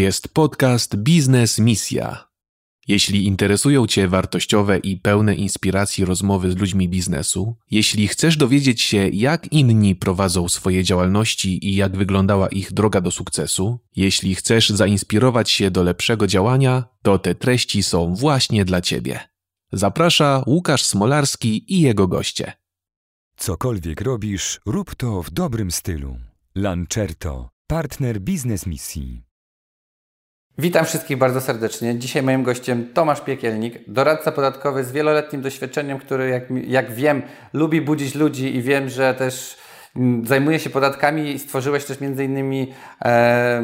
jest 0.00 0.28
podcast 0.28 0.96
Biznes 0.96 1.58
Misja. 1.58 2.28
Jeśli 2.88 3.26
interesują 3.26 3.86
Cię 3.86 4.08
wartościowe 4.08 4.78
i 4.78 4.96
pełne 4.96 5.34
inspiracji 5.34 6.04
rozmowy 6.04 6.52
z 6.52 6.56
ludźmi 6.56 6.88
biznesu, 6.88 7.56
jeśli 7.70 8.08
chcesz 8.08 8.36
dowiedzieć 8.36 8.82
się, 8.82 9.08
jak 9.08 9.52
inni 9.52 9.94
prowadzą 9.94 10.48
swoje 10.48 10.84
działalności 10.84 11.68
i 11.68 11.76
jak 11.76 11.96
wyglądała 11.96 12.48
ich 12.48 12.72
droga 12.72 13.00
do 13.00 13.10
sukcesu, 13.10 13.78
jeśli 13.96 14.34
chcesz 14.34 14.70
zainspirować 14.70 15.50
się 15.50 15.70
do 15.70 15.82
lepszego 15.82 16.26
działania, 16.26 16.84
to 17.02 17.18
te 17.18 17.34
treści 17.34 17.82
są 17.82 18.14
właśnie 18.14 18.64
dla 18.64 18.80
Ciebie. 18.80 19.20
Zaprasza 19.72 20.42
Łukasz 20.46 20.84
Smolarski 20.84 21.74
i 21.74 21.80
jego 21.80 22.08
goście. 22.08 22.52
Cokolwiek 23.36 24.00
robisz, 24.00 24.60
rób 24.66 24.94
to 24.94 25.22
w 25.22 25.30
dobrym 25.30 25.70
stylu. 25.70 26.16
Lancerto, 26.54 27.48
partner 27.66 28.20
biznes 28.20 28.66
misji. 28.66 29.25
Witam 30.58 30.84
wszystkich 30.84 31.18
bardzo 31.18 31.40
serdecznie. 31.40 31.98
Dzisiaj 31.98 32.22
moim 32.22 32.42
gościem 32.42 32.88
Tomasz 32.94 33.20
Piekielnik, 33.20 33.78
doradca 33.88 34.32
podatkowy 34.32 34.84
z 34.84 34.92
wieloletnim 34.92 35.42
doświadczeniem, 35.42 35.98
który 35.98 36.28
jak, 36.28 36.42
jak 36.66 36.92
wiem 36.92 37.22
lubi 37.52 37.80
budzić 37.80 38.14
ludzi 38.14 38.56
i 38.56 38.62
wiem, 38.62 38.88
że 38.88 39.14
też 39.14 39.56
mm, 39.96 40.26
zajmuje 40.26 40.58
się 40.58 40.70
podatkami 40.70 41.30
i 41.30 41.38
stworzyłeś 41.38 41.84
też 41.84 42.00
między 42.00 42.24
innymi 42.24 42.72
e, 43.04 43.62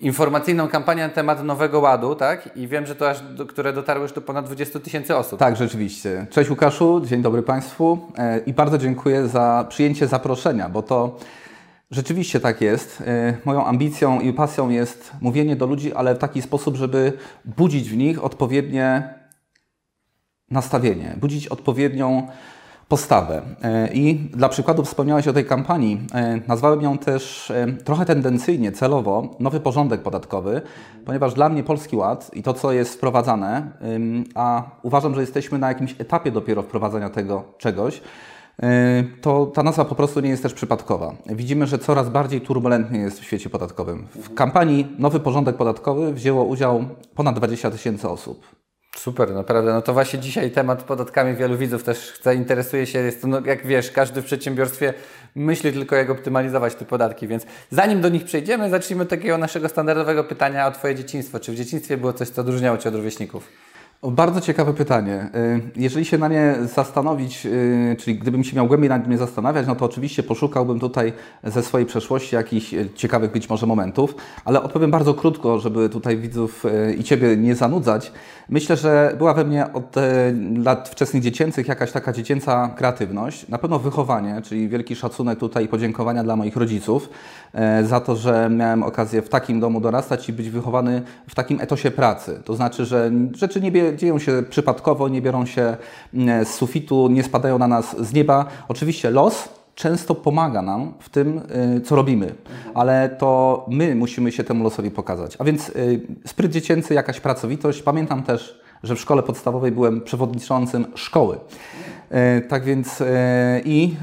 informacyjną 0.00 0.68
kampanię 0.68 1.02
na 1.02 1.08
temat 1.08 1.44
Nowego 1.44 1.80
Ładu, 1.80 2.14
tak? 2.14 2.56
I 2.56 2.68
wiem, 2.68 2.86
że 2.86 2.96
to 2.96 3.10
aż, 3.10 3.20
do, 3.20 3.46
które 3.46 3.72
dotarły 3.72 4.02
już 4.02 4.12
do 4.12 4.20
ponad 4.20 4.46
20 4.46 4.80
tysięcy 4.80 5.16
osób. 5.16 5.38
Tak, 5.38 5.56
rzeczywiście. 5.56 6.26
Cześć 6.30 6.50
Łukaszu, 6.50 7.02
dzień 7.06 7.22
dobry 7.22 7.42
Państwu 7.42 7.98
e, 8.18 8.38
i 8.38 8.52
bardzo 8.52 8.78
dziękuję 8.78 9.28
za 9.28 9.66
przyjęcie 9.68 10.06
zaproszenia, 10.06 10.68
bo 10.68 10.82
to 10.82 11.18
Rzeczywiście 11.94 12.40
tak 12.40 12.60
jest. 12.60 13.02
E, 13.06 13.36
moją 13.44 13.64
ambicją 13.64 14.20
i 14.20 14.32
pasją 14.32 14.68
jest 14.68 15.12
mówienie 15.20 15.56
do 15.56 15.66
ludzi, 15.66 15.94
ale 15.94 16.14
w 16.14 16.18
taki 16.18 16.42
sposób, 16.42 16.76
żeby 16.76 17.12
budzić 17.44 17.90
w 17.90 17.96
nich 17.96 18.24
odpowiednie 18.24 19.14
nastawienie, 20.50 21.16
budzić 21.20 21.48
odpowiednią 21.48 22.28
postawę. 22.88 23.42
E, 23.62 23.92
I 23.92 24.14
dla 24.14 24.48
przykładu 24.48 24.84
wspomniałeś 24.84 25.28
o 25.28 25.32
tej 25.32 25.44
kampanii. 25.44 26.00
E, 26.14 26.40
nazwałem 26.48 26.82
ją 26.82 26.98
też 26.98 27.52
trochę 27.84 28.04
tendencyjnie, 28.04 28.72
celowo, 28.72 29.36
nowy 29.40 29.60
porządek 29.60 30.02
podatkowy, 30.02 30.62
ponieważ 31.04 31.34
dla 31.34 31.48
mnie 31.48 31.62
Polski 31.62 31.96
Ład 31.96 32.30
i 32.34 32.42
to, 32.42 32.54
co 32.54 32.72
jest 32.72 32.94
wprowadzane, 32.94 33.70
a 34.34 34.62
uważam, 34.82 35.14
że 35.14 35.20
jesteśmy 35.20 35.58
na 35.58 35.68
jakimś 35.68 35.94
etapie 35.98 36.30
dopiero 36.30 36.62
wprowadzania 36.62 37.10
tego 37.10 37.44
czegoś, 37.58 38.00
to 39.20 39.46
ta 39.46 39.62
nazwa 39.62 39.84
po 39.84 39.94
prostu 39.94 40.20
nie 40.20 40.30
jest 40.30 40.42
też 40.42 40.54
przypadkowa. 40.54 41.14
Widzimy, 41.26 41.66
że 41.66 41.78
coraz 41.78 42.08
bardziej 42.08 42.40
turbulentnie 42.40 42.98
jest 42.98 43.20
w 43.20 43.24
świecie 43.24 43.50
podatkowym. 43.50 44.06
W 44.14 44.34
kampanii 44.34 44.96
Nowy 44.98 45.20
Porządek 45.20 45.56
Podatkowy 45.56 46.12
wzięło 46.12 46.44
udział 46.44 46.84
ponad 47.14 47.36
20 47.36 47.70
tysięcy 47.70 48.08
osób. 48.08 48.46
Super, 48.96 49.34
naprawdę. 49.34 49.72
No 49.72 49.82
to 49.82 49.92
właśnie 49.92 50.18
dzisiaj 50.18 50.50
temat 50.50 50.82
podatkami 50.82 51.36
wielu 51.36 51.56
widzów 51.56 51.82
też 51.82 52.12
chce, 52.12 52.34
interesuje 52.34 52.86
się. 52.86 52.98
Jest 52.98 53.22
to, 53.22 53.28
no, 53.28 53.40
jak 53.46 53.66
wiesz, 53.66 53.90
każdy 53.90 54.22
w 54.22 54.24
przedsiębiorstwie 54.24 54.94
myśli 55.34 55.72
tylko 55.72 55.96
jak 55.96 56.10
optymalizować 56.10 56.74
te 56.74 56.84
podatki, 56.84 57.28
więc 57.28 57.46
zanim 57.70 58.00
do 58.00 58.08
nich 58.08 58.24
przejdziemy, 58.24 58.70
zacznijmy 58.70 59.02
od 59.02 59.08
takiego 59.08 59.38
naszego 59.38 59.68
standardowego 59.68 60.24
pytania 60.24 60.66
o 60.66 60.70
Twoje 60.70 60.94
dzieciństwo. 60.94 61.40
Czy 61.40 61.52
w 61.52 61.54
dzieciństwie 61.54 61.96
było 61.96 62.12
coś, 62.12 62.28
co 62.28 62.40
odróżniało 62.40 62.78
Cię 62.78 62.88
od 62.88 62.94
rówieśników? 62.94 63.48
Bardzo 64.10 64.40
ciekawe 64.40 64.74
pytanie. 64.74 65.28
Y, 65.34 65.60
jeżeli 65.76 66.04
się 66.04 66.18
na 66.18 66.28
nie 66.28 66.54
zastanowić, 66.74 67.46
y, 67.46 67.96
czyli 67.98 68.18
gdybym 68.18 68.44
się 68.44 68.56
miał 68.56 68.66
głębiej 68.66 68.88
nad 68.88 69.08
nie 69.08 69.18
zastanawiać, 69.18 69.66
no 69.66 69.74
to 69.76 69.84
oczywiście 69.84 70.22
poszukałbym 70.22 70.80
tutaj 70.80 71.12
ze 71.44 71.62
swojej 71.62 71.86
przeszłości 71.86 72.34
jakichś 72.34 72.74
y, 72.74 72.88
ciekawych 72.94 73.32
być 73.32 73.48
może 73.48 73.66
momentów, 73.66 74.14
ale 74.44 74.62
odpowiem 74.62 74.90
bardzo 74.90 75.14
krótko, 75.14 75.58
żeby 75.58 75.88
tutaj 75.88 76.16
widzów 76.16 76.64
i 76.98 77.04
Ciebie 77.04 77.36
nie 77.36 77.54
zanudzać. 77.54 78.12
Myślę, 78.48 78.76
że 78.76 79.14
była 79.18 79.34
we 79.34 79.44
mnie 79.44 79.72
od 79.72 79.94
lat 80.64 80.88
wczesnych 80.88 81.22
dziecięcych 81.22 81.68
jakaś 81.68 81.92
taka 81.92 82.12
dziecięca 82.12 82.70
kreatywność, 82.76 83.48
na 83.48 83.58
pewno 83.58 83.78
wychowanie, 83.78 84.42
czyli 84.42 84.68
wielki 84.68 84.96
szacunek 84.96 85.38
tutaj 85.38 85.64
i 85.64 85.68
podziękowania 85.68 86.24
dla 86.24 86.36
moich 86.36 86.56
rodziców 86.56 87.08
za 87.82 88.00
to, 88.00 88.16
że 88.16 88.50
miałem 88.50 88.82
okazję 88.82 89.22
w 89.22 89.28
takim 89.28 89.60
domu 89.60 89.80
dorastać 89.80 90.28
i 90.28 90.32
być 90.32 90.50
wychowany 90.50 91.02
w 91.28 91.34
takim 91.34 91.60
etosie 91.60 91.90
pracy. 91.90 92.42
To 92.44 92.54
znaczy, 92.54 92.84
że 92.84 93.10
rzeczy 93.34 93.60
nie, 93.60 93.72
dzieją 93.96 94.18
się 94.18 94.42
przypadkowo, 94.50 95.08
nie 95.08 95.22
biorą 95.22 95.46
się 95.46 95.76
mm, 96.14 96.44
z 96.44 96.48
sufitu, 96.48 97.08
nie 97.08 97.22
spadają 97.22 97.58
na 97.58 97.68
nas 97.68 97.96
z 98.00 98.12
nieba. 98.12 98.46
Oczywiście 98.68 99.10
los 99.10 99.48
często 99.74 100.14
pomaga 100.14 100.62
nam 100.62 100.92
w 100.98 101.08
tym, 101.08 101.40
y, 101.76 101.80
co 101.80 101.96
robimy, 101.96 102.34
ale 102.74 103.16
to 103.18 103.64
my 103.70 103.94
musimy 103.94 104.32
się 104.32 104.44
temu 104.44 104.64
losowi 104.64 104.90
pokazać. 104.90 105.36
A 105.38 105.44
więc 105.44 105.68
y, 105.68 106.00
spryt 106.26 106.52
dziecięcy, 106.52 106.94
jakaś 106.94 107.20
pracowitość. 107.20 107.82
Pamiętam 107.82 108.22
też, 108.22 108.60
że 108.82 108.96
w 108.96 109.00
szkole 109.00 109.22
podstawowej 109.22 109.72
byłem 109.72 110.00
przewodniczącym 110.00 110.86
szkoły. 110.94 111.38
E, 112.10 112.40
tak 112.40 112.64
więc 112.64 113.00
e, 113.00 113.60
i 113.64 113.96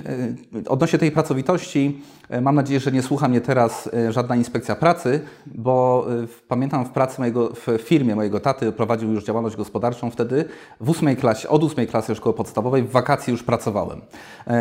e, 0.55 0.69
odnośnie 0.69 0.99
tej 0.99 1.11
pracowitości, 1.11 2.01
mam 2.41 2.55
nadzieję, 2.55 2.79
że 2.79 2.91
nie 2.91 3.01
słucha 3.01 3.27
mnie 3.27 3.41
teraz 3.41 3.89
żadna 4.09 4.35
inspekcja 4.35 4.75
pracy, 4.75 5.19
bo 5.45 6.05
pamiętam 6.47 6.85
w 6.85 6.89
pracy 6.89 7.21
mojego, 7.21 7.49
w 7.49 7.81
firmie 7.81 8.15
mojego 8.15 8.39
taty 8.39 8.71
prowadził 8.71 9.11
już 9.11 9.23
działalność 9.23 9.55
gospodarczą 9.55 10.11
wtedy. 10.11 10.45
W 10.81 10.89
ósmej 10.89 11.17
klasie, 11.17 11.49
od 11.49 11.63
ósmej 11.63 11.87
klasy 11.87 12.15
szkoły 12.15 12.35
podstawowej 12.35 12.83
w 12.83 12.91
wakacji 12.91 13.31
już 13.31 13.43
pracowałem. 13.43 14.01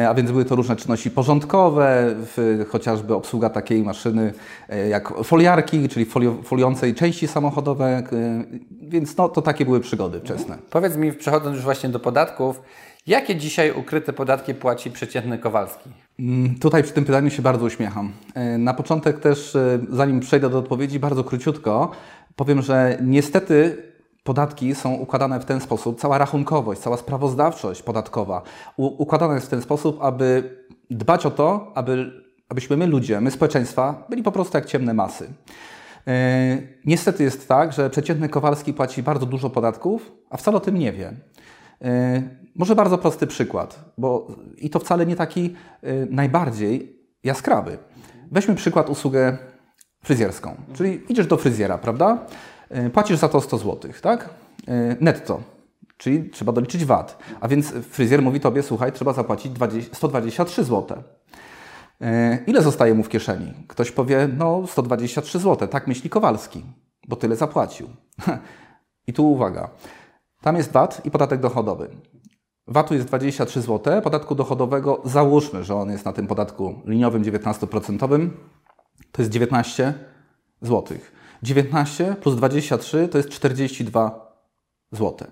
A 0.08 0.14
więc 0.14 0.30
były 0.30 0.44
to 0.44 0.56
różne 0.56 0.76
czynności 0.76 1.10
porządkowe, 1.10 2.14
chociażby 2.68 3.14
obsługa 3.14 3.50
takiej 3.50 3.82
maszyny 3.82 4.32
jak 4.90 5.24
foliarki, 5.24 5.88
czyli 5.88 6.06
folio, 6.06 6.34
foliącej 6.42 6.94
części 6.94 7.28
samochodowe, 7.28 8.02
więc 8.82 9.16
no, 9.16 9.28
to 9.28 9.42
takie 9.42 9.64
były 9.64 9.80
przygody 9.80 10.20
wczesne. 10.20 10.58
Powiedz 10.70 10.96
mi, 10.96 11.12
przechodząc 11.12 11.54
już 11.54 11.64
właśnie 11.64 11.88
do 11.88 12.00
podatków, 12.00 12.62
Jakie 13.10 13.36
dzisiaj 13.36 13.72
ukryte 13.72 14.12
podatki 14.12 14.54
płaci 14.54 14.90
przeciętny 14.90 15.38
Kowalski? 15.38 15.90
Mm, 16.18 16.54
tutaj 16.58 16.82
przy 16.82 16.92
tym 16.92 17.04
pytaniu 17.04 17.30
się 17.30 17.42
bardzo 17.42 17.66
uśmiecham. 17.66 18.12
E, 18.34 18.58
na 18.58 18.74
początek 18.74 19.20
też, 19.20 19.56
e, 19.56 19.78
zanim 19.88 20.20
przejdę 20.20 20.50
do 20.50 20.58
odpowiedzi, 20.58 20.98
bardzo 20.98 21.24
króciutko 21.24 21.90
powiem, 22.36 22.62
że 22.62 22.98
niestety 23.02 23.82
podatki 24.24 24.74
są 24.74 24.94
układane 24.94 25.40
w 25.40 25.44
ten 25.44 25.60
sposób, 25.60 26.00
cała 26.00 26.18
rachunkowość, 26.18 26.80
cała 26.80 26.96
sprawozdawczość 26.96 27.82
podatkowa 27.82 28.42
układana 28.76 29.34
jest 29.34 29.46
w 29.46 29.50
ten 29.50 29.62
sposób, 29.62 29.98
aby 30.02 30.56
dbać 30.90 31.26
o 31.26 31.30
to, 31.30 31.72
aby, 31.74 32.12
abyśmy 32.48 32.76
my 32.76 32.86
ludzie, 32.86 33.20
my 33.20 33.30
społeczeństwa 33.30 34.06
byli 34.10 34.22
po 34.22 34.32
prostu 34.32 34.56
jak 34.56 34.66
ciemne 34.66 34.94
masy. 34.94 35.32
E, 36.06 36.58
niestety 36.84 37.22
jest 37.22 37.48
tak, 37.48 37.72
że 37.72 37.90
przeciętny 37.90 38.28
Kowalski 38.28 38.74
płaci 38.74 39.02
bardzo 39.02 39.26
dużo 39.26 39.50
podatków, 39.50 40.12
a 40.30 40.36
wcale 40.36 40.56
o 40.56 40.60
tym 40.60 40.78
nie 40.78 40.92
wie. 40.92 41.12
Może 42.60 42.74
bardzo 42.74 42.98
prosty 42.98 43.26
przykład, 43.26 43.84
bo 43.98 44.26
i 44.56 44.70
to 44.70 44.78
wcale 44.78 45.06
nie 45.06 45.16
taki 45.16 45.54
y, 45.84 46.06
najbardziej 46.10 47.00
jaskrawy. 47.24 47.78
Weźmy 48.30 48.54
przykład 48.54 48.90
usługę 48.90 49.38
fryzjerską, 50.04 50.54
czyli 50.74 51.00
idziesz 51.08 51.26
do 51.26 51.36
fryzjera, 51.36 51.78
prawda? 51.78 52.26
Y, 52.86 52.90
płacisz 52.90 53.18
za 53.18 53.28
to 53.28 53.40
100 53.40 53.58
zł, 53.58 53.92
tak? 54.02 54.30
Y, 54.68 54.96
netto, 55.00 55.40
czyli 55.96 56.30
trzeba 56.30 56.52
doliczyć 56.52 56.84
VAT. 56.84 57.18
A 57.40 57.48
więc 57.48 57.70
fryzjer 57.70 58.22
mówi 58.22 58.40
tobie, 58.40 58.62
słuchaj, 58.62 58.92
trzeba 58.92 59.12
zapłacić 59.12 59.52
20, 59.52 59.94
123 59.94 60.64
zł. 60.64 61.02
Ile 62.46 62.62
zostaje 62.62 62.94
mu 62.94 63.02
w 63.02 63.08
kieszeni? 63.08 63.54
Ktoś 63.68 63.90
powie, 63.90 64.28
no 64.38 64.66
123 64.66 65.38
zł, 65.38 65.68
tak 65.68 65.86
myśli 65.86 66.10
Kowalski, 66.10 66.64
bo 67.08 67.16
tyle 67.16 67.36
zapłacił. 67.36 67.88
I 69.08 69.12
tu 69.12 69.32
uwaga, 69.32 69.70
tam 70.40 70.56
jest 70.56 70.72
VAT 70.72 71.00
i 71.04 71.10
podatek 71.10 71.40
dochodowy. 71.40 71.88
VAT-u 72.70 72.94
jest 72.94 73.06
23 73.06 73.60
zł, 73.60 74.02
podatku 74.02 74.34
dochodowego 74.34 75.00
załóżmy, 75.04 75.64
że 75.64 75.74
on 75.74 75.90
jest 75.90 76.04
na 76.04 76.12
tym 76.12 76.26
podatku 76.26 76.74
liniowym 76.84 77.22
19%, 77.22 78.28
to 79.12 79.22
jest 79.22 79.32
19 79.32 79.94
zł. 80.62 80.98
19 81.42 82.16
plus 82.22 82.36
23 82.36 83.08
to 83.08 83.18
jest 83.18 83.30
42 83.30 84.36
zł. 84.92 85.28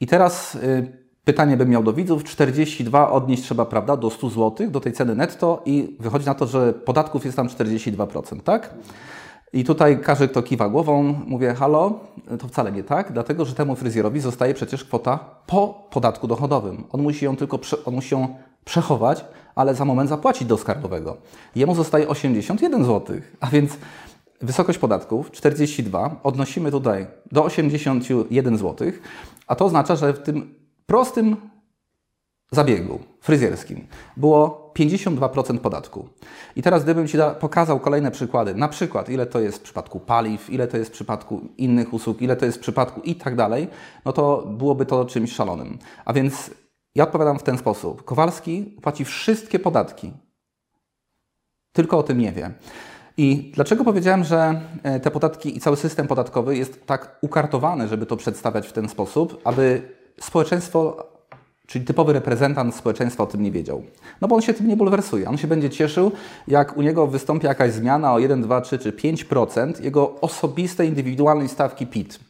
I 0.00 0.06
teraz 0.06 0.54
y, 0.54 0.92
pytanie 1.24 1.56
bym 1.56 1.68
miał 1.68 1.82
do 1.82 1.92
widzów, 1.92 2.24
42 2.24 3.10
odnieść 3.10 3.42
trzeba, 3.42 3.64
prawda, 3.64 3.96
do 3.96 4.10
100 4.10 4.28
zł, 4.28 4.70
do 4.70 4.80
tej 4.80 4.92
ceny 4.92 5.14
netto 5.14 5.62
i 5.64 5.96
wychodzi 6.00 6.26
na 6.26 6.34
to, 6.34 6.46
że 6.46 6.72
podatków 6.72 7.24
jest 7.24 7.36
tam 7.36 7.48
42%, 7.48 8.40
tak? 8.40 8.74
I 9.54 9.64
tutaj 9.64 10.00
każdy, 10.00 10.28
kto 10.28 10.42
kiwa 10.42 10.68
głową, 10.68 11.02
mówię, 11.26 11.54
halo, 11.54 12.00
to 12.38 12.48
wcale 12.48 12.72
nie 12.72 12.84
tak, 12.84 13.12
dlatego 13.12 13.44
że 13.44 13.54
temu 13.54 13.76
fryzjerowi 13.76 14.20
zostaje 14.20 14.54
przecież 14.54 14.84
kwota 14.84 15.18
po 15.46 15.86
podatku 15.90 16.26
dochodowym. 16.26 16.84
On 16.92 17.02
musi 17.02 17.24
ją 17.24 17.36
tylko 17.36 17.58
on 17.84 17.94
musi 17.94 18.14
ją 18.14 18.36
przechować, 18.64 19.24
ale 19.54 19.74
za 19.74 19.84
moment 19.84 20.08
zapłacić 20.08 20.48
do 20.48 20.58
skarbowego. 20.58 21.16
Jemu 21.56 21.74
zostaje 21.74 22.08
81 22.08 22.84
zł, 22.84 23.16
a 23.40 23.46
więc 23.46 23.78
wysokość 24.40 24.78
podatków 24.78 25.30
42 25.30 26.20
odnosimy 26.22 26.70
tutaj 26.70 27.06
do 27.32 27.44
81 27.44 28.58
zł, 28.58 28.88
a 29.46 29.54
to 29.54 29.64
oznacza, 29.64 29.96
że 29.96 30.12
w 30.12 30.22
tym 30.22 30.54
prostym 30.86 31.36
zabiegu 32.50 32.98
fryzjerskim 33.20 33.86
było 34.16 34.63
52% 34.74 35.58
podatku. 35.58 36.08
I 36.56 36.62
teraz 36.62 36.84
gdybym 36.84 37.08
Ci 37.08 37.18
pokazał 37.40 37.80
kolejne 37.80 38.10
przykłady, 38.10 38.54
na 38.54 38.68
przykład 38.68 39.08
ile 39.08 39.26
to 39.26 39.40
jest 39.40 39.58
w 39.58 39.62
przypadku 39.62 40.00
paliw, 40.00 40.50
ile 40.50 40.68
to 40.68 40.76
jest 40.76 40.90
w 40.90 40.92
przypadku 40.92 41.40
innych 41.58 41.94
usług, 41.94 42.22
ile 42.22 42.36
to 42.36 42.46
jest 42.46 42.58
w 42.58 42.60
przypadku 42.60 43.00
i 43.00 43.14
tak 43.14 43.36
dalej, 43.36 43.68
no 44.04 44.12
to 44.12 44.46
byłoby 44.46 44.86
to 44.86 45.04
czymś 45.04 45.32
szalonym. 45.32 45.78
A 46.04 46.12
więc 46.12 46.50
ja 46.94 47.04
odpowiadam 47.04 47.38
w 47.38 47.42
ten 47.42 47.58
sposób. 47.58 48.04
Kowalski 48.04 48.62
płaci 48.82 49.04
wszystkie 49.04 49.58
podatki, 49.58 50.12
tylko 51.72 51.98
o 51.98 52.02
tym 52.02 52.18
nie 52.18 52.32
wie. 52.32 52.50
I 53.16 53.52
dlaczego 53.54 53.84
powiedziałem, 53.84 54.24
że 54.24 54.60
e, 54.82 55.00
te 55.00 55.10
podatki 55.10 55.56
i 55.56 55.60
cały 55.60 55.76
system 55.76 56.06
podatkowy 56.06 56.56
jest 56.56 56.86
tak 56.86 57.18
ukartowany, 57.20 57.88
żeby 57.88 58.06
to 58.06 58.16
przedstawiać 58.16 58.68
w 58.68 58.72
ten 58.72 58.88
sposób, 58.88 59.40
aby 59.44 59.82
społeczeństwo, 60.20 61.06
czyli 61.66 61.84
typowy 61.84 62.12
reprezentant 62.12 62.74
społeczeństwa 62.74 63.22
o 63.22 63.26
tym 63.26 63.42
nie 63.42 63.50
wiedział? 63.50 63.82
No 64.20 64.28
bo 64.28 64.36
on 64.36 64.42
się 64.42 64.54
tym 64.54 64.68
nie 64.68 64.76
bulwersuje. 64.76 65.28
On 65.28 65.38
się 65.38 65.46
będzie 65.46 65.70
cieszył, 65.70 66.12
jak 66.48 66.76
u 66.76 66.82
niego 66.82 67.06
wystąpi 67.06 67.46
jakaś 67.46 67.72
zmiana 67.72 68.12
o 68.12 68.18
1, 68.18 68.42
2, 68.42 68.60
3 68.60 68.78
czy 68.78 68.92
5% 68.92 69.84
jego 69.84 70.20
osobistej, 70.20 70.88
indywidualnej 70.88 71.48
stawki 71.48 71.86
PIT. 71.86 72.20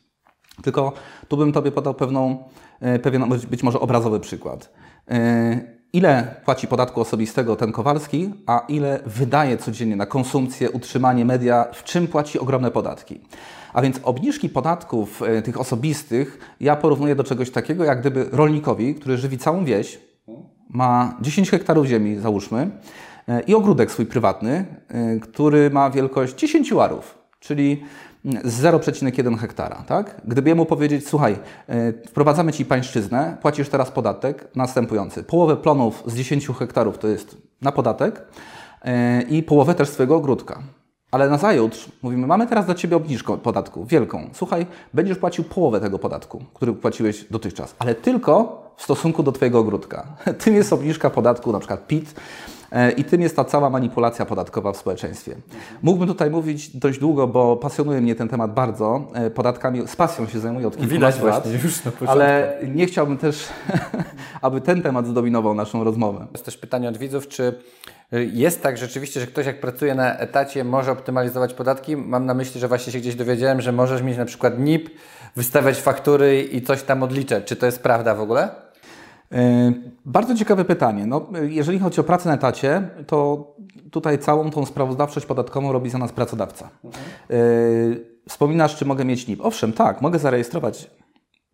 Tylko 0.63 0.93
tu 1.29 1.37
bym 1.37 1.53
Tobie 1.53 1.73
podał 1.73 1.95
pewną, 1.95 2.45
e, 2.81 2.99
pewien 2.99 3.29
być 3.51 3.63
może 3.63 3.81
obrazowy 3.81 4.21
przykład. 4.21 4.71
Ile 5.95 6.35
płaci 6.45 6.69
podatku 6.69 7.01
osobistego 7.01 7.57
ten 7.57 7.73
Kowalski, 7.73 8.31
a 8.47 8.65
ile 8.69 9.01
wydaje 9.07 9.57
codziennie 9.57 9.97
na 9.97 10.07
konsumpcję, 10.07 10.71
utrzymanie 10.71 11.25
media, 11.25 11.67
w 11.73 11.85
czym 11.85 12.07
płaci 12.07 12.39
ogromne 12.39 12.71
podatki. 12.71 13.21
A 13.73 13.83
więc 13.83 14.01
obniżki 14.03 14.49
podatków 14.49 15.23
e, 15.23 15.43
tych 15.43 15.61
osobistych 15.61 16.57
ja 16.61 16.77
porównuję 16.77 17.15
do 17.15 17.25
czegoś 17.25 17.51
takiego, 17.51 17.85
jak 17.85 18.01
gdyby 18.01 18.29
rolnikowi, 18.33 18.95
który 18.95 19.17
żywi 19.17 19.39
całą 19.39 19.65
wieś, 19.65 20.01
ma 20.71 21.17
10 21.21 21.51
hektarów 21.51 21.87
ziemi, 21.87 22.17
załóżmy, 22.17 22.71
e, 23.29 23.41
i 23.41 23.55
ogródek 23.55 23.91
swój 23.91 24.07
prywatny, 24.07 24.67
e, 24.89 25.19
który 25.19 25.71
ma 25.71 25.91
wielkość 25.91 26.35
10 26.35 26.73
arów, 26.73 27.19
czyli 27.41 27.83
0,1 28.25 29.39
hektara. 29.39 29.85
Tak? 29.87 30.21
Gdyby 30.25 30.49
jemu 30.49 30.67
powiedzieć, 30.67 31.09
słuchaj, 31.09 31.39
e, 31.69 31.93
wprowadzamy 31.93 32.53
Ci 32.53 32.65
pańszczyznę, 32.65 33.37
płacisz 33.43 33.69
teraz 33.69 33.91
podatek 33.91 34.49
następujący. 34.55 35.23
Połowę 35.23 35.57
plonów 35.57 36.03
z 36.07 36.15
10 36.15 36.47
hektarów 36.59 36.99
to 36.99 37.09
jest 37.09 37.37
na 37.61 37.73
podatek 37.73 38.23
e, 38.83 39.23
i 39.23 39.43
połowę 39.43 39.75
też 39.75 39.89
swojego 39.89 40.17
ogródka. 40.17 40.63
Ale 41.11 41.31
na 41.31 41.39
zajutrz 41.39 41.89
mówimy, 42.03 42.27
mamy 42.27 42.47
teraz 42.47 42.67
dla 42.67 42.75
Ciebie 42.75 42.97
obniżkę 42.97 43.39
podatku, 43.39 43.85
wielką. 43.85 44.31
Słuchaj, 44.33 44.67
będziesz 44.95 45.19
płacił 45.19 45.45
połowę 45.45 45.81
tego 45.81 45.99
podatku, 45.99 46.45
który 46.55 46.73
płaciłeś 46.73 47.25
dotychczas, 47.31 47.75
ale 47.79 47.95
tylko 47.95 48.65
w 48.77 48.83
stosunku 48.83 49.23
do 49.23 49.33
Twojego 49.33 49.59
ogródka. 49.59 50.07
Tym 50.45 50.55
jest 50.55 50.73
obniżka 50.73 51.11
podatku, 51.11 51.53
na 51.53 51.59
przykład 51.59 51.87
PIT, 51.87 52.15
I 52.97 53.05
tym 53.05 53.21
jest 53.21 53.37
ta 53.37 53.45
cała 53.45 53.71
manipulacja 53.71 54.27
podatkowa 54.27 54.73
w 54.73 54.77
społeczeństwie. 54.77 55.37
Mógłbym 55.83 56.09
tutaj 56.09 56.31
mówić 56.31 56.77
dość 56.77 56.99
długo, 56.99 57.27
bo 57.27 57.57
pasjonuje 57.57 58.01
mnie 58.01 58.15
ten 58.15 58.29
temat 58.29 58.55
bardzo. 58.55 59.09
E, 59.15 59.31
podatkami 59.31 59.89
z 59.89 59.97
pasją 59.97 60.27
się 60.27 60.41
zajmuję 60.41 60.67
od 60.67 60.77
kilkunastu 60.77 61.27
lat. 61.27 61.47
już 61.65 61.85
na 61.85 61.91
początku. 61.91 62.13
Ale 62.13 62.59
nie 62.75 62.87
chciałbym 62.87 63.19
też, 63.19 63.49
aby 64.43 64.61
ten 64.61 64.83
temat 64.83 65.07
zdominował 65.07 65.55
naszą 65.55 65.85
rozmowę. 65.85 66.27
Jest 66.33 66.45
też 66.45 66.57
pytanie 66.57 66.89
od 66.89 66.97
widzów, 66.97 67.29
czy 67.29 67.55
jest 68.33 68.63
tak 68.63 68.79
rzeczywiście, 68.79 69.21
że 69.21 69.27
ktoś 69.27 69.47
jak 69.47 69.61
pracuje 69.61 69.95
na 69.95 70.19
etacie 70.19 70.65
może 70.65 70.93
optymalizować 70.93 71.55
podatki? 71.55 71.97
Mam 71.97 72.27
na 72.27 72.35
myśli, 72.35 72.61
że 72.61 72.69
właśnie 72.69 72.93
się 72.93 72.99
gdzieś 72.99 73.15
dowiedziałem, 73.15 73.61
że 73.61 73.73
możesz 73.73 74.03
mieć 74.03 74.19
na 74.19 74.25
przykład 74.25 74.59
NIP, 74.59 74.91
wystawiać 75.37 75.81
faktury 75.81 76.43
i 76.43 76.63
coś 76.63 76.83
tam 76.83 77.03
odliczać. 77.03 77.45
Czy 77.45 77.57
to 77.57 77.67
jest 77.67 77.83
prawda 77.83 78.15
w 78.15 78.21
ogóle? 78.21 78.49
E, 79.35 79.73
bardzo 80.05 80.35
ciekawe 80.35 80.65
pytanie. 80.65 81.07
No, 81.07 81.27
jeżeli 81.43 81.79
chodzi 81.79 82.01
o 82.01 82.05
pracę 82.05 82.29
na 82.29 82.35
etacie, 82.35 82.89
to 83.07 83.47
tutaj 83.91 84.19
całą 84.19 84.51
tą 84.51 84.67
sprawozdawczość 84.67 85.27
podatkową 85.27 85.73
robi 85.73 85.91
za 85.91 85.99
nas 85.99 86.13
pracodawca. 86.13 86.71
Mhm. 86.85 87.05
Wspominasz, 88.29 88.77
czy 88.77 88.85
mogę 88.85 89.05
mieć 89.05 89.29
NIP? 89.29 89.41
Owszem, 89.41 89.73
tak, 89.73 90.03
mogę 90.03 90.19
zarejestrować 90.19 90.91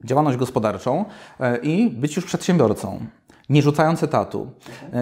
działalność 0.04 0.38
gospodarczą 0.38 1.04
e, 1.40 1.56
i 1.56 1.90
być 1.90 2.16
już 2.16 2.24
przedsiębiorcą, 2.24 3.00
nie 3.48 3.62
rzucając 3.62 4.02
etatu. 4.02 4.50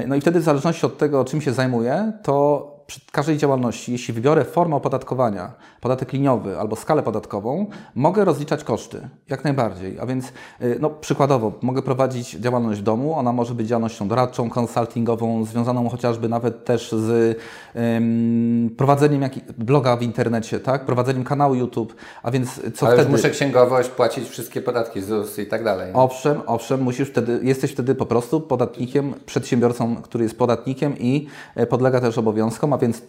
No 0.07 0.17
i 0.17 0.21
wtedy 0.21 0.41
w 0.41 0.43
zależności 0.43 0.87
od 0.87 0.99
tego, 0.99 1.25
czym 1.25 1.41
się 1.41 1.53
zajmuję, 1.53 2.13
to 2.23 2.78
przy 2.89 3.01
każdej 3.13 3.37
działalności, 3.37 3.93
jeśli 3.93 4.15
wybiorę 4.15 4.45
formę 4.45 4.77
opodatkowania, 4.77 5.53
podatek 5.81 6.13
liniowy 6.13 6.59
albo 6.59 6.77
skalę 6.77 7.03
podatkową, 7.03 7.67
mogę 7.95 8.25
rozliczać 8.25 8.65
koszty, 8.65 9.09
jak 9.29 9.45
najbardziej. 9.45 10.01
A 10.01 10.07
więc 10.07 10.33
y, 10.63 10.79
no, 10.81 10.91
przykładowo 10.91 11.53
mogę 11.63 11.83
prowadzić 11.83 12.31
działalność 12.31 12.81
w 12.81 12.83
domu, 12.83 13.15
ona 13.15 13.33
może 13.33 13.55
być 13.55 13.67
działalnością 13.67 14.09
doradczą, 14.09 14.51
konsultingową, 14.51 15.45
związaną 15.45 15.89
chociażby 15.89 16.29
nawet 16.29 16.65
też 16.65 16.93
z 16.93 17.39
ym, 17.77 18.75
prowadzeniem 18.77 19.23
jak, 19.23 19.33
bloga 19.59 19.97
w 19.97 20.03
internecie, 20.03 20.61
tak? 20.61 20.87
prowadzeniem 20.87 21.25
kanału 21.25 21.55
YouTube, 21.55 21.95
a 22.23 22.31
więc 22.31 22.61
co 22.75 22.87
Ale 22.87 22.97
wtedy... 22.97 23.11
muszę 23.11 23.31
księgowość, 23.31 23.89
płacić 23.89 24.29
wszystkie 24.29 24.63
podatki 24.63 25.03
ZUS 25.03 25.39
i 25.39 25.47
tak 25.47 25.65
dalej. 25.65 25.91
Owszem, 25.95 26.41
owszem, 26.47 26.83
musisz 26.83 27.09
wtedy, 27.09 27.41
jesteś 27.43 27.73
wtedy 27.73 27.95
po 27.95 28.07
prostu 28.07 28.41
podatnikiem, 28.41 29.15
przedsiębiorcą, 29.27 29.97
który 29.97 30.25
jest 30.25 30.39
podatnikiem 30.39 30.99
i 30.99 31.27
e, 31.55 31.67
podlega 31.67 32.01
też 32.01 32.19
obowiązkom, 32.19 32.78
więc 32.79 33.03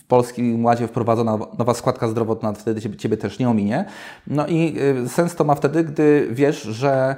w 0.00 0.04
Polskim 0.04 0.64
Ładzie 0.64 0.88
wprowadzona 0.88 1.38
nowa 1.58 1.74
składka 1.74 2.08
zdrowotna, 2.08 2.52
wtedy 2.52 2.80
ciebie, 2.80 2.96
ciebie 2.96 3.16
też 3.16 3.38
nie 3.38 3.48
ominie. 3.48 3.84
No 4.26 4.46
i 4.46 4.74
y, 5.04 5.08
sens 5.08 5.34
to 5.34 5.44
ma 5.44 5.54
wtedy, 5.54 5.84
gdy 5.84 6.28
wiesz, 6.30 6.62
że 6.62 7.16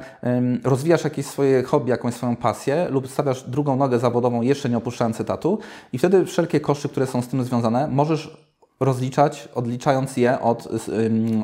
rozwijasz 0.64 1.04
jakieś 1.04 1.26
swoje 1.26 1.62
hobby, 1.62 1.90
jakąś 1.90 2.14
swoją 2.14 2.36
pasję 2.36 2.86
lub 2.90 3.08
stawiasz 3.08 3.42
drugą 3.42 3.76
nogę 3.76 3.98
zawodową, 3.98 4.42
jeszcze 4.42 4.68
nie 4.68 4.76
opuszczając 4.76 5.20
etatu 5.20 5.58
i 5.92 5.98
wtedy 5.98 6.24
wszelkie 6.24 6.60
koszty, 6.60 6.88
które 6.88 7.06
są 7.06 7.22
z 7.22 7.28
tym 7.28 7.44
związane, 7.44 7.88
możesz 7.88 8.44
rozliczać, 8.80 9.48
odliczając 9.54 10.16
je 10.16 10.40
od, 10.40 10.68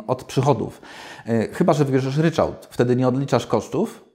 od 0.06 0.24
przychodów. 0.24 0.82
Y, 1.28 1.48
chyba, 1.52 1.72
że 1.72 1.84
wybierzesz 1.84 2.16
ryczałt, 2.16 2.68
wtedy 2.70 2.96
nie 2.96 3.08
odliczasz 3.08 3.46
kosztów, 3.46 4.09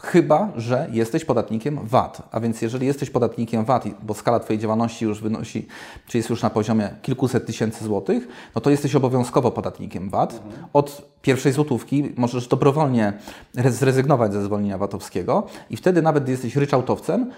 chyba 0.00 0.48
że 0.56 0.88
jesteś 0.92 1.24
podatnikiem 1.24 1.80
VAT. 1.82 2.28
A 2.32 2.40
więc 2.40 2.62
jeżeli 2.62 2.86
jesteś 2.86 3.10
podatnikiem 3.10 3.64
VAT, 3.64 3.84
bo 4.02 4.14
skala 4.14 4.40
Twojej 4.40 4.60
działalności 4.60 5.04
już 5.04 5.20
wynosi, 5.20 5.66
czy 6.06 6.16
jest 6.16 6.30
już 6.30 6.42
na 6.42 6.50
poziomie 6.50 6.90
kilkuset 7.02 7.46
tysięcy 7.46 7.84
złotych, 7.84 8.28
no 8.54 8.60
to 8.60 8.70
jesteś 8.70 8.94
obowiązkowo 8.94 9.50
podatnikiem 9.50 10.10
VAT. 10.10 10.42
Od 10.72 11.08
pierwszej 11.22 11.52
złotówki 11.52 12.12
możesz 12.16 12.48
dobrowolnie 12.48 13.12
zrezygnować 13.54 14.32
ze 14.32 14.42
zwolnienia 14.42 14.78
VAT-owskiego 14.78 15.46
i 15.70 15.76
wtedy 15.76 16.02
nawet 16.02 16.22
gdy 16.22 16.32
jesteś 16.32 16.56
ryczałtowcem, 16.56 17.30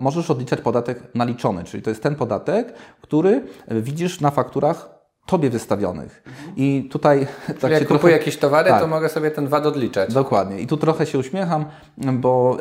możesz 0.00 0.30
odliczać 0.30 0.60
podatek 0.60 1.14
naliczony, 1.14 1.64
czyli 1.64 1.82
to 1.82 1.90
jest 1.90 2.02
ten 2.02 2.14
podatek, 2.14 2.72
który 3.00 3.44
widzisz 3.68 4.20
na 4.20 4.30
fakturach 4.30 4.97
Tobie 5.28 5.50
wystawionych. 5.50 6.22
I 6.56 6.88
tutaj... 6.90 7.26
Tak 7.60 7.70
jak 7.70 7.82
kupuję 7.82 7.98
trochę... 7.98 8.12
jakieś 8.12 8.36
towary, 8.36 8.70
tak. 8.70 8.80
to 8.80 8.86
mogę 8.86 9.08
sobie 9.08 9.30
ten 9.30 9.48
VAT 9.48 9.66
odliczać. 9.66 10.14
Dokładnie. 10.14 10.60
I 10.60 10.66
tu 10.66 10.76
trochę 10.76 11.06
się 11.06 11.18
uśmiecham, 11.18 11.64
bo 12.12 12.58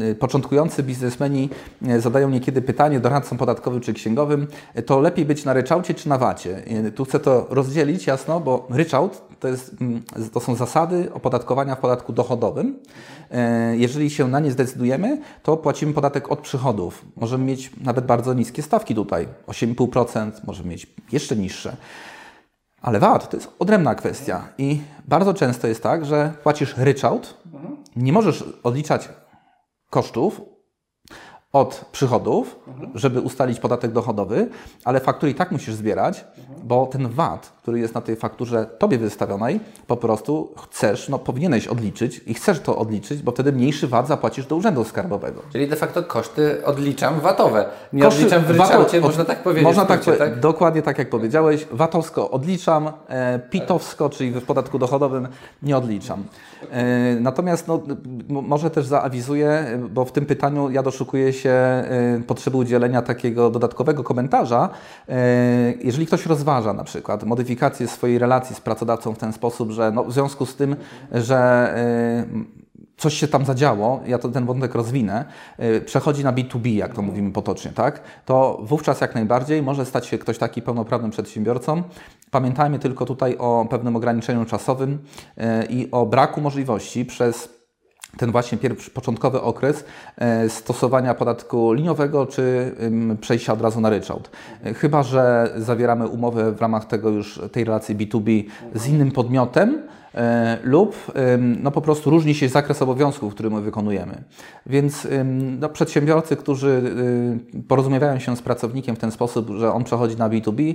y, 0.00 0.10
y, 0.10 0.14
początkujący 0.14 0.82
biznesmeni 0.82 1.50
e, 1.88 2.00
zadają 2.00 2.30
niekiedy 2.30 2.62
pytanie 2.62 3.00
doradcom 3.00 3.38
podatkowym 3.38 3.80
czy 3.80 3.92
księgowym, 3.92 4.46
to 4.86 5.00
lepiej 5.00 5.24
być 5.24 5.44
na 5.44 5.52
ryczałcie 5.52 5.94
czy 5.94 6.08
na 6.08 6.18
VAT-cie? 6.18 6.62
Tu 6.94 7.04
chcę 7.04 7.20
to 7.20 7.46
rozdzielić 7.50 8.06
jasno, 8.06 8.40
bo 8.40 8.66
ryczałt 8.70 9.27
to, 9.40 9.48
jest, 9.48 9.76
mm, 9.80 10.02
to 10.32 10.40
są 10.40 10.54
zasady 10.54 11.10
opodatkowania 11.14 11.74
w 11.74 11.78
podatku 11.78 12.12
dochodowym. 12.12 12.78
E, 13.30 13.76
jeżeli 13.76 14.10
się 14.10 14.28
na 14.28 14.40
nie 14.40 14.50
zdecydujemy, 14.50 15.20
to 15.42 15.56
płacimy 15.56 15.92
podatek 15.92 16.32
od 16.32 16.38
przychodów. 16.38 17.04
Możemy 17.16 17.44
mieć 17.44 17.70
nawet 17.80 18.06
bardzo 18.06 18.34
niskie 18.34 18.62
stawki 18.62 18.94
tutaj, 18.94 19.28
8,5%, 19.46 20.30
możemy 20.46 20.70
mieć 20.70 20.86
jeszcze 21.12 21.36
niższe. 21.36 21.76
Ale 22.82 23.00
VAT 23.00 23.30
to 23.30 23.36
jest 23.36 23.50
odrębna 23.58 23.94
kwestia 23.94 24.48
i 24.58 24.80
bardzo 25.08 25.34
często 25.34 25.66
jest 25.66 25.82
tak, 25.82 26.04
że 26.04 26.32
płacisz 26.42 26.76
ryczałt, 26.76 27.34
nie 27.96 28.12
możesz 28.12 28.44
odliczać 28.62 29.08
kosztów, 29.90 30.40
od 31.52 31.88
przychodów, 31.92 32.56
żeby 32.94 33.20
ustalić 33.20 33.60
podatek 33.60 33.92
dochodowy, 33.92 34.48
ale 34.84 35.00
faktury 35.00 35.32
i 35.32 35.34
tak 35.34 35.52
musisz 35.52 35.74
zbierać, 35.74 36.24
bo 36.64 36.86
ten 36.86 37.08
VAT, 37.08 37.52
który 37.68 37.80
jest 37.80 37.94
na 37.94 38.00
tej 38.00 38.16
fakturze 38.16 38.66
Tobie 38.78 38.98
wystawionej, 38.98 39.60
po 39.86 39.96
prostu 39.96 40.54
chcesz, 40.56 41.08
no 41.08 41.18
powinieneś 41.18 41.66
odliczyć 41.66 42.20
i 42.26 42.34
chcesz 42.34 42.60
to 42.60 42.78
odliczyć, 42.78 43.22
bo 43.22 43.32
wtedy 43.32 43.52
mniejszy 43.52 43.88
VAT 43.88 44.08
zapłacisz 44.08 44.46
do 44.46 44.56
Urzędu 44.56 44.84
Skarbowego. 44.84 45.42
Czyli 45.52 45.68
de 45.68 45.76
facto 45.76 46.02
koszty 46.02 46.64
odliczam 46.64 47.20
VAT-owe. 47.20 47.66
Nie 47.92 48.02
koszty 48.02 48.20
odliczam 48.20 48.44
w 48.44 48.50
ryczałcie, 48.50 49.00
można 49.00 49.24
tak 49.24 49.42
powiedzieć. 49.42 49.64
Można 49.64 49.84
tak, 49.84 50.04
tak, 50.18 50.40
dokładnie 50.40 50.82
tak 50.82 50.98
jak 50.98 51.10
powiedziałeś. 51.10 51.66
VAT-owsko 51.70 52.30
odliczam, 52.30 52.90
e, 53.08 53.38
PIT-owsko, 53.38 54.10
czyli 54.10 54.30
w 54.30 54.44
podatku 54.44 54.78
dochodowym 54.78 55.28
nie 55.62 55.76
odliczam. 55.76 56.24
E, 56.70 57.20
natomiast 57.20 57.68
no, 57.68 57.82
może 58.28 58.70
też 58.70 58.86
zaawizuję, 58.86 59.78
bo 59.90 60.04
w 60.04 60.12
tym 60.12 60.26
pytaniu 60.26 60.70
ja 60.70 60.82
doszukuję 60.82 61.32
się 61.32 61.84
y, 62.18 62.22
potrzeby 62.22 62.56
udzielenia 62.56 63.02
takiego 63.02 63.50
dodatkowego 63.50 64.04
komentarza, 64.04 64.68
y, 65.08 65.12
jeżeli 65.84 66.06
ktoś 66.06 66.26
rozważa 66.26 66.72
na 66.72 66.84
przykład 66.84 67.24
modyfikację 67.24 67.57
swojej 67.86 68.18
relacji 68.18 68.56
z 68.56 68.60
pracodawcą 68.60 69.14
w 69.14 69.18
ten 69.18 69.32
sposób, 69.32 69.70
że 69.70 69.90
no, 69.90 70.04
w 70.04 70.12
związku 70.12 70.46
z 70.46 70.56
tym, 70.56 70.76
że 71.12 71.74
y, 72.24 72.68
coś 72.96 73.14
się 73.14 73.28
tam 73.28 73.44
zadziało, 73.44 74.00
ja 74.06 74.18
to 74.18 74.28
ten 74.28 74.46
wątek 74.46 74.74
rozwinę, 74.74 75.24
y, 75.60 75.80
przechodzi 75.80 76.24
na 76.24 76.32
B2B, 76.32 76.74
jak 76.74 76.94
to 76.94 77.02
mówimy 77.02 77.32
potocznie, 77.32 77.70
tak? 77.70 78.00
To 78.24 78.58
wówczas 78.62 79.00
jak 79.00 79.14
najbardziej 79.14 79.62
może 79.62 79.86
stać 79.86 80.06
się 80.06 80.18
ktoś 80.18 80.38
taki 80.38 80.62
pełnoprawnym 80.62 81.10
przedsiębiorcą. 81.10 81.82
Pamiętajmy 82.30 82.78
tylko 82.78 83.06
tutaj 83.06 83.36
o 83.38 83.66
pewnym 83.70 83.96
ograniczeniu 83.96 84.44
czasowym 84.44 84.98
y, 85.38 85.42
i 85.70 85.90
o 85.90 86.06
braku 86.06 86.40
możliwości 86.40 87.04
przez 87.04 87.57
ten 88.16 88.32
właśnie 88.32 88.58
pierwszy, 88.58 88.90
początkowy 88.90 89.40
okres 89.40 89.84
e, 90.16 90.48
stosowania 90.48 91.14
podatku 91.14 91.72
liniowego 91.72 92.26
czy 92.26 92.74
przejścia 93.20 93.52
od 93.52 93.60
razu 93.60 93.80
na 93.80 93.90
ryczałt. 93.90 94.30
E, 94.64 94.74
chyba, 94.74 95.02
że 95.02 95.52
zawieramy 95.56 96.06
umowę 96.06 96.52
w 96.52 96.60
ramach 96.60 96.84
tego 96.84 97.08
już 97.10 97.40
tej 97.52 97.64
relacji 97.64 97.96
B2B 97.96 98.44
z 98.74 98.86
innym 98.86 99.10
podmiotem, 99.10 99.82
lub 100.62 101.12
no, 101.38 101.70
po 101.70 101.80
prostu 101.80 102.10
różni 102.10 102.34
się 102.34 102.48
zakres 102.48 102.82
obowiązków, 102.82 103.34
który 103.34 103.50
my 103.50 103.60
wykonujemy. 103.60 104.22
Więc 104.66 105.08
no, 105.60 105.68
przedsiębiorcy, 105.68 106.36
którzy 106.36 106.82
y, 107.54 107.62
porozumiewają 107.62 108.18
się 108.18 108.36
z 108.36 108.42
pracownikiem 108.42 108.96
w 108.96 108.98
ten 108.98 109.10
sposób, 109.10 109.50
że 109.50 109.72
on 109.72 109.84
przechodzi 109.84 110.16
na 110.16 110.28
B2B, 110.28 110.74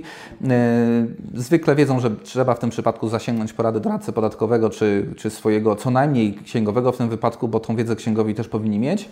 zwykle 1.34 1.74
wiedzą, 1.74 2.00
że 2.00 2.10
trzeba 2.10 2.54
w 2.54 2.58
tym 2.58 2.70
przypadku 2.70 3.08
zasięgnąć 3.08 3.52
porady 3.52 3.80
doradcy 3.80 4.12
podatkowego 4.12 4.70
czy, 4.70 5.06
czy 5.16 5.30
swojego 5.30 5.76
co 5.76 5.90
najmniej 5.90 6.34
księgowego 6.34 6.92
w 6.92 6.96
tym 6.96 7.08
wypadku, 7.08 7.48
bo 7.48 7.60
tą 7.60 7.76
wiedzę 7.76 7.96
księgowi 7.96 8.34
też 8.34 8.48
powinni 8.48 8.78
mieć. 8.78 9.08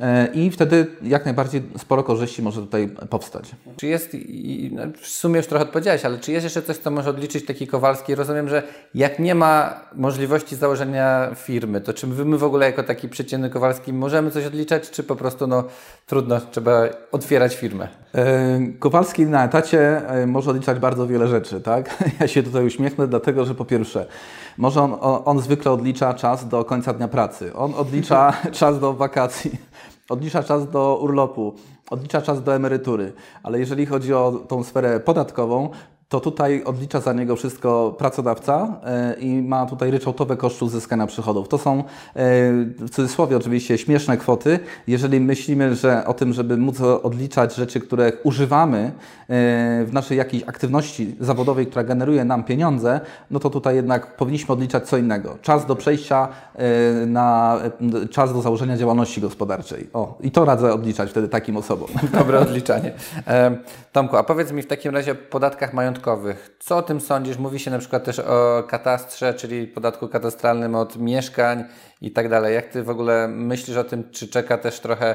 E, 0.00 0.28
i 0.34 0.50
wtedy 0.50 0.86
jak 1.02 1.24
najbardziej 1.24 1.62
sporo 1.78 2.02
korzyści 2.02 2.42
może 2.42 2.60
tutaj 2.60 2.88
powstać. 3.10 3.50
Czy 3.76 3.86
jest, 3.86 4.16
no, 4.70 4.82
w 5.00 5.06
sumie 5.06 5.36
już 5.36 5.46
trochę 5.46 5.64
odpowiedziałeś, 5.64 6.04
ale 6.04 6.18
czy 6.18 6.32
jest 6.32 6.44
jeszcze 6.44 6.62
coś, 6.62 6.76
co 6.76 6.90
może 6.90 7.10
odliczyć 7.10 7.46
taki 7.46 7.66
Kowalski? 7.66 8.14
Rozumiem, 8.14 8.48
że 8.48 8.62
jak 8.94 9.18
nie 9.18 9.34
ma 9.34 9.65
możliwości 9.94 10.56
założenia 10.56 11.30
firmy, 11.34 11.80
to 11.80 11.92
czy 11.92 12.06
my 12.06 12.38
w 12.38 12.44
ogóle 12.44 12.66
jako 12.66 12.82
taki 12.82 13.08
przeciętny 13.08 13.50
Kowalski 13.50 13.92
możemy 13.92 14.30
coś 14.30 14.44
odliczać, 14.44 14.90
czy 14.90 15.02
po 15.02 15.16
prostu 15.16 15.46
no, 15.46 15.64
trudno, 16.06 16.40
trzeba 16.50 16.72
otwierać 17.12 17.56
firmę? 17.56 17.88
E, 18.14 18.60
Kowalski 18.78 19.26
na 19.26 19.44
etacie 19.44 20.08
e, 20.08 20.26
może 20.26 20.50
odliczać 20.50 20.78
bardzo 20.78 21.06
wiele 21.06 21.28
rzeczy, 21.28 21.60
tak? 21.60 22.04
Ja 22.20 22.28
się 22.28 22.42
tutaj 22.42 22.66
uśmiechnę, 22.66 23.08
dlatego 23.08 23.44
że 23.44 23.54
po 23.54 23.64
pierwsze, 23.64 24.06
może 24.58 24.82
on, 24.82 24.96
on, 25.00 25.22
on 25.24 25.40
zwykle 25.40 25.72
odlicza 25.72 26.14
czas 26.14 26.48
do 26.48 26.64
końca 26.64 26.92
dnia 26.92 27.08
pracy, 27.08 27.54
on 27.54 27.74
odlicza 27.74 28.32
czas 28.52 28.80
do 28.80 28.92
wakacji 28.92 29.50
odlicza 30.08 30.42
czas 30.42 30.70
do 30.70 30.98
urlopu, 31.02 31.54
odlicza 31.90 32.22
czas 32.22 32.42
do 32.42 32.54
emerytury, 32.54 33.12
ale 33.42 33.58
jeżeli 33.58 33.86
chodzi 33.86 34.14
o 34.14 34.32
tą 34.48 34.64
sferę 34.64 35.00
podatkową, 35.00 35.70
to 36.08 36.20
tutaj 36.20 36.64
odlicza 36.64 37.00
za 37.00 37.12
niego 37.12 37.36
wszystko 37.36 37.94
pracodawca 37.98 38.80
e, 38.84 39.14
i 39.20 39.42
ma 39.42 39.66
tutaj 39.66 39.90
ryczałtowe 39.90 40.36
koszty 40.36 40.64
uzyskania 40.64 41.06
przychodów. 41.06 41.48
To 41.48 41.58
są 41.58 41.78
e, 41.78 41.82
w 42.78 42.90
cudzysłowie 42.90 43.36
oczywiście 43.36 43.78
śmieszne 43.78 44.16
kwoty. 44.16 44.58
Jeżeli 44.86 45.20
myślimy 45.20 45.74
że 45.74 46.06
o 46.06 46.14
tym, 46.14 46.32
żeby 46.32 46.56
móc 46.56 46.80
odliczać 46.80 47.54
rzeczy, 47.54 47.80
które 47.80 48.12
używamy 48.24 48.78
e, 48.78 48.92
w 49.84 49.88
naszej 49.92 50.18
jakiejś 50.18 50.42
aktywności 50.42 51.16
zawodowej, 51.20 51.66
która 51.66 51.84
generuje 51.84 52.24
nam 52.24 52.44
pieniądze, 52.44 53.00
no 53.30 53.40
to 53.40 53.50
tutaj 53.50 53.76
jednak 53.76 54.16
powinniśmy 54.16 54.52
odliczać 54.52 54.88
co 54.88 54.96
innego. 54.96 55.38
Czas 55.42 55.66
do 55.66 55.76
przejścia 55.76 56.28
na 57.06 57.58
czas 58.10 58.32
do 58.32 58.42
założenia 58.42 58.76
działalności 58.76 59.20
gospodarczej. 59.20 59.90
O, 59.92 60.18
i 60.20 60.30
to 60.30 60.44
radzę 60.44 60.74
odliczać 60.74 61.10
wtedy 61.10 61.28
takim 61.28 61.56
osobom. 61.56 61.88
Dobre 62.18 62.40
odliczanie. 62.40 62.92
Tomku, 63.92 64.16
a 64.16 64.24
powiedz 64.24 64.52
mi 64.52 64.62
w 64.62 64.66
takim 64.66 64.94
razie 64.94 65.12
o 65.12 65.14
podatkach 65.14 65.74
majątkowych. 65.74 65.95
Co 66.58 66.76
o 66.76 66.82
tym 66.82 67.00
sądzisz? 67.00 67.38
Mówi 67.38 67.58
się 67.58 67.70
na 67.70 67.78
przykład 67.78 68.04
też 68.04 68.18
o 68.18 68.64
katastrze, 68.68 69.34
czyli 69.34 69.66
podatku 69.66 70.08
katastralnym 70.08 70.74
od 70.74 70.96
mieszkań 70.96 71.64
i 72.00 72.10
tak 72.10 72.28
dalej. 72.28 72.54
Jak 72.54 72.66
Ty 72.66 72.82
w 72.82 72.90
ogóle 72.90 73.28
myślisz 73.28 73.76
o 73.76 73.84
tym, 73.84 74.10
czy 74.10 74.28
czeka 74.28 74.58
też 74.58 74.80
trochę 74.80 75.14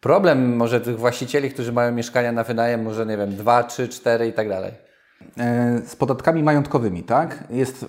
problem 0.00 0.56
może 0.56 0.80
tych 0.80 0.98
właścicieli, 0.98 1.50
którzy 1.50 1.72
mają 1.72 1.92
mieszkania 1.92 2.32
na 2.32 2.44
wynajem, 2.44 2.82
może 2.82 3.06
nie 3.06 3.16
wiem, 3.16 3.36
dwa, 3.36 3.62
trzy, 3.62 3.88
cztery 3.88 4.26
i 4.28 4.32
tak 4.32 4.48
dalej? 4.48 4.72
E, 5.38 5.80
z 5.86 5.96
podatkami 5.96 6.42
majątkowymi, 6.42 7.02
tak? 7.02 7.44
Jest 7.50 7.82
e, 7.82 7.86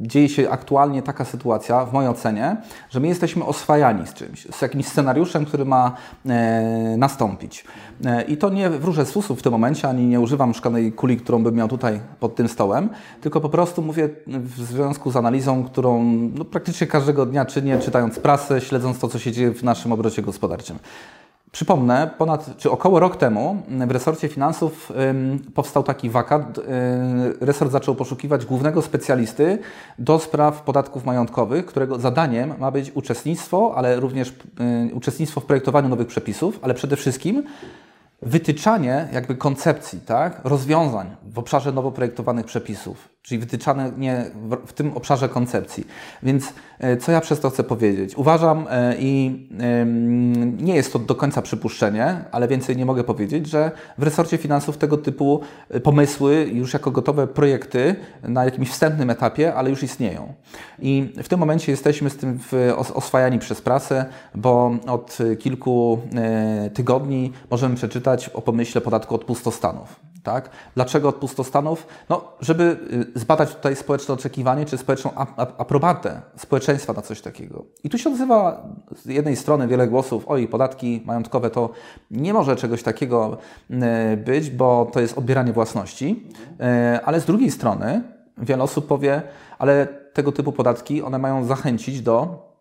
dzieje 0.00 0.28
się 0.28 0.50
aktualnie 0.50 1.02
taka 1.02 1.24
sytuacja, 1.24 1.84
w 1.84 1.92
mojej 1.92 2.10
ocenie, 2.10 2.56
że 2.90 3.00
my 3.00 3.08
jesteśmy 3.08 3.44
oswajani 3.44 4.06
z 4.06 4.14
czymś, 4.14 4.46
z 4.50 4.62
jakimś 4.62 4.86
scenariuszem, 4.86 5.44
który 5.44 5.64
ma 5.64 5.96
e, 6.26 6.94
nastąpić. 6.96 7.64
E, 8.04 8.22
I 8.22 8.36
to 8.36 8.50
nie 8.50 8.70
wróżę 8.70 9.06
z 9.06 9.12
fusów 9.12 9.38
w 9.38 9.42
tym 9.42 9.52
momencie, 9.52 9.88
ani 9.88 10.06
nie 10.06 10.20
używam 10.20 10.54
szklanej 10.54 10.92
kuli, 10.92 11.16
którą 11.16 11.42
bym 11.42 11.54
miał 11.54 11.68
tutaj 11.68 12.00
pod 12.20 12.34
tym 12.34 12.48
stołem, 12.48 12.88
tylko 13.20 13.40
po 13.40 13.48
prostu 13.48 13.82
mówię 13.82 14.08
w 14.26 14.60
związku 14.60 15.10
z 15.10 15.16
analizą, 15.16 15.64
którą 15.64 16.02
no, 16.34 16.44
praktycznie 16.44 16.86
każdego 16.86 17.26
dnia 17.26 17.44
czynię, 17.44 17.78
czytając 17.78 18.18
prasę, 18.18 18.60
śledząc 18.60 18.98
to, 18.98 19.08
co 19.08 19.18
się 19.18 19.32
dzieje 19.32 19.54
w 19.54 19.62
naszym 19.62 19.92
obrocie 19.92 20.22
gospodarczym. 20.22 20.78
Przypomnę, 21.52 22.10
ponad 22.18 22.56
czy 22.56 22.70
około 22.70 23.00
rok 23.00 23.16
temu 23.16 23.62
w 23.68 23.90
resorcie 23.90 24.28
finansów 24.28 24.92
powstał 25.54 25.82
taki 25.82 26.10
wakat. 26.10 26.58
Y, 26.58 26.62
resort 27.40 27.72
zaczął 27.72 27.94
poszukiwać 27.94 28.46
głównego 28.46 28.82
specjalisty 28.82 29.58
do 29.98 30.18
spraw 30.18 30.62
podatków 30.62 31.04
majątkowych, 31.04 31.66
którego 31.66 31.98
zadaniem 31.98 32.54
ma 32.58 32.70
być 32.70 32.90
uczestnictwo, 32.94 33.72
ale 33.76 34.00
również 34.00 34.28
y, 34.90 34.94
uczestnictwo 34.94 35.40
w 35.40 35.44
projektowaniu 35.44 35.88
nowych 35.88 36.06
przepisów, 36.06 36.58
ale 36.62 36.74
przede 36.74 36.96
wszystkim 36.96 37.42
wytyczanie 38.22 39.08
jakby 39.12 39.34
koncepcji, 39.34 40.00
tak, 40.00 40.40
rozwiązań 40.44 41.16
w 41.24 41.38
obszarze 41.38 41.72
nowo 41.72 41.90
projektowanych 41.90 42.46
przepisów, 42.46 43.11
czyli 43.22 43.38
wytyczane 43.38 43.92
nie 43.96 44.30
w, 44.66 44.72
tym 44.72 44.96
obszarze 44.96 45.28
koncepcji. 45.28 45.86
Więc 46.22 46.52
e, 46.78 46.96
co 46.96 47.12
ja 47.12 47.20
przez 47.20 47.40
to 47.40 47.50
chcę 47.50 47.64
powiedzieć? 47.64 48.16
Uważam 48.16 48.66
e, 48.70 48.96
i 48.98 49.42
nie 50.58 50.74
jest 50.74 50.92
to 50.92 50.98
do 50.98 51.14
końca 51.14 51.42
przypuszczenie, 51.42 52.24
ale 52.32 52.48
więcej 52.48 52.76
nie 52.76 52.86
mogę 52.86 53.04
powiedzieć, 53.04 53.46
że 53.46 53.70
w 53.98 54.02
resorcie 54.02 54.38
finansów 54.38 54.78
tego 54.78 54.96
typu 54.96 55.40
e, 55.70 55.80
pomysły 55.80 56.50
już 56.52 56.72
jako 56.72 56.90
gotowe 56.90 57.26
projekty 57.26 57.96
na 58.22 58.44
jakimś 58.44 58.70
wstępnym 58.70 59.10
etapie, 59.10 59.54
ale 59.54 59.70
już 59.70 59.82
istnieją. 59.82 60.34
I 60.78 61.12
w 61.22 61.28
tym 61.28 61.40
momencie 61.40 61.72
jesteśmy 61.72 62.10
z 62.10 62.16
tym 62.16 62.40
oswajani 62.94 63.38
przez 63.38 63.60
prasę, 63.60 64.04
bo 64.34 64.76
od 64.86 65.18
kilku 65.38 65.98
tygodni 66.74 67.32
możemy 67.50 67.76
przeczytać 67.76 68.28
o 68.28 68.42
pomyśle 68.42 68.80
podatku 68.80 69.14
od 69.14 69.24
pustostanów. 69.24 70.11
Tak? 70.22 70.50
Dlaczego 70.74 71.08
od 71.08 71.16
pustostanów? 71.16 71.86
No, 72.08 72.32
żeby 72.40 72.76
y, 73.16 73.18
zbadać 73.18 73.54
tutaj 73.54 73.76
społeczne 73.76 74.14
oczekiwanie 74.14 74.66
czy 74.66 74.78
społeczną 74.78 75.10
aprobatę 75.36 76.20
społeczeństwa 76.36 76.92
na 76.92 77.02
coś 77.02 77.20
takiego. 77.20 77.64
I 77.84 77.90
tu 77.90 77.98
się 77.98 78.10
odzywa 78.10 78.66
z 78.96 79.06
jednej 79.06 79.36
strony 79.36 79.68
wiele 79.68 79.88
głosów, 79.88 80.24
oj, 80.26 80.48
podatki 80.48 81.02
majątkowe 81.04 81.50
to 81.50 81.70
nie 82.10 82.32
może 82.32 82.56
czegoś 82.56 82.82
takiego 82.82 83.38
y, 83.70 84.16
być, 84.16 84.50
bo 84.50 84.90
to 84.92 85.00
jest 85.00 85.18
odbieranie 85.18 85.52
własności, 85.52 86.28
y, 86.94 87.04
ale 87.04 87.20
z 87.20 87.24
drugiej 87.24 87.50
strony 87.50 88.02
wiele 88.38 88.62
osób 88.62 88.86
powie, 88.86 89.22
ale 89.58 89.86
tego 90.12 90.32
typu 90.32 90.52
podatki, 90.52 91.02
one 91.02 91.18
mają 91.18 91.44
zachęcić 91.44 92.02
do 92.02 92.51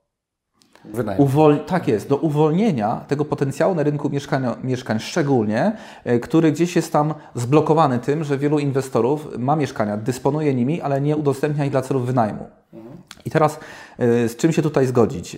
Uwol... 1.17 1.59
Tak 1.65 1.87
jest, 1.87 2.09
do 2.09 2.17
uwolnienia 2.17 3.05
tego 3.07 3.25
potencjału 3.25 3.75
na 3.75 3.83
rynku 3.83 4.09
mieszkania, 4.09 4.55
mieszkań, 4.63 4.99
szczególnie, 4.99 5.71
e, 6.03 6.19
który 6.19 6.51
gdzieś 6.51 6.75
jest 6.75 6.93
tam 6.93 7.13
zblokowany 7.35 7.99
tym, 7.99 8.23
że 8.23 8.37
wielu 8.37 8.59
inwestorów 8.59 9.27
ma 9.37 9.55
mieszkania, 9.55 9.97
dysponuje 9.97 10.53
nimi, 10.53 10.81
ale 10.81 11.01
nie 11.01 11.17
udostępnia 11.17 11.65
ich 11.65 11.71
dla 11.71 11.81
celów 11.81 12.05
wynajmu. 12.05 12.45
I 13.25 13.29
teraz 13.29 13.59
e, 13.97 14.29
z 14.29 14.35
czym 14.35 14.51
się 14.51 14.61
tutaj 14.61 14.87
zgodzić? 14.87 15.37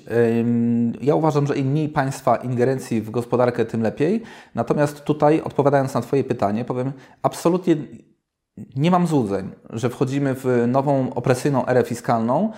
Ja 1.02 1.16
uważam, 1.16 1.48
że 1.48 1.58
im 1.58 1.68
mniej 1.68 1.90
państwa 1.90 2.36
ingerencji 2.36 3.02
w 3.02 3.12
gospodarkę, 3.12 3.66
tym 3.66 3.82
lepiej. 3.82 4.24
Natomiast 4.56 5.04
tutaj, 5.04 5.42
odpowiadając 5.42 5.94
na 5.94 6.02
Twoje 6.02 6.24
pytanie, 6.24 6.66
powiem 6.66 6.92
absolutnie 7.22 7.76
nie 8.76 8.92
mam 8.92 9.08
złudzeń, 9.08 9.52
że 9.70 9.90
wchodzimy 9.90 10.36
w 10.36 10.66
nową 10.68 11.14
opresyjną 11.14 11.66
erę 11.66 11.84
fiskalną, 11.84 12.52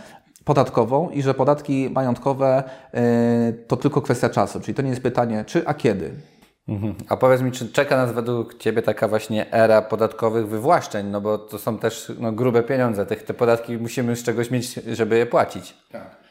podatkową 0.46 1.10
i 1.10 1.22
że 1.22 1.34
podatki 1.34 1.90
majątkowe 1.90 2.64
y, 2.94 3.64
to 3.68 3.78
tylko 3.78 4.02
kwestia 4.02 4.30
czasu. 4.30 4.60
Czyli 4.60 4.76
to 4.76 4.82
nie 4.82 4.90
jest 4.90 5.04
pytanie 5.04 5.44
czy, 5.48 5.68
a 5.68 5.74
kiedy. 5.74 6.12
Mhm. 6.68 6.96
A 7.10 7.18
powiedz 7.18 7.42
mi, 7.42 7.52
czy 7.52 7.72
czeka 7.72 7.98
nas 7.98 8.12
według 8.12 8.58
Ciebie 8.58 8.82
taka 8.82 9.08
właśnie 9.08 9.52
era 9.52 9.82
podatkowych 9.82 10.48
wywłaszczeń? 10.48 11.08
No 11.08 11.22
bo 11.22 11.38
to 11.38 11.60
są 11.60 11.78
też 11.78 12.12
no, 12.20 12.32
grube 12.32 12.64
pieniądze. 12.64 13.06
Tych, 13.06 13.24
te 13.24 13.34
podatki 13.34 13.78
musimy 13.78 14.16
z 14.16 14.24
czegoś 14.24 14.52
mieć, 14.52 14.74
żeby 14.74 15.18
je 15.18 15.26
płacić. 15.26 15.78
Tak. 15.92 16.25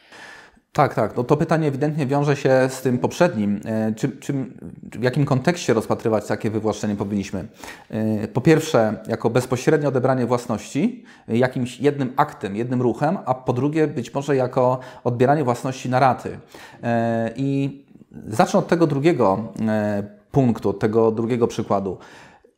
Tak, 0.75 0.93
tak. 0.93 1.17
No 1.17 1.23
to 1.23 1.37
pytanie 1.37 1.67
ewidentnie 1.67 2.05
wiąże 2.05 2.35
się 2.35 2.67
z 2.69 2.81
tym 2.81 2.97
poprzednim. 2.97 3.59
E, 3.65 3.93
czym, 3.93 4.19
czym, 4.19 4.57
w 4.91 5.03
jakim 5.03 5.25
kontekście 5.25 5.73
rozpatrywać 5.73 6.27
takie 6.27 6.49
wywłaszczenie 6.49 6.95
powinniśmy? 6.95 7.47
E, 7.89 8.27
po 8.27 8.41
pierwsze, 8.41 8.95
jako 9.07 9.29
bezpośrednie 9.29 9.87
odebranie 9.87 10.25
własności, 10.25 11.03
jakimś 11.27 11.79
jednym 11.79 12.13
aktem, 12.15 12.55
jednym 12.55 12.81
ruchem, 12.81 13.17
a 13.25 13.33
po 13.33 13.53
drugie, 13.53 13.87
być 13.87 14.13
może 14.13 14.35
jako 14.35 14.79
odbieranie 15.03 15.43
własności 15.43 15.89
na 15.89 15.99
raty. 15.99 16.37
E, 16.83 17.31
I 17.35 17.81
zacznę 18.27 18.59
od 18.59 18.67
tego 18.67 18.87
drugiego 18.87 19.53
punktu, 20.31 20.69
od 20.69 20.79
tego 20.79 21.11
drugiego 21.11 21.47
przykładu. 21.47 21.97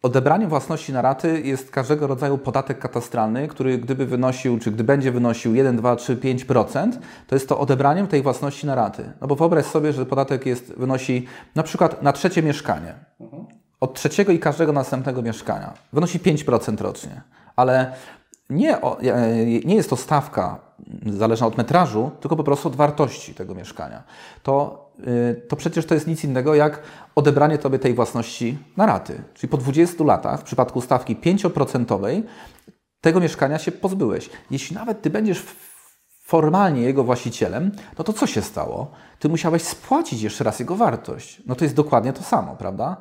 Odebraniem 0.04 0.50
własności 0.50 0.94
na 0.94 1.02
raty 1.02 1.42
jest 1.42 1.72
każdego 1.72 2.08
rodzaju 2.08 2.38
podatek 2.38 2.80
katastralny, 2.80 3.48
który 3.48 3.78
gdyby 3.78 4.06
wynosił, 4.06 4.60
czy 4.60 4.72
gdy 4.72 4.84
będzie 4.84 5.12
wynosił 5.12 5.56
1, 5.56 5.78
2, 5.78 5.96
3, 5.96 6.18
5%, 6.18 6.92
to 7.28 7.36
jest 7.36 7.50
to 7.50 7.60
odebraniem 7.60 8.08
tej 8.08 8.22
własności 8.22 8.68
na 8.68 8.76
raty. 8.76 9.12
No 9.22 9.28
bo 9.28 9.36
wyobraź 9.36 9.66
sobie, 9.66 9.94
że 9.94 10.06
podatek 10.06 10.46
jest, 10.46 10.74
wynosi 10.78 11.28
na 11.56 11.64
przykład 11.64 12.02
na 12.04 12.14
trzecie 12.14 12.44
mieszkanie. 12.44 12.94
Od 13.80 13.94
trzeciego 13.94 14.32
i 14.32 14.40
każdego 14.40 14.74
następnego 14.74 15.22
mieszkania. 15.22 15.74
Wynosi 15.94 16.20
5% 16.20 16.82
rocznie. 16.82 17.22
Ale 17.56 17.94
nie, 18.50 18.78
nie 19.66 19.76
jest 19.76 19.90
to 19.90 19.96
stawka 19.96 20.60
zależna 21.06 21.48
od 21.48 21.58
metrażu, 21.58 22.12
tylko 22.20 22.36
po 22.36 22.44
prostu 22.44 22.68
od 22.68 22.76
wartości 22.76 23.34
tego 23.34 23.56
mieszkania. 23.56 24.04
To, 24.44 24.86
y, 25.08 25.42
to 25.48 25.56
przecież 25.56 25.86
to 25.86 25.94
jest 25.94 26.08
nic 26.08 26.24
innego 26.24 26.56
jak 26.56 26.82
odebranie 27.18 27.58
tobie 27.58 27.80
tej 27.80 27.94
własności 27.94 28.58
na 28.78 28.86
raty. 28.86 29.24
Czyli 29.34 29.52
po 29.52 29.58
20 29.58 30.04
latach, 30.04 30.40
w 30.40 30.44
przypadku 30.44 30.82
stawki 30.82 31.16
5% 31.16 32.24
tego 33.02 33.20
mieszkania 33.20 33.60
się 33.60 33.72
pozbyłeś. 33.72 34.30
Jeśli 34.52 34.76
nawet 34.76 35.02
ty 35.02 35.10
będziesz 35.10 35.44
formalnie 36.24 36.82
jego 36.82 37.04
właścicielem, 37.04 37.72
no 37.98 38.04
to 38.04 38.14
co 38.14 38.28
się 38.28 38.42
stało? 38.42 38.92
Ty 39.20 39.30
musiałeś 39.30 39.64
spłacić 39.64 40.22
jeszcze 40.22 40.44
raz 40.44 40.60
jego 40.60 40.76
wartość. 40.76 41.42
No 41.46 41.56
to 41.56 41.66
jest 41.66 41.76
dokładnie 41.76 42.14
to 42.14 42.24
samo, 42.24 42.56
prawda? 42.56 42.98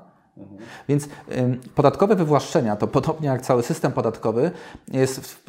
Więc 0.88 1.08
podatkowe 1.74 2.16
wywłaszczenia, 2.16 2.76
to 2.76 2.86
podobnie 2.86 3.28
jak 3.28 3.42
cały 3.42 3.62
system 3.62 3.92
podatkowy, 3.92 4.50
jest, 4.92 5.42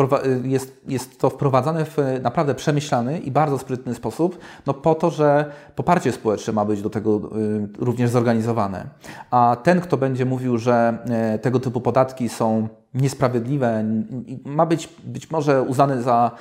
jest, 0.43 0.81
jest 0.87 1.19
to 1.19 1.29
wprowadzane 1.29 1.85
w 1.85 1.97
naprawdę 2.21 2.55
przemyślany 2.55 3.19
i 3.19 3.31
bardzo 3.31 3.57
sprytny 3.57 3.95
sposób, 3.95 4.39
no 4.65 4.73
po 4.73 4.95
to, 4.95 5.09
że 5.09 5.51
poparcie 5.75 6.11
społeczne 6.11 6.53
ma 6.53 6.65
być 6.65 6.81
do 6.81 6.89
tego 6.89 7.17
y, 7.17 7.67
również 7.79 8.09
zorganizowane. 8.09 8.89
A 9.31 9.57
ten, 9.63 9.81
kto 9.81 9.97
będzie 9.97 10.25
mówił, 10.25 10.57
że 10.57 10.97
e, 11.09 11.39
tego 11.39 11.59
typu 11.59 11.81
podatki 11.81 12.29
są 12.29 12.67
niesprawiedliwe, 12.93 13.83
ma 14.45 14.65
być 14.65 14.89
być 15.03 15.31
może 15.31 15.61
uznany 15.61 16.01
za, 16.01 16.31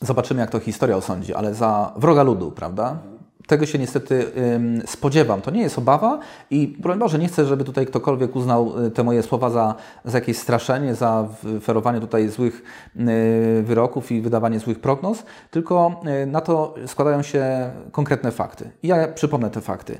zobaczymy 0.00 0.40
jak 0.40 0.50
to 0.50 0.60
historia 0.60 0.96
osądzi, 0.96 1.34
ale 1.34 1.54
za 1.54 1.92
wroga 1.96 2.22
ludu, 2.22 2.50
prawda? 2.50 2.98
Tego 3.48 3.66
się 3.66 3.78
niestety 3.78 4.32
spodziewam. 4.86 5.40
To 5.40 5.50
nie 5.50 5.62
jest 5.62 5.78
obawa 5.78 6.18
i 6.50 6.68
broń 6.78 6.98
Boże, 6.98 7.18
nie 7.18 7.28
chcę, 7.28 7.44
żeby 7.44 7.64
tutaj 7.64 7.86
ktokolwiek 7.86 8.36
uznał 8.36 8.84
y, 8.86 8.90
te 8.90 9.04
moje 9.04 9.22
słowa 9.22 9.50
za, 9.50 9.74
za 10.04 10.18
jakieś 10.18 10.38
straszenie, 10.38 10.94
za 10.94 11.28
ferowanie 11.62 12.00
tutaj 12.00 12.28
złych 12.28 12.62
y, 12.96 13.62
wyroków 13.62 14.12
i 14.12 14.20
wydawanie 14.20 14.60
złych 14.60 14.80
prognoz, 14.80 15.24
tylko 15.50 16.00
y, 16.22 16.26
na 16.26 16.40
to 16.40 16.74
składają 16.86 17.22
się 17.22 17.70
konkretne 17.92 18.32
fakty. 18.32 18.70
I 18.82 18.88
ja 18.88 19.08
przypomnę 19.08 19.50
te 19.50 19.60
fakty. 19.60 19.98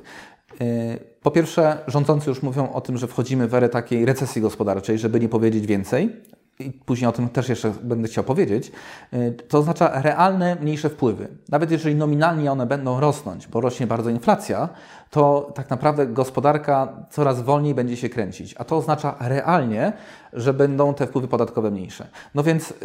Po 1.23 1.31
pierwsze, 1.31 1.77
rządzący 1.87 2.29
już 2.29 2.43
mówią 2.43 2.73
o 2.73 2.81
tym, 2.81 2.97
że 2.97 3.07
wchodzimy 3.07 3.47
w 3.47 3.53
erę 3.53 3.69
takiej 3.69 4.05
recesji 4.05 4.41
gospodarczej, 4.41 4.97
żeby 4.97 5.19
nie 5.19 5.29
powiedzieć 5.29 5.67
więcej 5.67 6.21
i 6.59 6.71
później 6.71 7.09
o 7.09 7.11
tym 7.11 7.29
też 7.29 7.49
jeszcze 7.49 7.73
będę 7.83 8.07
chciał 8.07 8.23
powiedzieć, 8.23 8.71
y, 9.13 9.35
to 9.47 9.57
oznacza 9.57 10.01
realne 10.01 10.55
mniejsze 10.55 10.89
wpływy. 10.89 11.27
Nawet 11.49 11.71
jeżeli 11.71 11.95
nominalnie 11.95 12.51
one 12.51 12.65
będą 12.65 12.99
rosnąć, 12.99 13.47
bo 13.47 13.61
rośnie 13.61 13.87
bardzo 13.87 14.09
inflacja, 14.09 14.69
to 15.09 15.51
tak 15.55 15.69
naprawdę 15.69 16.07
gospodarka 16.07 16.87
coraz 17.09 17.41
wolniej 17.41 17.75
będzie 17.75 17.97
się 17.97 18.09
kręcić. 18.09 18.55
A 18.57 18.63
to 18.63 18.77
oznacza 18.77 19.15
realnie, 19.19 19.93
że 20.33 20.53
będą 20.53 20.93
te 20.93 21.07
wpływy 21.07 21.27
podatkowe 21.27 21.71
mniejsze. 21.71 22.07
No 22.35 22.43
więc 22.43 22.69
yy, 22.69 22.75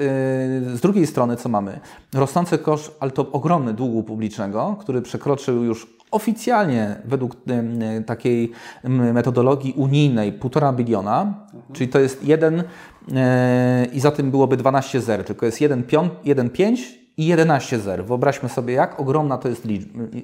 z 0.77 0.81
drugiej 0.81 1.07
strony 1.07 1.37
co 1.37 1.49
mamy? 1.49 1.81
Rosnący 2.15 2.59
koszt, 2.59 2.97
ale 3.01 3.11
to 3.11 3.33
ogromny 3.33 3.75
długu 3.75 4.03
publicznego, 4.03 4.77
który 4.81 5.03
przekroczył 5.03 5.65
już 5.65 5.95
oficjalnie 6.11 6.97
według 7.05 7.35
y, 7.35 8.05
takiej 8.05 8.53
metodologii 8.89 9.73
unijnej 9.73 10.33
1,5 10.33 10.75
biliona, 10.75 11.21
mhm. 11.21 11.63
czyli 11.73 11.89
to 11.91 11.99
jest 11.99 12.25
jeden 12.25 12.65
E, 13.13 13.87
i 13.93 14.01
za 14.01 14.11
tym 14.11 14.31
byłoby 14.31 14.57
12 14.57 15.01
zer, 15.01 15.25
tylko 15.25 15.47
jest 15.47 15.59
1,5 15.59 17.04
i 17.17 17.27
11 17.27 17.79
zer. 17.79 18.05
Wyobraźmy 18.05 18.49
sobie, 18.49 18.75
jak 18.75 19.01
ogromna 19.01 19.39
to 19.39 19.49
jest 19.49 19.69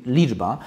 liczba. 0.06 0.58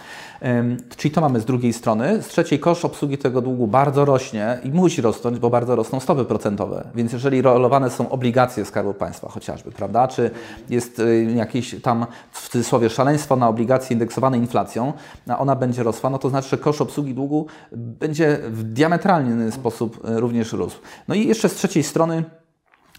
Czyli 0.98 1.14
to 1.14 1.22
mamy 1.22 1.40
z 1.40 1.46
drugiej 1.46 1.74
strony. 1.74 2.22
Z 2.22 2.28
trzeciej 2.28 2.60
koszt 2.60 2.86
obsługi 2.86 3.18
tego 3.18 3.42
długu 3.42 3.68
bardzo 3.68 4.06
rośnie 4.06 4.58
i 4.64 4.70
musi 4.70 5.02
rosnąć, 5.02 5.40
bo 5.40 5.50
bardzo 5.50 5.76
rosną 5.76 6.00
stopy 6.00 6.26
procentowe. 6.26 6.88
Więc 6.96 7.14
jeżeli 7.14 7.42
rolowane 7.42 7.90
są 7.90 8.10
obligacje 8.10 8.66
Skarbu 8.66 8.94
Państwa 8.94 9.30
chociażby, 9.30 9.72
prawda, 9.72 10.08
czy 10.08 10.32
jest 10.70 11.00
y, 11.00 11.34
jakieś 11.36 11.82
tam 11.82 12.06
w 12.32 12.50
cudzysłowie 12.50 12.90
szaleństwo 12.90 13.36
na 13.36 13.48
obligacje 13.48 13.94
indeksowane 13.94 14.38
inflacją, 14.38 14.94
a 15.28 15.40
ona 15.40 15.56
będzie 15.56 15.84
rosła, 15.84 16.10
no 16.10 16.18
to 16.18 16.30
znaczy, 16.30 16.50
że 16.50 16.58
koszt 16.58 16.82
obsługi 16.82 17.14
długu 17.14 17.48
będzie 17.72 18.40
w 18.44 18.64
diametralny 18.64 19.52
sposób 19.52 20.10
y, 20.10 20.20
również 20.20 20.54
rósł. 20.54 20.80
No 21.08 21.16
i 21.16 21.28
jeszcze 21.28 21.50
z 21.50 21.56
trzeciej 21.56 21.84
strony 21.84 22.24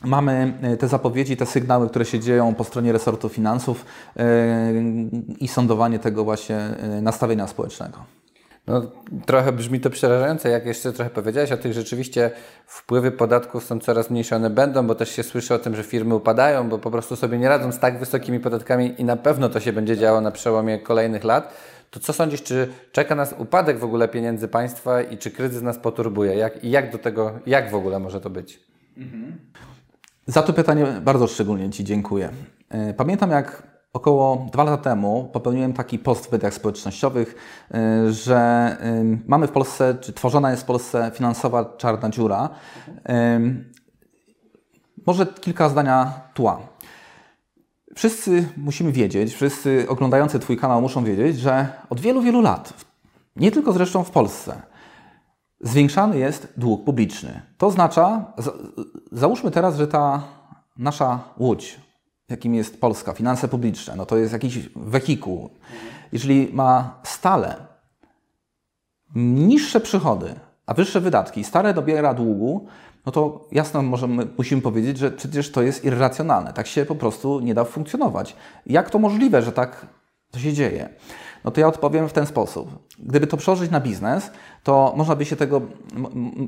Mamy 0.04 0.52
e, 0.62 0.76
te 0.76 0.88
zapowiedzi, 0.88 1.36
te 1.36 1.46
sygnały, 1.46 1.88
które 1.88 2.04
się 2.04 2.20
dzieją 2.20 2.54
po 2.54 2.64
stronie 2.64 2.92
resortu 2.92 3.28
finansów 3.28 3.84
e, 4.16 4.72
i 5.40 5.48
sądowanie 5.48 5.98
tego 5.98 6.24
właśnie 6.24 6.56
e, 6.56 7.00
nastawienia 7.02 7.46
społecznego. 7.46 7.98
No, 8.66 8.82
trochę 9.26 9.52
brzmi 9.52 9.80
to 9.80 9.90
przerażające, 9.90 10.48
jak 10.48 10.66
jeszcze 10.66 10.92
trochę 10.92 11.10
powiedziałeś 11.10 11.52
o 11.52 11.56
tych 11.56 11.72
rzeczywiście 11.72 12.30
wpływy 12.66 13.12
podatków 13.12 13.64
są 13.64 13.78
coraz 13.78 14.10
mniejsze, 14.10 14.36
one 14.36 14.50
będą, 14.50 14.86
bo 14.86 14.94
też 14.94 15.10
się 15.10 15.22
słyszy 15.22 15.54
o 15.54 15.58
tym, 15.58 15.76
że 15.76 15.82
firmy 15.82 16.14
upadają, 16.14 16.68
bo 16.68 16.78
po 16.78 16.90
prostu 16.90 17.16
sobie 17.16 17.38
nie 17.38 17.48
radzą 17.48 17.72
z 17.72 17.78
tak 17.78 17.98
wysokimi 17.98 18.40
podatkami 18.40 18.94
i 18.98 19.04
na 19.04 19.16
pewno 19.16 19.48
to 19.48 19.60
się 19.60 19.72
będzie 19.72 19.96
działo 19.96 20.20
na 20.20 20.30
przełomie 20.30 20.78
kolejnych 20.78 21.24
lat. 21.24 21.54
To 21.90 22.00
co 22.00 22.12
sądzisz, 22.12 22.42
czy 22.42 22.68
czeka 22.92 23.14
nas 23.14 23.34
upadek 23.38 23.78
w 23.78 23.84
ogóle 23.84 24.08
pieniędzy 24.08 24.48
państwa 24.48 25.02
i 25.02 25.18
czy 25.18 25.30
kryzys 25.30 25.62
nas 25.62 25.78
poturbuje? 25.78 26.34
Jak, 26.34 26.64
I 26.64 26.70
jak 26.70 26.92
do 26.92 26.98
tego, 26.98 27.32
jak 27.46 27.70
w 27.70 27.74
ogóle 27.74 27.98
może 27.98 28.20
to 28.20 28.30
być? 28.30 28.60
Mhm. 28.96 29.38
Za 30.26 30.42
to 30.42 30.52
pytanie 30.52 30.87
bardzo 31.02 31.26
szczególnie 31.26 31.70
Ci 31.70 31.84
dziękuję. 31.84 32.30
E, 32.68 32.94
pamiętam, 32.94 33.30
jak 33.30 33.62
około 33.92 34.46
dwa 34.52 34.64
lata 34.64 34.82
temu 34.82 35.30
popełniłem 35.32 35.72
taki 35.72 35.98
post 35.98 36.26
w 36.26 36.32
mediach 36.32 36.54
społecznościowych, 36.54 37.34
e, 37.74 38.12
że 38.12 38.76
mamy 39.26 39.46
w 39.46 39.50
Polsce, 39.50 39.96
czy 40.00 40.12
tworzona 40.12 40.50
jest 40.50 40.62
w 40.62 40.66
Polsce 40.66 41.10
finansowa 41.14 41.74
czarna 41.76 42.10
dziura. 42.10 42.48
Może 45.06 45.26
kilka 45.26 45.68
zdania 45.68 46.12
tła. 46.34 46.60
Wszyscy 47.94 48.48
musimy 48.56 48.92
wiedzieć, 48.92 49.34
wszyscy 49.34 49.87
oglądający 49.88 50.38
Twój 50.38 50.56
kanał 50.56 50.80
muszą 50.80 51.04
wiedzieć, 51.04 51.38
że 51.38 51.68
od 51.90 52.00
wielu, 52.00 52.22
wielu 52.22 52.40
lat, 52.40 52.72
nie 53.37 53.52
tylko 53.52 53.72
zresztą 53.72 54.04
w 54.04 54.10
Polsce, 54.10 54.62
zwiększany 55.64 56.18
jest 56.18 56.53
dług 56.57 56.85
publiczny. 56.85 57.42
To 57.59 57.66
oznacza, 57.66 58.33
załóżmy 59.12 59.50
teraz, 59.50 59.77
że 59.77 59.88
ta 59.88 60.22
nasza 60.79 61.20
łódź, 61.38 61.81
jakim 62.29 62.55
jest 62.55 62.81
Polska, 62.81 63.12
finanse 63.12 63.48
publiczne, 63.48 63.96
no 63.96 64.07
to 64.07 64.16
jest 64.16 64.33
jakiś 64.33 64.68
wehikuł. 64.77 65.50
Jeżeli 66.12 66.50
ma 66.53 67.00
stale 67.03 67.57
niższe 69.14 69.81
przychody, 69.81 70.35
a 70.66 70.74
wyższe 70.74 71.00
wydatki, 71.00 71.44
stale 71.44 71.74
dobiera 71.74 72.14
długu, 72.14 72.66
no 73.07 73.12
to 73.12 73.48
jasno 73.53 73.83
możemy, 73.83 74.27
musimy 74.38 74.62
powiedzieć, 74.62 74.98
że 74.98 75.11
przecież 75.11 75.53
to 75.53 75.62
jest 75.62 75.85
irracjonalne. 75.85 76.53
Tak 76.53 76.66
się 76.66 76.85
po 76.85 76.94
prostu 76.94 77.40
nie 77.40 77.55
da 77.55 77.64
funkcjonować. 77.64 78.37
Jak 78.66 78.90
to 78.90 78.98
możliwe, 78.98 79.42
że 79.42 79.53
tak 79.53 79.87
to 80.31 80.38
się 80.38 80.53
dzieje? 80.53 80.88
No 81.44 81.50
to 81.50 81.61
ja 81.61 81.68
odpowiem 81.68 82.09
w 82.09 82.12
ten 82.12 82.27
sposób. 82.27 82.68
Gdyby 82.98 83.26
to 83.26 83.37
przełożyć 83.37 83.70
na 83.70 83.80
biznes, 83.80 84.30
to 84.62 84.94
można 84.96 85.16
by 85.16 85.24
się 85.24 85.37
tego, 85.37 85.61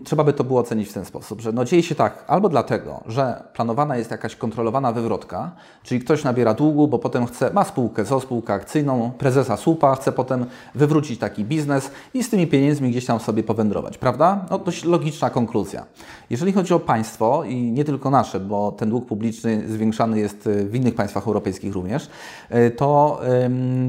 trzeba 0.04 0.24
by 0.24 0.32
to 0.32 0.44
było 0.44 0.60
ocenić 0.60 0.88
w 0.88 0.92
ten 0.92 1.04
sposób, 1.04 1.40
że 1.40 1.52
no 1.52 1.64
dzieje 1.64 1.82
się 1.82 1.94
tak 1.94 2.24
albo 2.26 2.48
dlatego, 2.48 3.04
że 3.06 3.42
planowana 3.54 3.96
jest 3.96 4.10
jakaś 4.10 4.36
kontrolowana 4.36 4.92
wywrotka, 4.92 5.52
czyli 5.82 6.00
ktoś 6.00 6.24
nabiera 6.24 6.54
długu, 6.54 6.88
bo 6.88 6.98
potem 6.98 7.26
chce, 7.26 7.52
ma 7.52 7.64
spółkę, 7.64 8.04
co 8.04 8.20
spółkę 8.20 8.54
akcyjną, 8.54 9.10
prezesa 9.18 9.56
słupa, 9.56 9.94
chce 9.94 10.12
potem 10.12 10.46
wywrócić 10.74 11.20
taki 11.20 11.44
biznes 11.44 11.90
i 12.14 12.22
z 12.22 12.30
tymi 12.30 12.46
pieniędzmi 12.46 12.90
gdzieś 12.90 13.06
tam 13.06 13.20
sobie 13.20 13.42
powędrować, 13.42 13.98
prawda? 13.98 14.46
No 14.50 14.58
dość 14.58 14.84
logiczna 14.84 15.30
konkluzja. 15.30 15.86
Jeżeli 16.30 16.52
chodzi 16.52 16.74
o 16.74 16.80
państwo 16.80 17.44
i 17.44 17.72
nie 17.72 17.84
tylko 17.84 18.10
nasze, 18.10 18.40
bo 18.40 18.72
ten 18.72 18.90
dług 18.90 19.06
publiczny 19.06 19.68
zwiększany 19.68 20.18
jest 20.18 20.48
w 20.64 20.74
innych 20.74 20.94
państwach 20.94 21.26
europejskich 21.26 21.74
również, 21.74 22.08
y, 22.54 22.70
to 22.70 23.20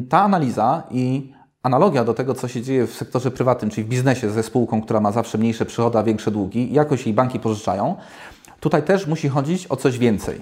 ta 0.10 0.22
analiza 0.22 0.84
i 0.92 1.37
analogia 1.68 2.04
do 2.04 2.14
tego, 2.14 2.34
co 2.34 2.48
się 2.48 2.62
dzieje 2.62 2.88
w 2.88 2.94
sektorze 2.94 3.32
prywatnym, 3.32 3.72
czyli 3.72 3.84
w 3.84 3.90
biznesie 3.90 4.30
ze 4.30 4.44
spółką, 4.44 4.82
która 4.82 5.00
ma 5.00 5.12
zawsze 5.12 5.38
mniejsze 5.38 5.66
przychody, 5.66 5.98
a 5.98 6.04
większe 6.04 6.32
długi, 6.32 6.74
jakoś 6.74 7.06
jej 7.06 7.14
banki 7.14 7.40
pożyczają, 7.40 7.96
tutaj 8.60 8.84
też 8.84 9.08
musi 9.08 9.30
chodzić 9.30 9.68
o 9.72 9.76
coś 9.76 9.98
więcej. 9.98 10.42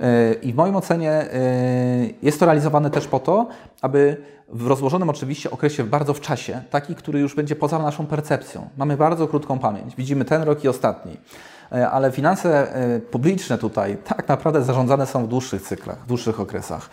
E, 0.00 0.32
I 0.32 0.52
w 0.52 0.56
moim 0.56 0.76
ocenie 0.76 1.10
e, 1.10 1.28
jest 2.22 2.40
to 2.40 2.46
realizowane 2.46 2.90
też 2.90 3.06
po 3.06 3.20
to, 3.20 3.48
aby 3.82 4.16
w 4.48 4.66
rozłożonym 4.66 5.10
oczywiście 5.10 5.50
okresie 5.50 5.84
bardzo 5.84 6.14
w 6.14 6.20
czasie, 6.20 6.62
taki, 6.70 6.94
który 6.94 7.20
już 7.20 7.34
będzie 7.34 7.56
poza 7.56 7.78
naszą 7.78 8.06
percepcją. 8.06 8.68
Mamy 8.76 8.96
bardzo 8.96 9.28
krótką 9.28 9.58
pamięć. 9.58 9.96
Widzimy 9.96 10.24
ten 10.24 10.42
rok 10.42 10.64
i 10.64 10.68
ostatni. 10.68 11.16
E, 11.72 11.90
ale 11.90 12.12
finanse 12.12 12.74
e, 12.74 13.00
publiczne 13.00 13.58
tutaj 13.58 13.96
tak 14.04 14.28
naprawdę 14.28 14.62
zarządzane 14.62 15.06
są 15.06 15.24
w 15.24 15.28
dłuższych 15.28 15.62
cyklach, 15.62 15.98
w 16.04 16.06
dłuższych 16.06 16.40
okresach. 16.40 16.90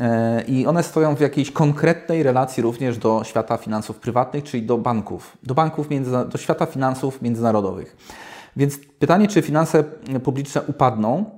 E, 0.00 0.42
I 0.42 0.66
one 0.66 0.82
stoją 0.82 1.16
w 1.16 1.20
jakiejś 1.20 1.50
konkretnej 1.50 2.22
relacji 2.22 2.62
również 2.62 2.98
do 2.98 3.24
świata 3.24 3.56
finansów 3.56 3.96
prywatnych, 3.96 4.44
czyli 4.44 4.62
do 4.62 4.78
banków, 4.78 5.36
do 5.42 5.54
banków, 5.54 5.88
do 6.28 6.38
świata 6.38 6.66
finansów 6.66 7.22
międzynarodowych. 7.22 7.96
Więc 8.56 8.78
pytanie, 8.98 9.28
czy 9.28 9.42
finanse 9.42 9.84
publiczne 10.24 10.62
upadną, 10.62 11.30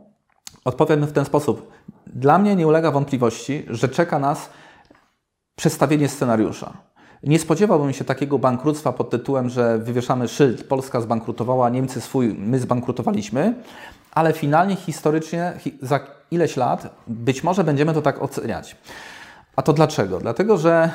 odpowiem 0.65 1.07
w 1.07 1.13
ten 1.13 1.25
sposób. 1.25 1.73
Dla 2.07 2.39
mnie 2.39 2.57
nie 2.57 2.67
ulega 2.67 2.91
wątpliwości, 2.91 3.67
że 3.69 3.89
czeka 3.89 4.19
nas 4.19 4.51
przedstawienie 5.57 6.09
scenariusza. 6.09 6.73
Nie 7.23 7.39
spodziewałbym 7.39 7.93
się 7.93 8.05
takiego 8.05 8.39
bankructwa 8.39 8.93
pod 8.93 9.11
tytułem, 9.11 9.49
że 9.49 9.79
wywieszamy 9.79 10.29
szyld, 10.29 10.65
Polska 10.65 11.01
zbankrutowała, 11.01 11.69
Niemcy 11.71 12.01
swój, 12.01 12.35
my 12.35 12.59
zbankrutowaliśmy, 12.59 13.55
ale 14.13 14.33
finalnie 14.33 14.77
historycznie 14.77 15.53
za 15.83 16.01
ileś 16.31 16.57
lat 16.57 16.95
być 17.07 17.45
może 17.45 17.65
będziemy 17.65 17.95
to 17.95 18.03
tak 18.03 18.23
oceniać. 18.23 18.77
A 19.57 19.63
to 19.63 19.73
dlaczego? 19.73 20.19
Dlatego, 20.19 20.59
że 20.59 20.91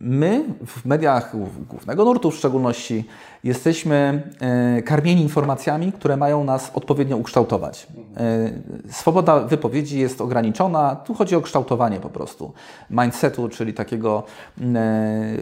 my 0.00 0.44
w 0.66 0.84
mediach 0.84 1.36
głównego 1.68 2.04
nurtu 2.04 2.30
w 2.30 2.36
szczególności 2.36 3.04
jesteśmy 3.44 4.22
e, 4.40 4.82
karmieni 4.82 5.22
informacjami, 5.22 5.92
które 5.92 6.16
mają 6.16 6.44
nas 6.44 6.70
odpowiednio 6.74 7.16
ukształtować. 7.16 7.86
E, 8.16 8.92
swoboda 8.92 9.40
wypowiedzi 9.40 9.98
jest 9.98 10.20
ograniczona, 10.20 10.96
tu 10.96 11.14
chodzi 11.14 11.36
o 11.36 11.40
kształtowanie 11.40 12.00
po 12.00 12.08
prostu 12.08 12.52
mindsetu, 12.90 13.48
czyli 13.48 13.74
takiego 13.74 14.22
e, 14.60 15.36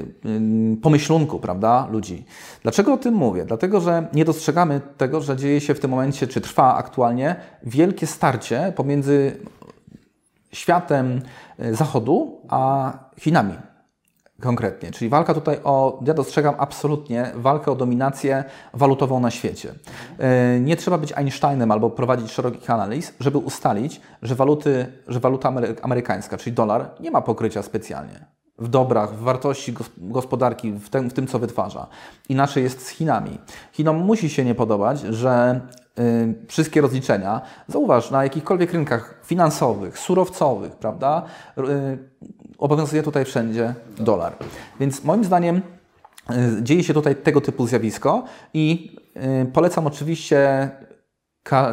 pomyślunku, 0.82 1.38
prawda, 1.38 1.88
ludzi. 1.90 2.24
Dlaczego 2.62 2.92
o 2.92 2.96
tym 2.96 3.14
mówię? 3.14 3.44
Dlatego, 3.44 3.80
że 3.80 4.06
nie 4.12 4.24
dostrzegamy 4.24 4.80
tego, 4.96 5.20
że 5.20 5.36
dzieje 5.36 5.60
się 5.60 5.74
w 5.74 5.80
tym 5.80 5.90
momencie, 5.90 6.26
czy 6.26 6.40
trwa 6.40 6.76
aktualnie 6.76 7.36
wielkie 7.62 8.06
starcie 8.06 8.72
pomiędzy 8.76 9.36
światem 10.52 11.20
Zachodu 11.72 12.40
a 12.48 12.92
Chinami 13.20 13.54
konkretnie. 14.40 14.90
Czyli 14.90 15.10
walka 15.10 15.34
tutaj 15.34 15.58
o, 15.64 16.00
ja 16.06 16.14
dostrzegam 16.14 16.54
absolutnie 16.58 17.32
walkę 17.34 17.72
o 17.72 17.74
dominację 17.74 18.44
walutową 18.74 19.20
na 19.20 19.30
świecie. 19.30 19.74
E, 20.18 20.60
nie 20.60 20.76
trzeba 20.76 20.98
być 20.98 21.12
Einsteinem 21.12 21.70
albo 21.70 21.90
prowadzić 21.90 22.30
szerokich 22.30 22.70
analiz, 22.70 23.14
żeby 23.20 23.38
ustalić, 23.38 24.00
że, 24.22 24.34
waluty, 24.34 24.86
że 25.08 25.20
waluta 25.20 25.52
amerykańska, 25.82 26.36
czyli 26.36 26.56
dolar, 26.56 26.90
nie 27.00 27.10
ma 27.10 27.20
pokrycia 27.20 27.62
specjalnie 27.62 28.38
w 28.58 28.68
dobrach, 28.68 29.14
w 29.14 29.18
wartości 29.18 29.74
gospodarki, 29.98 30.72
w 30.72 30.90
tym, 30.90 31.10
w 31.10 31.12
tym, 31.12 31.26
co 31.26 31.38
wytwarza. 31.38 31.86
Inaczej 32.28 32.62
jest 32.62 32.86
z 32.86 32.88
Chinami. 32.88 33.38
Chinom 33.72 33.96
musi 33.96 34.30
się 34.30 34.44
nie 34.44 34.54
podobać, 34.54 35.00
że 35.00 35.60
y, 35.98 36.34
wszystkie 36.48 36.80
rozliczenia, 36.80 37.40
zauważ, 37.68 38.10
na 38.10 38.24
jakichkolwiek 38.24 38.72
rynkach 38.72 39.20
finansowych, 39.24 39.98
surowcowych, 39.98 40.72
prawda, 40.72 41.22
y, 41.58 41.62
obowiązuje 42.58 43.02
tutaj 43.02 43.24
wszędzie 43.24 43.74
dolar. 43.98 44.32
Więc 44.80 45.04
moim 45.04 45.24
zdaniem 45.24 45.56
y, 45.56 46.62
dzieje 46.62 46.84
się 46.84 46.94
tutaj 46.94 47.16
tego 47.16 47.40
typu 47.40 47.66
zjawisko 47.66 48.24
i 48.54 48.96
y, 49.42 49.52
polecam 49.52 49.86
oczywiście 49.86 50.70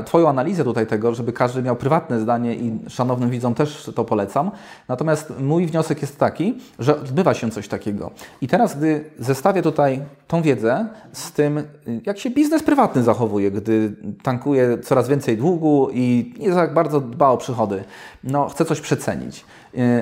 Twoją 0.06 0.30
analizę 0.30 0.64
tutaj 0.64 0.88
tego, 0.88 1.16
żeby 1.16 1.34
każdy 1.34 1.62
miał 1.62 1.76
prywatne 1.76 2.20
zdanie 2.20 2.56
i 2.56 2.80
szanownym 2.90 3.30
widzom 3.30 3.56
też 3.56 3.92
to 3.96 4.06
polecam. 4.06 4.52
Natomiast 4.88 5.34
mój 5.40 5.66
wniosek 5.66 6.02
jest 6.02 6.20
taki, 6.20 6.58
że 6.80 6.96
odbywa 7.02 7.34
się 7.34 7.52
coś 7.52 7.68
takiego. 7.68 8.12
I 8.42 8.48
teraz, 8.48 8.78
gdy 8.78 9.04
zestawię 9.20 9.62
tutaj 9.62 10.02
tą 10.28 10.42
wiedzę 10.42 10.88
z 11.14 11.32
tym, 11.32 11.64
jak 12.06 12.20
się 12.20 12.30
biznes 12.30 12.64
prywatny 12.64 13.04
zachowuje, 13.04 13.52
gdy 13.52 13.96
tankuje 14.24 14.78
coraz 14.78 15.08
więcej 15.08 15.38
długu 15.38 15.90
i 15.94 16.34
nie 16.40 16.54
tak 16.54 16.74
bardzo 16.74 17.02
dba 17.02 17.30
o 17.30 17.38
przychody, 17.38 17.84
no 18.24 18.50
chce 18.50 18.66
coś 18.66 18.82
przecenić. 18.82 19.46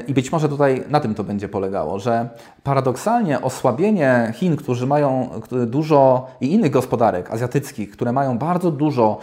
I 0.07 0.13
być 0.13 0.31
może 0.31 0.49
tutaj 0.49 0.83
na 0.89 0.99
tym 0.99 1.15
to 1.15 1.23
będzie 1.23 1.49
polegało, 1.49 1.99
że 1.99 2.29
paradoksalnie 2.63 3.41
osłabienie 3.41 4.31
Chin, 4.35 4.55
którzy 4.55 4.87
mają 4.87 5.29
dużo 5.67 6.27
i 6.41 6.51
innych 6.51 6.71
gospodarek 6.71 7.31
azjatyckich, 7.31 7.91
które 7.91 8.11
mają 8.11 8.37
bardzo 8.37 8.71
dużo 8.71 9.19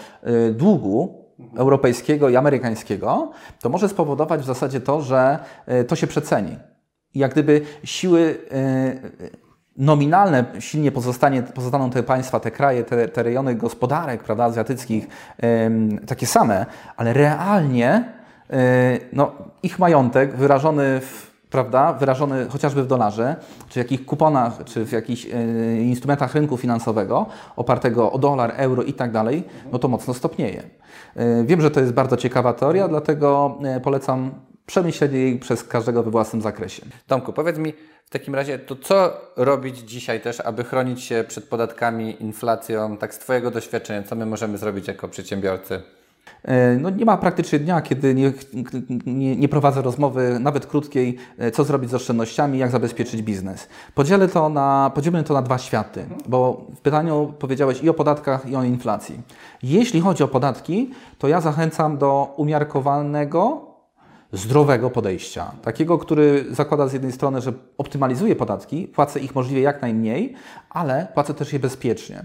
y, 0.48 0.54
długu 0.54 1.24
europejskiego 1.56 2.28
i 2.28 2.36
amerykańskiego, 2.36 3.30
to 3.60 3.68
może 3.68 3.88
spowodować 3.88 4.40
w 4.40 4.44
zasadzie 4.44 4.80
to, 4.80 5.00
że 5.00 5.38
y, 5.80 5.84
to 5.84 5.96
się 5.96 6.06
przeceni. 6.06 6.56
Jak 7.14 7.32
gdyby 7.32 7.60
siły 7.84 8.20
y, 8.20 9.30
nominalne 9.76 10.44
silnie 10.58 10.92
pozostanie, 10.92 11.42
pozostaną 11.42 11.90
te 11.90 12.02
państwa, 12.02 12.40
te 12.40 12.50
kraje, 12.50 12.84
te, 12.84 13.08
te 13.08 13.22
rejony 13.22 13.54
gospodarek 13.54 14.22
prawda, 14.22 14.44
azjatyckich 14.44 15.08
takie 16.06 16.26
same, 16.26 16.66
ale 16.96 17.12
realnie 17.12 18.19
no, 19.12 19.32
ich 19.62 19.78
majątek 19.78 20.36
wyrażony 20.36 21.00
w 21.00 21.30
prawda, 21.50 21.92
wyrażony 21.92 22.46
chociażby 22.48 22.82
w 22.82 22.86
dolarze, 22.86 23.36
czy 23.68 23.72
w 23.72 23.76
jakichś 23.76 24.04
kuponach, 24.04 24.64
czy 24.64 24.86
w 24.86 24.92
jakichś 24.92 25.26
e, 25.26 25.82
instrumentach 25.82 26.34
rynku 26.34 26.56
finansowego 26.56 27.26
opartego 27.56 28.12
o 28.12 28.18
dolar, 28.18 28.52
euro 28.56 28.82
i 28.82 28.92
tak 28.92 29.12
dalej, 29.12 29.44
no 29.72 29.78
to 29.78 29.88
mocno 29.88 30.14
stopnieje. 30.14 30.62
E, 31.16 31.44
wiem, 31.44 31.60
że 31.60 31.70
to 31.70 31.80
jest 31.80 31.92
bardzo 31.92 32.16
ciekawa 32.16 32.52
teoria, 32.52 32.88
dlatego 32.88 33.58
e, 33.64 33.80
polecam 33.80 34.30
przemyślenie 34.66 35.18
jej 35.18 35.38
przez 35.38 35.64
każdego 35.64 36.02
we 36.02 36.10
własnym 36.10 36.42
zakresie. 36.42 36.82
Tomku, 37.06 37.32
powiedz 37.32 37.58
mi 37.58 37.72
w 38.04 38.10
takim 38.10 38.34
razie, 38.34 38.58
to 38.58 38.76
co 38.76 39.12
robić 39.36 39.78
dzisiaj 39.78 40.20
też, 40.20 40.40
aby 40.40 40.64
chronić 40.64 41.02
się 41.02 41.24
przed 41.28 41.44
podatkami, 41.44 42.22
inflacją, 42.22 42.96
tak 42.96 43.14
z 43.14 43.18
Twojego 43.18 43.50
doświadczenia, 43.50 44.02
co 44.02 44.16
my 44.16 44.26
możemy 44.26 44.58
zrobić 44.58 44.88
jako 44.88 45.08
przedsiębiorcy? 45.08 45.82
E, 46.42 46.76
no 46.76 46.90
nie 46.90 47.04
ma 47.04 47.16
praktycznie 47.16 47.58
dnia, 47.58 47.80
kiedy 47.80 48.14
nie, 48.14 48.32
nie, 49.06 49.36
nie, 49.36 49.48
prowadzę 49.48 49.82
rozmowy, 49.82 50.38
nawet 50.40 50.66
krótkiej, 50.66 51.16
e, 51.38 51.50
co 51.50 51.64
zrobić 51.64 51.90
z 51.90 51.94
oszczędnościami, 51.94 52.58
jak 52.58 52.70
zabezpieczyć 52.70 53.22
biznes. 53.22 53.68
Podzielę 53.94 54.28
to 54.28 54.48
na, 54.48 54.90
podzielmy 54.94 55.24
to 55.24 55.34
na 55.34 55.42
dwa 55.42 55.58
światy, 55.58 56.06
bo 56.28 56.66
w 56.76 56.80
pytaniu 56.80 57.34
powiedziałeś 57.38 57.82
i 57.82 57.88
o 57.88 57.94
podatkach, 57.94 58.48
i 58.48 58.56
o 58.56 58.64
inflacji. 58.64 59.20
Jeśli 59.62 60.00
chodzi 60.00 60.22
o 60.22 60.28
podatki, 60.28 60.90
to 61.18 61.28
ja 61.28 61.40
zachęcam 61.40 61.98
do 61.98 62.34
umiarkowanego, 62.36 63.69
zdrowego 64.32 64.90
podejścia. 64.90 65.52
Takiego, 65.62 65.98
który 65.98 66.44
zakłada 66.50 66.88
z 66.88 66.92
jednej 66.92 67.12
strony, 67.12 67.40
że 67.40 67.52
optymalizuje 67.78 68.36
podatki, 68.36 68.88
płacę 68.88 69.20
ich 69.20 69.34
możliwie 69.34 69.62
jak 69.62 69.82
najmniej, 69.82 70.34
ale 70.70 71.06
płacę 71.14 71.34
też 71.34 71.52
je 71.52 71.58
bezpiecznie. 71.58 72.24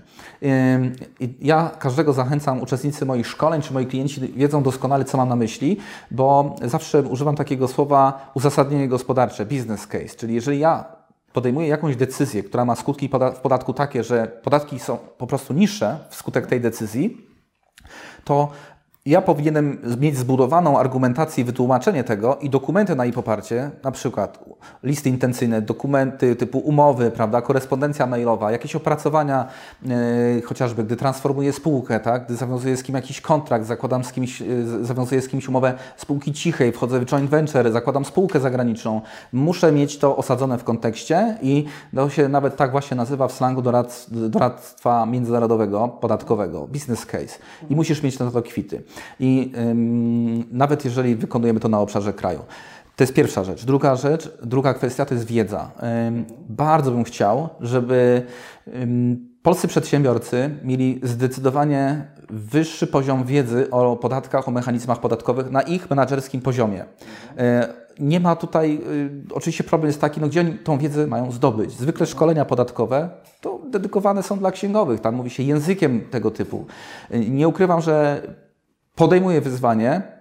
Ja 1.42 1.72
każdego 1.80 2.14
zachęcam, 2.14 2.62
uczestnicy 2.62 3.06
moich 3.06 3.28
szkoleń 3.28 3.62
czy 3.62 3.74
moi 3.74 3.86
klienci 3.86 4.34
wiedzą 4.36 4.64
doskonale, 4.64 5.06
co 5.06 5.18
mam 5.18 5.30
na 5.30 5.36
myśli, 5.36 5.78
bo 6.12 6.56
zawsze 6.62 7.02
używam 7.02 7.36
takiego 7.36 7.68
słowa 7.68 8.32
uzasadnienie 8.34 8.88
gospodarcze, 8.88 9.46
business 9.46 9.88
case, 9.88 10.16
czyli 10.18 10.36
jeżeli 10.36 10.60
ja 10.60 10.86
podejmuję 11.34 11.68
jakąś 11.68 11.96
decyzję, 11.96 12.44
która 12.44 12.66
ma 12.66 12.76
skutki 12.76 13.10
w 13.36 13.40
podatku 13.40 13.74
takie, 13.74 14.04
że 14.04 14.28
podatki 14.44 14.80
są 14.80 14.98
po 15.18 15.28
prostu 15.28 15.54
niższe 15.54 16.00
wskutek 16.10 16.48
tej 16.48 16.62
decyzji, 16.62 17.28
to 18.24 18.50
ja 19.06 19.22
powinienem 19.22 19.78
mieć 20.00 20.18
zbudowaną 20.18 20.80
argumentację 20.80 21.42
i 21.42 21.46
wytłumaczenie 21.46 22.04
tego 22.04 22.38
i 22.42 22.50
dokumenty 22.50 22.96
na 22.96 23.06
jej 23.06 23.14
poparcie, 23.14 23.72
na 23.84 23.92
przykład 23.92 24.46
listy 24.84 25.10
intencyjne, 25.10 25.62
dokumenty 25.62 26.36
typu 26.36 26.60
umowy, 26.60 27.12
prawda, 27.12 27.42
korespondencja 27.42 28.08
mailowa, 28.08 28.52
jakieś 28.52 28.76
opracowania, 28.76 29.48
yy, 29.84 30.42
chociażby 30.46 30.84
gdy 30.84 30.96
transformuję 30.96 31.54
spółkę, 31.54 32.00
tak, 32.00 32.26
gdy 32.26 32.36
zawiązuję 32.36 32.78
z 32.78 32.84
kim 32.84 32.96
jakiś 32.96 33.22
kontrakt, 33.22 33.66
zakładam 33.66 34.04
z 34.04 34.12
kimś, 34.12 34.42
yy, 34.42 34.86
zawiązuję 34.86 35.22
z 35.22 35.28
kimś 35.28 35.48
umowę 35.48 35.74
spółki 35.98 36.34
cichej, 36.34 36.72
wchodzę 36.72 37.00
w 37.00 37.06
joint 37.06 37.30
venture, 37.30 37.72
zakładam 37.72 38.06
spółkę 38.06 38.40
zagraniczną. 38.40 39.02
Muszę 39.34 39.72
mieć 39.72 39.98
to 39.98 40.18
osadzone 40.18 40.58
w 40.58 40.64
kontekście 40.64 41.38
i 41.42 41.66
to 41.96 42.10
się 42.10 42.30
nawet 42.30 42.56
tak 42.56 42.72
właśnie 42.72 42.98
nazywa 42.98 43.28
w 43.28 43.32
slangu 43.32 43.62
dorad, 43.62 44.06
doradztwa 44.12 45.06
międzynarodowego, 45.06 45.88
podatkowego, 45.88 46.68
business 46.68 47.06
case. 47.06 47.40
I 47.70 47.76
musisz 47.76 48.04
mieć 48.04 48.20
na 48.20 48.32
to 48.32 48.42
kwity. 48.42 48.84
I 49.20 49.52
ym, 49.58 50.44
nawet 50.52 50.86
jeżeli 50.86 51.16
wykonujemy 51.16 51.60
to 51.60 51.70
na 51.70 51.80
obszarze 51.80 52.14
kraju. 52.14 52.40
To 52.96 53.04
jest 53.04 53.14
pierwsza 53.14 53.44
rzecz. 53.44 53.66
Druga 53.66 53.96
rzecz, 53.96 54.38
druga 54.44 54.74
kwestia 54.74 55.06
to 55.06 55.14
jest 55.14 55.26
wiedza. 55.26 55.72
Ym, 56.08 56.26
bardzo 56.50 56.92
bym 56.92 57.04
chciał, 57.04 57.50
żeby 57.62 58.24
ym, 58.68 59.30
polscy 59.42 59.68
przedsiębiorcy 59.68 60.50
mieli 60.64 61.00
zdecydowanie 61.04 62.06
wyższy 62.30 62.88
poziom 62.88 63.24
wiedzy 63.24 63.68
o 63.72 63.96
podatkach, 63.96 64.48
o 64.48 64.52
mechanizmach 64.52 65.00
podatkowych 65.00 65.52
na 65.52 65.62
ich 65.62 65.90
menedżerskim 65.90 66.42
poziomie. 66.42 66.86
Nie 68.00 68.20
ma 68.20 68.36
tutaj, 68.36 68.82
oczywiście 69.34 69.64
problem 69.64 69.88
jest 69.88 70.02
taki, 70.02 70.22
no 70.22 70.28
gdzie 70.28 70.40
oni 70.40 70.54
tą 70.54 70.78
wiedzę 70.78 71.08
mają 71.08 71.32
zdobyć. 71.32 71.72
Zwykle 71.72 72.06
szkolenia 72.06 72.46
podatkowe 72.46 73.10
to 73.42 73.62
dedykowane 73.70 74.24
są 74.24 74.40
dla 74.40 74.52
księgowych, 74.52 75.00
tam 75.00 75.16
mówi 75.16 75.30
się 75.30 75.44
językiem 75.44 76.02
tego 76.12 76.32
typu. 76.32 76.66
Nie 77.30 77.48
ukrywam, 77.48 77.82
że 77.82 78.22
podejmuję 78.96 79.42
wyzwanie 79.42 80.16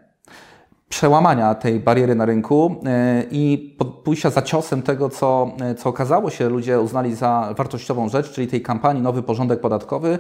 przełamania 0.95 1.55
tej 1.55 1.81
bariery 1.81 2.15
na 2.15 2.25
rynku 2.25 2.77
e, 2.87 3.25
i 3.31 3.77
pójścia 4.05 4.31
za 4.31 4.43
ciosem 4.43 4.83
tego, 4.83 5.09
co, 5.09 5.53
e, 5.61 5.75
co 5.75 5.89
okazało 5.89 6.31
się, 6.31 6.49
ludzie 6.49 6.81
uznali 6.81 7.15
za 7.15 7.55
wartościową 7.57 8.09
rzecz, 8.09 8.33
czyli 8.33 8.47
tej 8.47 8.63
kampanii 8.63 9.03
Nowy 9.03 9.23
Porządek 9.23 9.61
Podatkowy. 9.61 10.19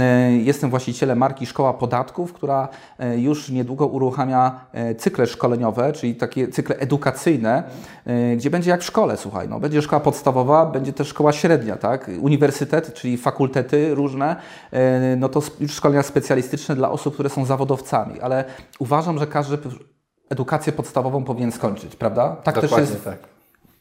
E, 0.00 0.32
jestem 0.32 0.70
właścicielem 0.70 1.18
marki 1.18 1.46
Szkoła 1.46 1.74
Podatków, 1.74 2.32
która 2.32 2.68
już 3.16 3.50
niedługo 3.50 3.86
uruchamia 3.86 4.66
cykle 4.98 5.26
szkoleniowe, 5.26 5.92
czyli 5.92 6.14
takie 6.14 6.48
cykle 6.48 6.76
edukacyjne, 6.76 7.62
gdzie 8.36 8.50
będzie 8.50 8.70
jak 8.70 8.80
w 8.80 8.84
szkole, 8.84 9.16
słuchaj, 9.16 9.48
no, 9.48 9.60
będzie 9.60 9.82
szkoła 9.82 10.00
podstawowa, 10.00 10.66
będzie 10.66 10.92
też 10.92 11.08
szkoła 11.08 11.32
średnia, 11.32 11.76
tak? 11.76 12.10
uniwersytet, 12.20 12.94
czyli 12.94 13.16
fakultety 13.16 13.94
różne, 13.94 14.36
no 15.16 15.28
to 15.28 15.42
już 15.60 15.72
szkolenia 15.72 16.02
specjalistyczne 16.02 16.74
dla 16.74 16.90
osób, 16.90 17.14
które 17.14 17.28
są 17.28 17.44
zawodowcami, 17.44 18.20
ale 18.20 18.44
uważam, 18.78 19.18
że 19.18 19.26
każdy 19.26 19.58
edukację 20.30 20.72
podstawową 20.72 21.24
powinien 21.24 21.52
skończyć, 21.52 21.96
prawda? 21.96 22.36
Tak 22.42 22.54
Dokładnie 22.54 22.78
też 22.78 22.90
jest. 22.90 23.04
Tak. 23.04 23.18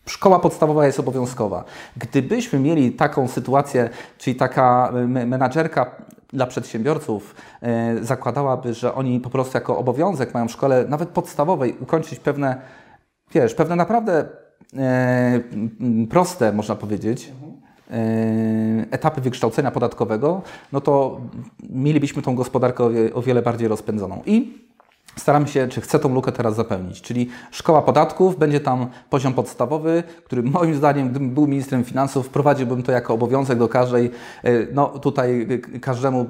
Szkoła 0.06 0.40
podstawowa 0.40 0.86
jest 0.86 1.00
obowiązkowa. 1.00 1.64
Gdybyśmy 1.98 2.60
mieli 2.60 2.92
taką 2.92 3.28
sytuację, 3.28 3.90
czyli 4.18 4.36
taka 4.36 4.92
menadżerka 5.08 5.92
dla 6.34 6.48
przedsiębiorców 6.48 7.36
zakładałaby, 8.02 8.74
że 8.74 8.96
oni 8.96 9.20
po 9.20 9.30
prostu 9.30 9.58
jako 9.58 9.78
obowiązek 9.78 10.34
mają 10.34 10.48
w 10.48 10.52
szkole 10.52 10.86
nawet 10.90 11.10
podstawowej 11.10 11.78
ukończyć 11.80 12.20
pewne, 12.20 12.62
wiesz, 13.34 13.56
pewne 13.56 13.76
naprawdę 13.76 14.26
e, 14.78 15.40
proste, 16.10 16.54
można 16.54 16.76
powiedzieć, 16.76 17.32
e, 17.92 17.96
etapy 18.92 19.22
wykształcenia 19.22 19.72
podatkowego, 19.72 20.42
no 20.72 20.82
to 20.82 21.22
mielibyśmy 21.70 22.22
tą 22.22 22.36
gospodarkę 22.36 22.84
o, 23.14 23.22
wiele 23.22 23.42
bardziej 23.42 23.68
rozpędzoną. 23.68 24.22
I 24.26 24.67
staramy 25.18 25.48
się, 25.48 25.68
czy 25.68 25.82
chcę 25.82 26.00
tą 26.00 26.14
lukę 26.14 26.32
teraz 26.32 26.56
zapełnić. 26.56 27.02
Czyli 27.02 27.30
szkoła 27.52 27.82
podatków, 27.82 28.40
będzie 28.40 28.60
tam 28.60 28.88
poziom 29.10 29.34
podstawowy, 29.34 30.04
który 30.26 30.44
moim 30.44 30.76
zdaniem, 30.76 31.10
gdybym 31.10 31.30
był 31.30 31.48
ministrem 31.48 31.84
finansów, 31.84 32.28
wprowadziłbym 32.28 32.84
to 32.84 32.92
jako 32.92 33.14
obowiązek 33.14 33.60
do 33.60 33.68
każdej, 33.68 34.12
e, 34.44 34.52
no 34.74 34.88
tutaj 34.88 35.48
e, 35.76 35.80
każdemu 35.80 36.22
e, 36.22 36.26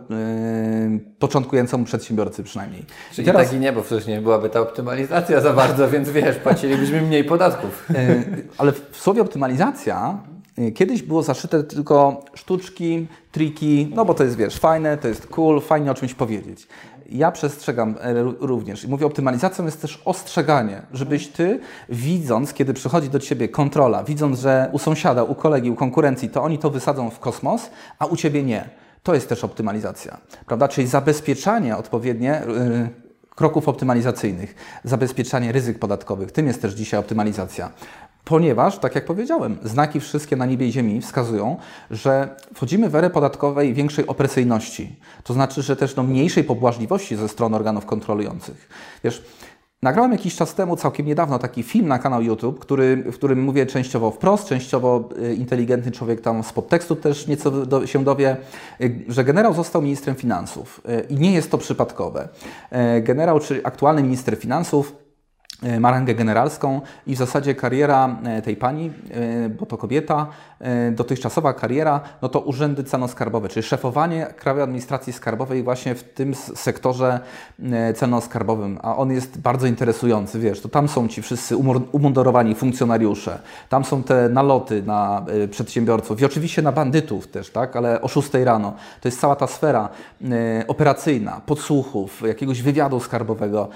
początkującemu 1.19 1.85
przedsiębiorcy 1.85 2.43
przynajmniej. 2.43 2.85
Czyli 3.11 3.25
teraz... 3.25 3.47
tak 3.47 3.57
i 3.57 3.59
nie, 3.59 3.73
bo 3.73 3.81
przecież 3.81 4.07
nie 4.07 4.21
byłaby 4.21 4.49
ta 4.49 4.61
optymalizacja 4.61 5.41
za 5.41 5.53
bardzo, 5.53 5.89
więc 5.93 6.09
wiesz, 6.09 6.35
płacilibyśmy 6.35 7.01
mniej 7.01 7.23
podatków. 7.23 7.87
Ale 8.57 8.71
w 8.71 8.97
słowie 8.97 9.21
optymalizacja 9.21 10.17
Kiedyś 10.75 11.03
było 11.03 11.23
zaszyte 11.23 11.63
tylko 11.63 12.25
sztuczki, 12.33 13.07
triki, 13.31 13.91
no 13.95 14.05
bo 14.05 14.13
to 14.13 14.23
jest, 14.23 14.37
wiesz, 14.37 14.57
fajne, 14.57 14.97
to 14.97 15.07
jest 15.07 15.27
cool, 15.27 15.61
fajnie 15.61 15.91
o 15.91 15.93
czymś 15.93 16.13
powiedzieć 16.13 16.67
ja 17.09 17.31
przestrzegam 17.31 17.95
e, 18.01 18.13
również 18.39 18.83
i 18.83 18.87
mówię, 18.87 19.05
optymalizacją 19.05 19.65
jest 19.65 19.81
też 19.81 20.01
ostrzeganie, 20.05 20.81
żebyś 20.93 21.27
ty, 21.27 21.59
widząc, 21.89 22.53
kiedy 22.53 22.73
przychodzi 22.73 23.09
do 23.09 23.19
ciebie 23.19 23.49
kontrola, 23.49 24.03
widząc, 24.03 24.39
że 24.39 24.69
u 24.71 24.79
sąsiada, 24.79 25.23
u 25.23 25.35
kolegi, 25.35 25.71
u 25.71 25.75
konkurencji, 25.75 26.29
to 26.29 26.43
oni 26.43 26.57
to 26.57 26.69
wysadzą 26.69 27.09
w 27.09 27.19
kosmos, 27.19 27.69
a 27.99 28.05
u 28.05 28.15
ciebie 28.15 28.43
nie. 28.43 28.69
To 29.03 29.13
jest 29.13 29.29
też 29.29 29.43
optymalizacja, 29.43 30.17
prawda? 30.45 30.67
Czyli 30.67 30.87
zabezpieczanie 30.87 31.77
odpowiednie 31.77 32.41
yy, 32.47 32.89
kroków 33.35 33.69
optymalizacyjnych, 33.69 34.55
zabezpieczanie 34.83 35.51
ryzyk 35.51 35.79
podatkowych. 35.79 36.31
Tym 36.31 36.47
jest 36.47 36.61
też 36.61 36.73
dzisiaj 36.73 36.99
optymalizacja. 36.99 37.71
Ponieważ, 38.27 38.79
tak 38.79 38.95
jak 38.95 39.05
powiedziałem, 39.05 39.57
znaki 39.63 39.99
wszystkie 39.99 40.35
na 40.35 40.45
niebie 40.45 40.67
i 40.67 40.71
ziemi 40.71 41.01
wskazują, 41.01 41.57
że 41.91 42.35
wchodzimy 42.53 42.89
w 42.89 42.95
erę 42.95 43.09
podatkowej 43.09 43.73
większej 43.73 44.07
opresyjności. 44.07 44.95
To 45.23 45.33
znaczy, 45.33 45.61
że 45.61 45.75
też 45.75 45.95
no, 45.95 46.03
mniejszej 46.03 46.43
pobłażliwości 46.43 47.15
ze 47.15 47.27
strony 47.27 47.55
organów 47.55 47.85
kontrolujących. 47.85 48.69
Wiesz, 49.03 49.23
Nagrałem 49.81 50.11
jakiś 50.11 50.35
czas 50.35 50.55
temu, 50.55 50.75
całkiem 50.75 51.05
niedawno, 51.05 51.39
taki 51.39 51.63
film 51.63 51.87
na 51.87 51.99
kanał 51.99 52.21
YouTube, 52.21 52.59
który, 52.59 53.03
w 53.11 53.13
którym 53.13 53.41
mówię 53.43 53.65
częściowo 53.65 54.11
wprost, 54.11 54.47
częściowo 54.47 55.09
y, 55.21 55.35
inteligentny 55.35 55.91
człowiek 55.91 56.21
tam 56.21 56.43
z 56.43 56.53
podtekstu 56.53 56.95
też 56.95 57.27
nieco 57.27 57.51
do, 57.51 57.87
się 57.87 58.03
dowie, 58.03 58.37
y, 58.81 59.05
że 59.07 59.23
generał 59.23 59.53
został 59.53 59.81
ministrem 59.81 60.15
finansów. 60.15 60.81
Y, 60.89 61.05
I 61.09 61.15
nie 61.15 61.33
jest 61.33 61.51
to 61.51 61.57
przypadkowe. 61.57 62.27
Generał, 63.01 63.39
czy 63.39 63.61
aktualny 63.63 64.03
minister 64.03 64.37
finansów, 64.37 65.06
E, 65.63 65.79
ma 65.79 65.91
rangę 65.91 66.15
generalską 66.15 66.81
i 67.07 67.15
w 67.15 67.17
zasadzie 67.17 67.55
kariera 67.55 68.17
e, 68.23 68.41
tej 68.41 68.57
pani, 68.57 68.91
e, 69.11 69.49
bo 69.49 69.65
to 69.65 69.77
kobieta, 69.77 70.27
dotychczasowa 70.91 71.53
kariera, 71.53 72.01
no 72.21 72.29
to 72.29 72.39
urzędy 72.39 72.83
celno-skarbowe, 72.83 73.47
czyli 73.47 73.63
szefowanie 73.63 74.25
Krajowej 74.37 74.63
Administracji 74.63 75.13
Skarbowej 75.13 75.63
właśnie 75.63 75.95
w 75.95 76.03
tym 76.03 76.35
sektorze 76.35 77.19
celno-skarbowym, 77.93 78.77
a 78.81 78.97
on 78.97 79.11
jest 79.11 79.39
bardzo 79.39 79.67
interesujący, 79.67 80.39
wiesz, 80.39 80.61
to 80.61 80.69
tam 80.69 80.87
są 80.87 81.07
ci 81.07 81.21
wszyscy 81.21 81.57
umundurowani 81.91 82.55
funkcjonariusze, 82.55 83.39
tam 83.69 83.85
są 83.85 84.03
te 84.03 84.29
naloty 84.29 84.83
na 84.83 85.25
przedsiębiorców 85.51 86.21
i 86.21 86.25
oczywiście 86.25 86.61
na 86.61 86.71
bandytów 86.71 87.27
też, 87.27 87.49
tak, 87.49 87.75
ale 87.75 88.01
o 88.01 88.07
6 88.07 88.33
rano. 88.33 88.73
To 89.01 89.07
jest 89.07 89.19
cała 89.19 89.35
ta 89.35 89.47
sfera 89.47 89.89
operacyjna, 90.67 91.41
podsłuchów, 91.45 92.21
jakiegoś 92.27 92.61
wywiadu 92.61 92.99
skarbowego 92.99 93.67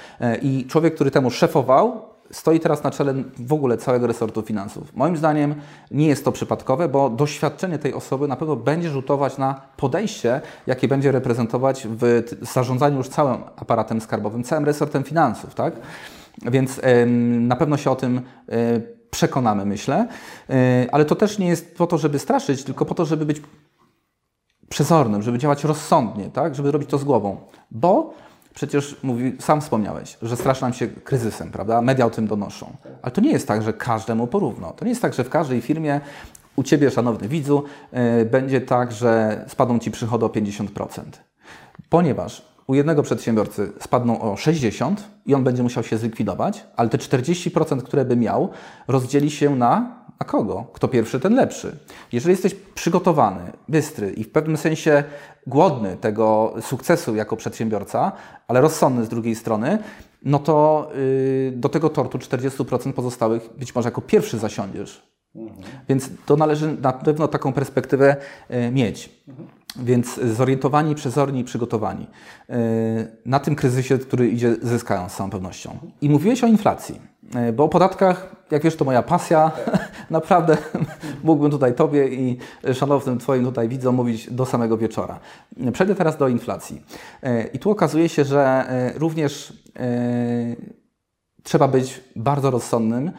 i 0.42 0.66
człowiek, 0.70 0.96
który 0.96 1.12
temu 1.12 1.30
szefował, 1.32 2.11
stoi 2.32 2.60
teraz 2.60 2.84
na 2.84 2.92
czele 2.92 3.14
w 3.40 3.54
ogóle 3.54 3.78
całego 3.78 4.08
resortu 4.08 4.42
finansów. 4.42 4.96
Moim 4.96 5.18
zdaniem 5.18 5.56
nie 5.92 6.08
jest 6.08 6.26
to 6.26 6.32
przypadkowe, 6.32 6.90
bo 6.90 7.10
doświadczenie 7.10 7.80
tej 7.80 7.94
osoby 7.94 8.28
na 8.28 8.36
pewno 8.36 8.56
będzie 8.56 8.90
rzutować 8.90 9.38
na 9.38 9.62
podejście, 9.78 10.42
jakie 10.68 10.88
będzie 10.88 11.12
reprezentować 11.12 11.88
w 11.90 12.24
zarządzaniu 12.42 12.98
już 12.98 13.08
całym 13.08 13.44
aparatem 13.56 14.02
skarbowym, 14.02 14.44
całym 14.44 14.66
resortem 14.66 15.04
finansów, 15.04 15.56
tak? 15.56 15.74
Więc 16.42 16.82
na 17.40 17.56
pewno 17.56 17.78
się 17.78 17.92
o 17.92 17.96
tym 17.96 18.18
e, 18.18 18.22
przekonamy, 19.12 19.66
myślę. 19.66 20.08
E, 20.50 20.88
ale 20.92 21.06
to 21.06 21.16
też 21.16 21.40
nie 21.40 21.48
jest 21.48 21.78
po 21.78 21.88
to, 21.88 21.98
żeby 21.98 22.20
straszyć, 22.20 22.64
tylko 22.64 22.86
po 22.86 22.96
to, 22.96 23.06
żeby 23.06 23.26
być 23.26 23.42
przezornym, 24.70 25.22
żeby 25.22 25.38
działać 25.38 25.64
rozsądnie, 25.64 26.30
tak? 26.30 26.56
Żeby 26.56 26.72
robić 26.72 26.90
to 26.90 26.98
z 26.98 27.04
głową. 27.04 27.38
Bo 27.72 28.14
Przecież 28.54 28.96
mówi, 29.04 29.38
sam 29.40 29.62
wspomniałeś, 29.62 30.18
że 30.22 30.38
straszy 30.38 30.62
nam 30.62 30.74
się 30.74 30.88
kryzysem, 30.88 31.52
prawda? 31.52 31.82
Media 31.82 32.06
o 32.06 32.10
tym 32.10 32.28
donoszą. 32.28 32.76
Ale 33.02 33.12
to 33.12 33.22
nie 33.22 33.32
jest 33.32 33.48
tak, 33.48 33.62
że 33.62 33.74
każdemu 33.74 34.28
porówno. 34.28 34.72
To 34.72 34.86
nie 34.86 34.92
jest 34.92 35.02
tak, 35.02 35.14
że 35.14 35.24
w 35.24 35.30
każdej 35.30 35.62
firmie 35.62 36.02
u 36.56 36.64
Ciebie, 36.64 36.92
szanowny 36.92 37.28
widzu, 37.28 37.64
yy, 37.92 38.26
będzie 38.26 38.62
tak, 38.62 38.92
że 38.92 39.44
spadną 39.48 39.80
Ci 39.80 39.92
przychody 39.92 40.26
o 40.26 40.30
50%. 40.30 41.02
Ponieważ 41.90 42.52
u 42.68 42.76
jednego 42.76 43.04
przedsiębiorcy 43.04 43.72
spadną 43.80 44.22
o 44.22 44.36
60% 44.36 44.96
i 45.26 45.36
on 45.36 45.44
będzie 45.44 45.64
musiał 45.64 45.84
się 45.84 45.98
zlikwidować, 45.98 46.66
ale 46.76 46.90
te 46.90 46.98
40%, 46.98 47.82
które 47.82 48.06
by 48.06 48.16
miał, 48.16 48.50
rozdzieli 48.88 49.32
się 49.32 49.56
na 49.56 50.01
a 50.22 50.24
kogo? 50.24 50.66
Kto 50.74 50.88
pierwszy, 50.88 51.20
ten 51.20 51.36
lepszy. 51.36 51.78
Jeżeli 52.12 52.32
jesteś 52.32 52.56
przygotowany, 52.56 53.52
bystry 53.70 54.12
i 54.12 54.24
w 54.24 54.32
pewnym 54.32 54.58
sensie 54.58 55.04
głodny 55.48 55.98
tego 55.98 56.54
sukcesu 56.62 57.16
jako 57.16 57.36
przedsiębiorca, 57.36 58.12
ale 58.48 58.62
rozsądny 58.62 59.06
z 59.06 59.10
drugiej 59.10 59.36
strony, 59.36 59.78
no 60.26 60.40
to 60.40 60.90
yy, 60.96 61.54
do 61.56 61.70
tego 61.70 61.90
tortu 61.90 62.18
40% 62.18 62.94
pozostałych 62.94 63.50
być 63.58 63.76
może 63.76 63.88
jako 63.88 64.02
pierwszy 64.02 64.38
zasiądziesz. 64.38 65.12
Mhm. 65.36 65.64
Więc 65.90 66.10
to 66.26 66.36
należy 66.36 66.78
na 66.82 66.94
pewno 66.94 67.28
taką 67.28 67.54
perspektywę 67.54 68.16
yy, 68.50 68.72
mieć. 68.72 69.10
Mhm. 69.28 69.48
Więc 69.76 70.20
zorientowani, 70.20 70.96
przezorni 70.96 71.40
i 71.40 71.44
przygotowani. 71.44 72.08
Yy, 72.50 72.56
na 73.26 73.40
tym 73.40 73.56
kryzysie, 73.56 73.98
który 73.98 74.30
idzie, 74.30 74.56
zyskają 74.62 75.10
z 75.10 75.16
całą 75.16 75.30
pewnością. 75.30 75.78
I 76.02 76.10
mówiłeś 76.10 76.44
o 76.44 76.48
inflacji. 76.48 77.12
E, 77.36 77.54
bo 77.54 77.64
o 77.64 77.70
podatkach, 77.70 78.36
jak 78.52 78.64
wiesz, 78.64 78.76
to 78.76 78.86
moja 78.86 79.04
pasja. 79.04 79.52
Naprawdę 80.10 80.58
mógłbym 81.24 81.52
tutaj 81.52 81.76
Tobie 81.76 82.08
i 82.08 82.38
szanownym 82.74 83.20
Twoim 83.20 83.46
tutaj 83.46 83.70
widzom 83.70 83.96
mówić 83.96 84.32
do 84.32 84.46
samego 84.46 84.78
wieczora. 84.78 85.20
Przejdę 85.74 85.96
teraz 85.96 86.18
do 86.18 86.28
inflacji. 86.28 86.82
E, 87.24 87.44
I 87.44 87.60
tu 87.60 87.72
okazuje 87.72 88.10
się, 88.10 88.24
że 88.24 88.42
e, 88.42 88.94
również 89.00 89.54
trzeba 91.44 91.68
być 91.68 92.02
bardzo 92.16 92.52
rozsądnym. 92.52 93.12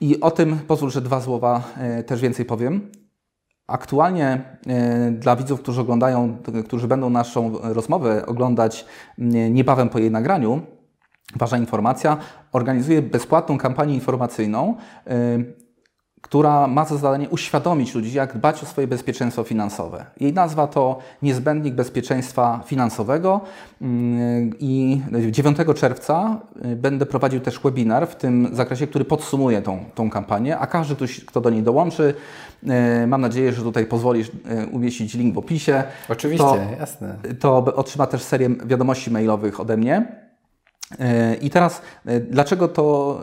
I 0.00 0.20
o 0.20 0.30
tym 0.30 0.58
pozwól, 0.58 0.90
że 0.90 1.00
dwa 1.00 1.20
słowa 1.20 1.62
też 2.06 2.20
więcej 2.20 2.44
powiem. 2.44 2.90
Aktualnie 3.66 4.58
dla 5.10 5.36
widzów, 5.36 5.60
którzy 5.60 5.80
oglądają, 5.80 6.36
którzy 6.64 6.88
będą 6.88 7.10
naszą 7.10 7.58
rozmowę 7.62 8.26
oglądać 8.26 8.86
niebawem 9.50 9.88
po 9.88 9.98
jej 9.98 10.10
nagraniu, 10.10 10.62
Ważna 11.34 11.58
informacja, 11.58 12.16
organizuje 12.52 13.02
bezpłatną 13.02 13.58
kampanię 13.58 13.94
informacyjną, 13.94 14.74
y, 15.10 15.66
która 16.20 16.66
ma 16.66 16.84
za 16.84 16.96
zadanie 16.96 17.28
uświadomić 17.28 17.94
ludzi, 17.94 18.12
jak 18.12 18.36
dbać 18.36 18.62
o 18.62 18.66
swoje 18.66 18.86
bezpieczeństwo 18.86 19.44
finansowe. 19.44 20.06
Jej 20.20 20.32
nazwa 20.32 20.66
to 20.66 20.98
Niezbędnik 21.22 21.74
Bezpieczeństwa 21.74 22.60
Finansowego 22.66 23.40
y, 23.82 23.84
i 24.58 25.00
9 25.30 25.56
czerwca 25.74 26.40
y, 26.64 26.76
będę 26.76 27.06
prowadził 27.06 27.40
też 27.40 27.60
webinar 27.60 28.08
w 28.08 28.16
tym 28.16 28.48
zakresie, 28.52 28.86
który 28.86 29.04
podsumuje 29.04 29.62
tą, 29.62 29.84
tą 29.94 30.10
kampanię, 30.10 30.58
a 30.58 30.66
każdy, 30.66 30.94
kto 31.26 31.40
do 31.40 31.50
niej 31.50 31.62
dołączy, 31.62 32.14
mam 33.06 33.20
nadzieję, 33.20 33.52
że 33.52 33.62
tutaj 33.62 33.86
pozwolisz 33.86 34.30
umieścić 34.72 35.14
link 35.14 35.34
w 35.34 35.38
opisie. 35.38 35.84
Oczywiście, 36.08 36.44
to, 36.44 36.58
jasne. 36.80 37.16
To 37.40 37.56
otrzyma 37.74 38.06
też 38.06 38.22
serię 38.22 38.48
wiadomości 38.48 39.10
mailowych 39.10 39.60
ode 39.60 39.76
mnie 39.76 40.25
I 41.40 41.50
teraz, 41.50 41.82
e, 42.06 42.20
dlaczego 42.20 42.68
to, 42.68 43.18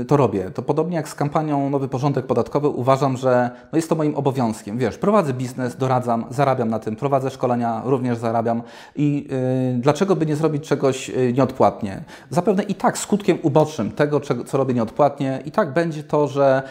e, 0.00 0.04
to 0.04 0.16
robię? 0.16 0.50
To 0.50 0.62
podobnie 0.62 0.96
jak 0.96 1.08
z 1.08 1.14
kampanią 1.14 1.70
Nowy 1.70 1.88
Porządek 1.88 2.26
Podatkowy, 2.26 2.68
uważam, 2.68 3.16
że 3.16 3.50
no 3.72 3.76
jest 3.76 3.88
to 3.88 3.94
moim 3.94 4.16
obowiązkiem. 4.16 4.78
Wiesz, 4.78 4.98
prowadzę 4.98 5.34
biznes, 5.34 5.76
doradzam, 5.76 6.24
zarabiam 6.30 6.68
na 6.68 6.78
tym, 6.78 6.96
prowadzę 6.96 7.30
szkolenia, 7.30 7.82
również 7.84 8.18
zarabiam. 8.18 8.62
I 8.96 9.28
dlaczego 9.76 10.16
by 10.16 10.26
nie 10.26 10.36
zrobić 10.36 10.68
czegoś 10.68 11.10
nieodpłatnie? 11.34 12.02
Zapewne 12.30 12.62
i 12.62 12.74
tak 12.74 12.98
skutkiem 12.98 13.38
ubocznym 13.42 13.92
tego, 13.92 14.20
co 14.20 14.58
robię 14.58 14.74
nieodpłatnie, 14.74 15.42
i 15.44 15.50
tak 15.50 15.72
będzie 15.72 16.02
to, 16.02 16.28
że 16.28 16.62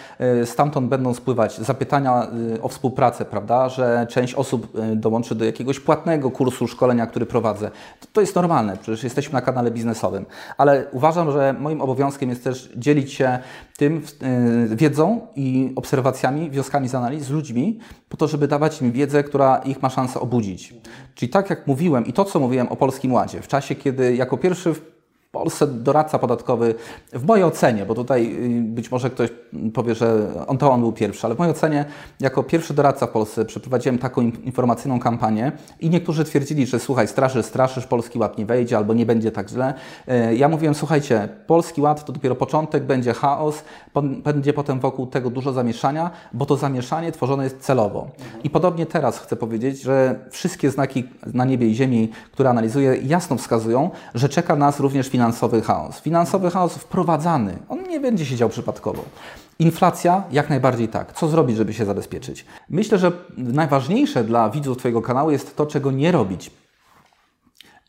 stamtąd 0.46 0.88
będą 0.88 1.14
spływać 1.14 1.58
zapytania 1.58 2.28
o 2.62 2.68
współpracę, 2.68 3.26
prawda? 3.26 3.70
Że 3.70 4.08
część 4.10 4.34
osób 4.34 4.78
dołączy 4.96 5.36
do 5.36 5.46
jakiegoś 5.46 5.80
płatnego 5.80 6.32
kursu 6.32 6.68
szkolenia, 6.68 7.08
który 7.08 7.26
prowadzę. 7.26 7.72
To, 8.00 8.08
to 8.14 8.22
jest 8.22 8.36
normalne, 8.36 8.78
przecież 8.78 9.04
jesteśmy 9.04 9.34
na 9.34 9.42
kanale 9.42 9.72
biznesowym 9.72 10.26
ale 10.58 10.86
uważam, 10.92 11.32
że 11.32 11.56
moim 11.60 11.82
obowiązkiem 11.82 12.30
jest 12.30 12.44
też 12.44 12.70
dzielić 12.76 13.14
się 13.14 13.40
tym 13.78 14.02
y, 14.72 14.76
wiedzą 14.76 15.28
i 15.36 15.74
obserwacjami, 15.76 16.50
wnioskami 16.50 16.90
z 16.90 16.96
analiz 16.96 17.24
z 17.24 17.30
ludźmi, 17.30 17.80
po 18.10 18.18
to, 18.18 18.28
żeby 18.28 18.48
dawać 18.48 18.82
im 18.82 18.92
wiedzę, 18.92 19.24
która 19.24 19.58
ich 19.58 19.82
ma 19.82 19.90
szansę 19.90 20.20
obudzić. 20.20 20.74
Czyli 21.16 21.32
tak 21.32 21.50
jak 21.50 21.68
mówiłem 21.68 22.06
i 22.06 22.14
to, 22.14 22.26
co 22.26 22.40
mówiłem 22.40 22.68
o 22.68 22.76
Polskim 22.76 23.14
Ładzie, 23.14 23.42
w 23.42 23.48
czasie, 23.48 23.76
kiedy 23.76 24.16
jako 24.16 24.38
pierwszy 24.38 24.76
Polsce 25.32 25.68
doradca 25.68 26.20
podatkowy, 26.20 26.76
w 27.14 27.26
mojej 27.26 27.44
ocenie, 27.46 27.86
bo 27.86 27.96
tutaj 27.96 28.36
y, 28.60 28.62
być 28.62 28.92
może 28.92 29.10
ktoś 29.10 29.30
powie, 29.74 29.96
że 29.96 30.28
on 30.48 30.58
to 30.58 30.72
on 30.72 30.80
był 30.82 30.92
pierwszy, 30.92 31.28
ale 31.28 31.36
w 31.36 31.38
mojej 31.38 31.54
ocenie, 31.54 31.86
jako 32.20 32.44
pierwszy 32.44 32.74
doradca 32.74 33.08
w 33.08 33.10
Polsce 33.10 33.46
przeprowadziłem 33.46 33.98
taką 33.98 34.22
informacyjną 34.22 35.00
kampanię 35.00 35.52
i 35.80 35.90
niektórzy 35.90 36.24
twierdzili, 36.24 36.66
że 36.66 36.80
słuchaj, 36.80 37.08
straszysz, 37.08 37.46
straszysz, 37.46 37.88
Polski 37.88 38.20
Ład 38.20 38.38
nie 38.38 38.46
wejdzie 38.46 38.78
albo 38.78 38.94
nie 38.94 39.06
będzie 39.06 39.32
tak 39.32 39.50
źle. 39.50 39.74
Y, 40.32 40.36
ja 40.36 40.50
mówiłem, 40.50 40.76
słuchajcie, 40.76 41.30
Polski 41.48 41.82
Ład 41.82 42.06
to 42.06 42.14
dopiero 42.14 42.36
początek, 42.36 42.84
będzie 42.84 43.14
chaos, 43.14 43.64
będzie 44.24 44.54
potem 44.54 44.80
wokół 44.80 45.08
tego 45.08 45.30
dużo 45.30 45.54
zamieszania, 45.54 46.12
bo 46.34 46.46
to 46.46 46.58
zamieszanie 46.58 47.12
tworzone 47.12 47.44
jest 47.44 47.60
celowo. 47.60 48.08
I 48.44 48.50
podobnie 48.50 48.86
teraz 48.86 49.20
chcę 49.20 49.36
powiedzieć, 49.36 49.82
że 49.82 50.20
wszystkie 50.32 50.72
znaki 50.72 51.04
na 51.34 51.46
niebie 51.46 51.68
i 51.68 51.76
ziemi, 51.76 52.10
które 52.32 52.50
analizuję, 52.50 52.96
jasno 52.96 53.38
wskazują, 53.38 53.90
że 54.14 54.30
czeka 54.30 54.56
nas 54.56 54.80
również 54.80 55.08
finansowanie 55.08 55.21
finansowy 55.22 55.62
chaos. 55.62 56.00
Finansowy 56.00 56.52
chaos 56.52 56.74
wprowadzany, 56.74 57.58
on 57.70 57.84
nie 57.84 58.00
będzie 58.00 58.26
się 58.26 58.36
dział 58.36 58.50
przypadkowo. 58.50 59.04
Inflacja 59.60 60.24
jak 60.32 60.50
najbardziej 60.50 60.88
tak. 60.88 61.14
Co 61.14 61.28
zrobić, 61.28 61.58
żeby 61.58 61.74
się 61.74 61.86
zabezpieczyć? 61.86 62.46
Myślę, 62.70 62.98
że 62.98 63.12
najważniejsze 63.38 64.24
dla 64.24 64.50
widzów 64.50 64.78
Twojego 64.78 65.02
kanału 65.02 65.32
jest 65.32 65.56
to, 65.56 65.66
czego 65.66 65.92
nie 65.92 66.12
robić. 66.12 66.52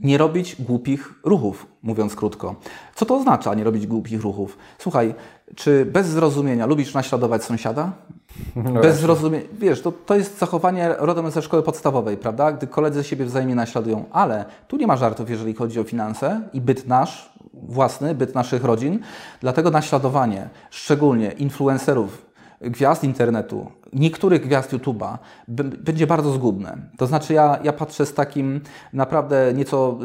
Nie 0.01 0.19
robić 0.19 0.57
głupich 0.63 1.15
ruchów, 1.25 1.67
mówiąc 1.83 2.15
krótko. 2.15 2.55
Co 2.95 3.07
to 3.07 3.17
oznacza, 3.17 3.55
nie 3.55 3.65
robić 3.65 3.87
głupich 3.87 4.23
ruchów? 4.23 4.59
Słuchaj, 4.79 5.15
czy 5.57 5.85
bez 5.85 6.07
zrozumienia 6.07 6.67
lubisz 6.67 6.95
naśladować 6.95 7.45
sąsiada? 7.45 7.93
No 8.57 8.81
bez 8.81 9.01
zrozumienia. 9.01 9.45
Wiesz, 9.53 9.83
to, 9.83 9.93
to 9.93 10.15
jest 10.15 10.39
zachowanie 10.39 10.95
rodem 10.99 11.31
ze 11.31 11.43
szkoły 11.43 11.63
podstawowej, 11.63 12.17
prawda? 12.17 12.53
Gdy 12.53 12.67
koledzy 12.67 13.05
siebie 13.05 13.25
wzajemnie 13.25 13.55
naśladują. 13.55 14.05
Ale 14.13 14.45
tu 14.69 14.77
nie 14.77 14.87
ma 14.87 14.97
żartów, 14.97 15.31
jeżeli 15.31 15.55
chodzi 15.55 15.81
o 15.81 15.85
finanse 15.85 16.41
i 16.53 16.61
byt 16.61 16.87
nasz, 16.87 17.33
własny, 17.55 18.15
byt 18.15 18.35
naszych 18.35 18.65
rodzin. 18.65 18.99
Dlatego 19.41 19.71
naśladowanie, 19.71 20.49
szczególnie 20.71 21.31
influencerów, 21.31 22.27
gwiazd 22.61 23.05
internetu, 23.05 23.71
niektórych 23.93 24.43
gwiazd 24.43 24.73
YouTube'a 24.73 25.19
będzie 25.85 26.07
bardzo 26.07 26.33
zgubne. 26.33 26.77
To 26.99 27.07
znaczy 27.07 27.33
ja, 27.33 27.59
ja 27.65 27.73
patrzę 27.73 28.07
z 28.07 28.15
takim 28.15 28.61
naprawdę 28.93 29.53
nieco 29.55 29.99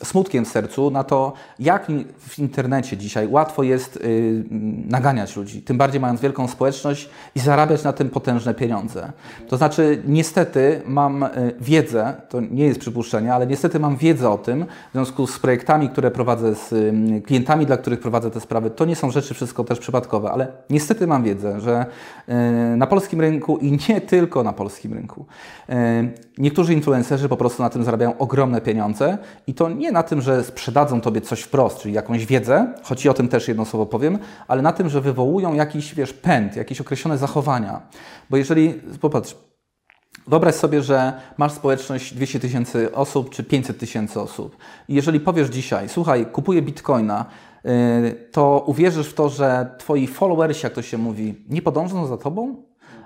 y, 0.00 0.04
smutkiem 0.04 0.44
w 0.44 0.48
sercu 0.48 0.90
na 0.90 1.04
to, 1.04 1.32
jak 1.58 1.86
w 2.18 2.38
internecie 2.38 2.96
dzisiaj 2.96 3.28
łatwo 3.28 3.62
jest 3.62 3.96
y, 3.96 4.44
naganiać 4.88 5.36
ludzi, 5.36 5.62
tym 5.62 5.78
bardziej 5.78 6.00
mając 6.00 6.20
wielką 6.20 6.48
społeczność 6.48 7.10
i 7.34 7.40
zarabiać 7.40 7.84
na 7.84 7.92
tym 7.92 8.10
potężne 8.10 8.54
pieniądze. 8.54 9.12
To 9.48 9.56
znaczy 9.56 10.02
niestety 10.06 10.82
mam 10.86 11.22
y, 11.22 11.28
wiedzę, 11.60 12.14
to 12.28 12.40
nie 12.40 12.64
jest 12.64 12.80
przypuszczenie, 12.80 13.34
ale 13.34 13.46
niestety 13.46 13.80
mam 13.80 13.96
wiedzę 13.96 14.30
o 14.30 14.38
tym 14.38 14.66
w 14.90 14.92
związku 14.92 15.26
z 15.26 15.38
projektami, 15.38 15.88
które 15.88 16.10
prowadzę, 16.10 16.54
z 16.54 16.72
y, 16.72 17.22
klientami, 17.26 17.66
dla 17.66 17.76
których 17.76 18.00
prowadzę 18.00 18.30
te 18.30 18.40
sprawy. 18.40 18.70
To 18.70 18.84
nie 18.84 18.96
są 18.96 19.10
rzeczy 19.10 19.34
wszystko 19.34 19.64
też 19.64 19.78
przypadkowe, 19.78 20.30
ale 20.30 20.48
niestety 20.70 21.06
mam 21.06 21.22
wiedzę, 21.22 21.60
że 21.60 21.86
y, 22.28 22.73
na 22.76 22.86
polskim 22.86 23.20
rynku 23.20 23.56
i 23.56 23.78
nie 23.88 24.00
tylko 24.00 24.42
na 24.42 24.52
polskim 24.52 24.92
rynku. 24.92 25.26
E, 25.68 26.08
niektórzy 26.38 26.74
influencerzy 26.74 27.28
po 27.28 27.36
prostu 27.36 27.62
na 27.62 27.70
tym 27.70 27.84
zarabiają 27.84 28.18
ogromne 28.18 28.60
pieniądze 28.60 29.18
i 29.46 29.54
to 29.54 29.68
nie 29.68 29.92
na 29.92 30.02
tym, 30.02 30.20
że 30.20 30.44
sprzedadzą 30.44 31.00
Tobie 31.00 31.20
coś 31.20 31.40
wprost, 31.40 31.78
czyli 31.78 31.94
jakąś 31.94 32.26
wiedzę, 32.26 32.74
choć 32.82 33.04
i 33.04 33.08
o 33.08 33.14
tym 33.14 33.28
też 33.28 33.48
jedno 33.48 33.64
słowo 33.64 33.86
powiem, 33.86 34.18
ale 34.48 34.62
na 34.62 34.72
tym, 34.72 34.88
że 34.88 35.00
wywołują 35.00 35.54
jakiś, 35.54 35.94
wiesz, 35.94 36.12
pęd, 36.12 36.56
jakieś 36.56 36.80
określone 36.80 37.18
zachowania. 37.18 37.80
Bo 38.30 38.36
jeżeli, 38.36 38.74
popatrz, 39.00 39.36
Wyobraź 40.26 40.54
sobie, 40.54 40.82
że 40.82 41.12
masz 41.38 41.52
społeczność 41.52 42.14
200 42.14 42.40
tysięcy 42.40 42.94
osób 42.94 43.30
czy 43.30 43.44
500 43.44 43.78
tysięcy 43.78 44.20
osób. 44.20 44.56
I 44.88 44.94
jeżeli 44.94 45.20
powiesz 45.20 45.48
dzisiaj, 45.48 45.88
słuchaj, 45.88 46.26
kupuję 46.26 46.62
bitcoina, 46.62 47.24
to 48.32 48.64
uwierzysz 48.66 49.08
w 49.08 49.14
to, 49.14 49.28
że 49.28 49.74
twoi 49.78 50.06
followersi, 50.06 50.66
jak 50.66 50.72
to 50.72 50.82
się 50.82 50.98
mówi, 50.98 51.34
nie 51.48 51.62
podążą 51.62 52.06
za 52.06 52.16
tobą? 52.16 52.56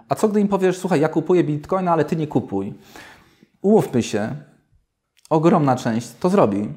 A 0.08 0.14
co 0.14 0.28
gdy 0.28 0.40
im 0.40 0.48
powiesz, 0.48 0.78
słuchaj, 0.78 1.00
ja 1.00 1.08
kupuję 1.08 1.44
bitcoina, 1.44 1.92
ale 1.92 2.04
ty 2.04 2.16
nie 2.16 2.26
kupuj? 2.26 2.74
Umówmy 3.62 4.02
się, 4.02 4.36
ogromna 5.30 5.76
część 5.76 6.12
to 6.20 6.30
zrobi. 6.30 6.68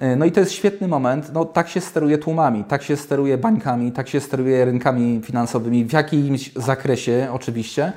E, 0.00 0.16
no 0.16 0.24
i 0.24 0.32
to 0.32 0.40
jest 0.40 0.52
świetny 0.52 0.88
moment. 0.88 1.32
No, 1.32 1.44
tak 1.44 1.68
się 1.68 1.80
steruje 1.80 2.18
tłumami, 2.18 2.64
tak 2.64 2.82
się 2.82 2.96
steruje 2.96 3.38
bańkami, 3.38 3.92
tak 3.92 4.08
się 4.08 4.20
steruje 4.20 4.64
rynkami 4.64 5.20
finansowymi 5.24 5.84
w 5.84 5.92
jakimś 5.92 6.52
zakresie 6.56 7.28
oczywiście, 7.32 7.92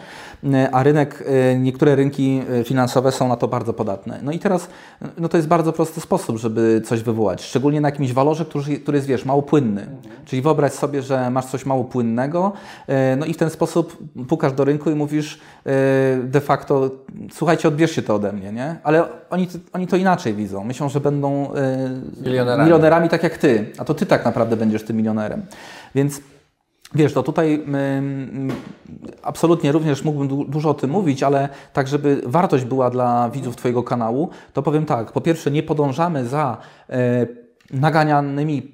e, 0.54 0.72
a 0.72 0.84
rynek, 0.84 1.24
e, 1.28 1.58
niektóre 1.58 1.96
rynki 1.96 2.42
finansowe 2.66 3.12
są 3.12 3.28
na 3.28 3.36
to 3.36 3.48
bardzo 3.48 3.74
podatne. 3.74 4.20
No 4.24 4.32
i 4.32 4.40
teraz 4.40 4.68
no 5.18 5.30
to 5.30 5.38
jest 5.38 5.50
bardzo 5.50 5.74
prosty 5.74 6.02
sposób, 6.02 6.38
żeby 6.38 6.82
coś 6.86 7.04
wywołać, 7.04 7.44
szczególnie 7.44 7.82
na 7.82 7.88
jakimś 7.88 8.14
walorze, 8.14 8.46
który, 8.46 8.78
który 8.78 8.98
jest, 8.98 9.08
wiesz, 9.08 9.26
mało 9.26 9.42
płynny. 9.42 9.88
Czyli 10.26 10.42
wyobraź 10.42 10.72
sobie, 10.72 11.02
że 11.02 11.30
masz 11.30 11.46
coś 11.46 11.66
mało 11.66 11.84
płynnego, 11.84 12.52
no 13.18 13.26
i 13.26 13.34
w 13.34 13.38
ten 13.38 13.50
sposób 13.50 13.98
pukasz 14.28 14.54
do 14.54 14.66
rynku 14.66 14.90
i 14.92 14.96
mówisz 14.96 15.40
de 16.24 16.42
facto, 16.42 16.92
słuchajcie, 17.32 17.68
odbierzcie 17.68 18.02
to 18.02 18.16
ode 18.16 18.34
mnie, 18.34 18.52
nie? 18.52 18.76
Ale 18.84 19.04
oni, 19.30 19.48
oni 19.74 19.88
to 19.88 19.98
inaczej 19.98 20.34
widzą. 20.34 20.64
Myślą, 20.64 20.90
że 20.90 21.00
będą 21.00 21.54
milionerami. 22.26 22.64
milionerami 22.64 23.10
tak 23.10 23.24
jak 23.24 23.38
ty, 23.38 23.72
a 23.78 23.86
to 23.86 23.94
ty 23.94 24.06
tak 24.06 24.26
naprawdę 24.26 24.58
będziesz 24.58 24.84
tym 24.84 24.98
milionerem. 24.98 25.46
Więc 25.96 26.22
Wiesz, 26.96 27.14
to 27.14 27.24
tutaj 27.24 27.66
absolutnie 29.24 29.72
również 29.72 30.04
mógłbym 30.04 30.46
dużo 30.52 30.70
o 30.70 30.74
tym 30.74 30.90
mówić, 30.90 31.24
ale 31.24 31.50
tak, 31.74 31.88
żeby 31.88 32.22
wartość 32.26 32.66
była 32.66 32.90
dla 32.90 33.30
widzów 33.30 33.56
Twojego 33.56 33.84
kanału, 33.84 34.30
to 34.54 34.62
powiem 34.62 34.86
tak. 34.86 35.12
Po 35.12 35.22
pierwsze, 35.22 35.52
nie 35.52 35.64
podążamy 35.64 36.26
za 36.26 36.58
e, 36.90 37.28
naganianymi 37.72 38.72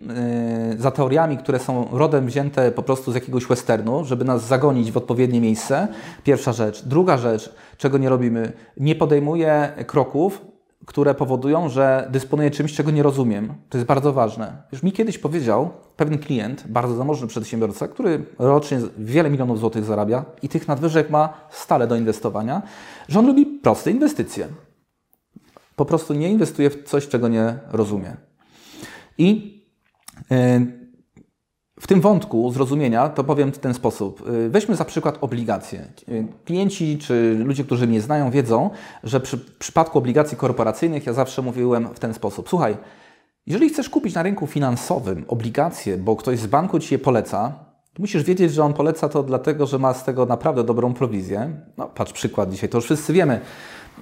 e, 0.73 0.77
za 0.77 0.91
teoriami, 0.91 1.37
które 1.37 1.59
są 1.59 1.87
rodem 1.91 2.25
wzięte 2.25 2.71
po 2.71 2.83
prostu 2.83 3.11
z 3.11 3.15
jakiegoś 3.15 3.45
westernu, 3.45 4.05
żeby 4.05 4.25
nas 4.25 4.47
zagonić 4.47 4.91
w 4.91 4.97
odpowiednie 4.97 5.41
miejsce. 5.41 5.87
Pierwsza 6.23 6.53
rzecz. 6.53 6.85
Druga 6.85 7.17
rzecz, 7.17 7.53
czego 7.77 7.97
nie 7.97 8.09
robimy, 8.09 8.51
nie 8.77 8.95
podejmuję 8.95 9.71
kroków, 9.87 10.41
które 10.89 11.15
powodują, 11.15 11.69
że 11.69 12.07
dysponuję 12.11 12.51
czymś, 12.51 12.73
czego 12.73 12.91
nie 12.91 13.03
rozumiem. 13.03 13.53
To 13.69 13.77
jest 13.77 13.87
bardzo 13.87 14.13
ważne. 14.13 14.63
Już 14.71 14.83
mi 14.83 14.91
kiedyś 14.91 15.17
powiedział 15.17 15.69
pewien 15.95 16.19
klient, 16.19 16.63
bardzo 16.67 16.95
zamożny 16.95 17.27
przedsiębiorca, 17.27 17.87
który 17.87 18.25
rocznie 18.39 18.79
wiele 18.97 19.29
milionów 19.29 19.59
złotych 19.59 19.85
zarabia 19.85 20.25
i 20.41 20.49
tych 20.49 20.67
nadwyżek 20.67 21.09
ma 21.09 21.33
stale 21.49 21.87
do 21.87 21.95
inwestowania, 21.95 22.61
że 23.07 23.19
on 23.19 23.27
lubi 23.27 23.45
proste 23.45 23.91
inwestycje. 23.91 24.47
Po 25.75 25.85
prostu 25.85 26.13
nie 26.13 26.29
inwestuje 26.29 26.69
w 26.69 26.83
coś, 26.83 27.07
czego 27.07 27.27
nie 27.27 27.59
rozumie. 27.71 28.17
I 29.17 29.59
yy, 30.29 30.88
w 31.79 31.87
tym 31.87 32.01
wątku 32.01 32.51
zrozumienia 32.51 33.09
to 33.09 33.23
powiem 33.23 33.51
w 33.51 33.57
ten 33.57 33.73
sposób. 33.73 34.29
Y, 34.29 34.49
weźmy 34.49 34.75
za 34.75 34.85
przykład 34.85 35.17
obligacje. 35.21 35.87
Y, 36.09 36.27
klienci 36.45 36.97
czy 36.97 37.35
ludzie, 37.45 37.63
którzy 37.63 37.87
mnie 37.87 38.01
znają, 38.01 38.31
wiedzą, 38.31 38.69
że 39.03 39.19
przy 39.19 39.37
przypadku 39.37 39.97
obligacji 39.97 40.37
korporacyjnych 40.37 41.05
ja 41.05 41.13
zawsze 41.13 41.41
mówiłem 41.41 41.87
w 41.93 41.99
ten 41.99 42.13
sposób. 42.13 42.49
Słuchaj, 42.49 42.77
jeżeli 43.47 43.69
chcesz 43.69 43.89
kupić 43.89 44.15
na 44.15 44.23
rynku 44.23 44.47
finansowym 44.47 45.25
obligacje, 45.27 45.97
bo 45.97 46.15
ktoś 46.15 46.39
z 46.39 46.47
banku 46.47 46.79
ci 46.79 46.93
je 46.93 46.99
poleca, 46.99 47.53
musisz 47.99 48.23
wiedzieć, 48.23 48.53
że 48.53 48.63
on 48.63 48.73
poleca 48.73 49.09
to 49.09 49.23
dlatego, 49.23 49.65
że 49.65 49.79
ma 49.79 49.93
z 49.93 50.03
tego 50.03 50.25
naprawdę 50.25 50.63
dobrą 50.63 50.93
prowizję. 50.93 51.51
No, 51.77 51.87
patrz 51.87 52.13
przykład 52.13 52.51
dzisiaj, 52.51 52.69
to 52.69 52.77
już 52.77 52.85
wszyscy 52.85 53.13
wiemy. 53.13 53.39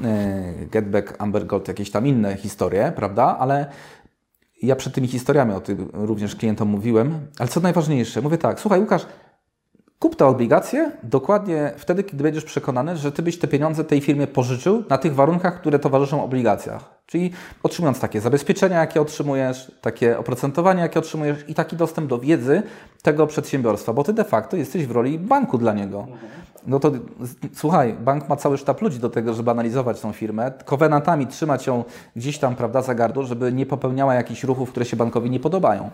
Y, 0.02 0.68
Getback, 0.72 1.16
Amber 1.20 1.46
Gold, 1.46 1.68
jakieś 1.68 1.92
tam 1.92 2.08
inne 2.08 2.36
historie, 2.36 2.94
prawda? 2.96 3.38
Ale 3.40 3.66
ja 4.62 4.76
przed 4.76 4.94
tymi 4.94 5.08
historiami 5.08 5.54
o 5.54 5.62
tym 5.62 5.90
również 5.94 6.36
klientom 6.36 6.68
mówiłem, 6.68 7.20
ale 7.40 7.50
co 7.50 7.60
najważniejsze, 7.60 8.22
mówię 8.22 8.38
tak, 8.38 8.60
słuchaj 8.60 8.80
Łukasz, 8.80 9.06
kup 10.00 10.16
te 10.16 10.26
obligacje 10.26 10.92
dokładnie 11.04 11.72
wtedy, 11.78 12.04
kiedy 12.04 12.24
będziesz 12.24 12.44
przekonany, 12.44 12.98
że 12.98 13.12
ty 13.12 13.22
byś 13.22 13.40
te 13.40 13.48
pieniądze 13.48 13.84
tej 13.84 14.02
firmie 14.02 14.28
pożyczył 14.28 14.84
na 14.90 14.98
tych 14.98 15.16
warunkach, 15.16 15.60
które 15.60 15.80
towarzyszą 15.80 16.24
obligacjach. 16.24 16.98
Czyli 17.06 17.32
otrzymując 17.64 18.00
takie 18.00 18.22
zabezpieczenia, 18.22 18.80
jakie 18.80 19.02
otrzymujesz, 19.02 19.72
takie 19.82 20.20
oprocentowanie, 20.20 20.82
jakie 20.82 21.00
otrzymujesz 21.00 21.38
i 21.48 21.54
taki 21.54 21.76
dostęp 21.76 22.08
do 22.08 22.20
wiedzy 22.20 22.64
tego 23.02 23.28
przedsiębiorstwa, 23.28 23.94
bo 23.94 24.04
ty 24.04 24.14
de 24.14 24.24
facto 24.24 24.58
jesteś 24.58 24.86
w 24.86 24.92
roli 24.92 25.20
banku 25.20 25.58
dla 25.58 25.74
niego. 25.74 26.08
No 26.68 26.80
to 26.80 26.92
słuchaj, 27.54 27.94
bank 27.94 28.30
ma 28.30 28.36
cały 28.36 28.58
sztab 28.58 28.82
ludzi 28.82 29.00
do 29.00 29.10
tego, 29.10 29.34
żeby 29.34 29.52
analizować 29.52 30.02
tą 30.02 30.12
firmę, 30.12 30.52
kowenantami 30.66 31.28
trzymać 31.28 31.68
ją 31.68 31.84
gdzieś 32.16 32.38
tam, 32.40 32.56
prawda, 32.56 32.82
za 32.82 32.96
gardło, 32.96 33.24
żeby 33.24 33.54
nie 33.54 33.66
popełniała 33.66 34.14
jakichś 34.14 34.44
ruchów, 34.44 34.70
które 34.70 34.86
się 34.86 34.98
bankowi 34.98 35.30
nie 35.30 35.40
podobają. 35.40 35.90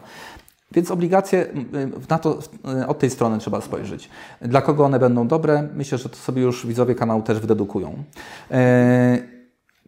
Więc 0.74 0.92
obligacje 0.92 1.48
na 2.10 2.20
to 2.20 2.40
od 2.88 3.00
tej 3.00 3.10
strony 3.10 3.38
trzeba 3.38 3.62
spojrzeć. 3.62 4.10
Dla 4.42 4.62
kogo 4.62 4.86
one 4.86 5.00
będą 5.00 5.28
dobre? 5.28 5.68
Myślę, 5.76 5.98
że 5.98 6.10
to 6.10 6.16
sobie 6.16 6.42
już 6.42 6.68
widzowie 6.68 6.96
kanału 6.96 7.22
też 7.22 7.40
wydedukują. 7.40 8.04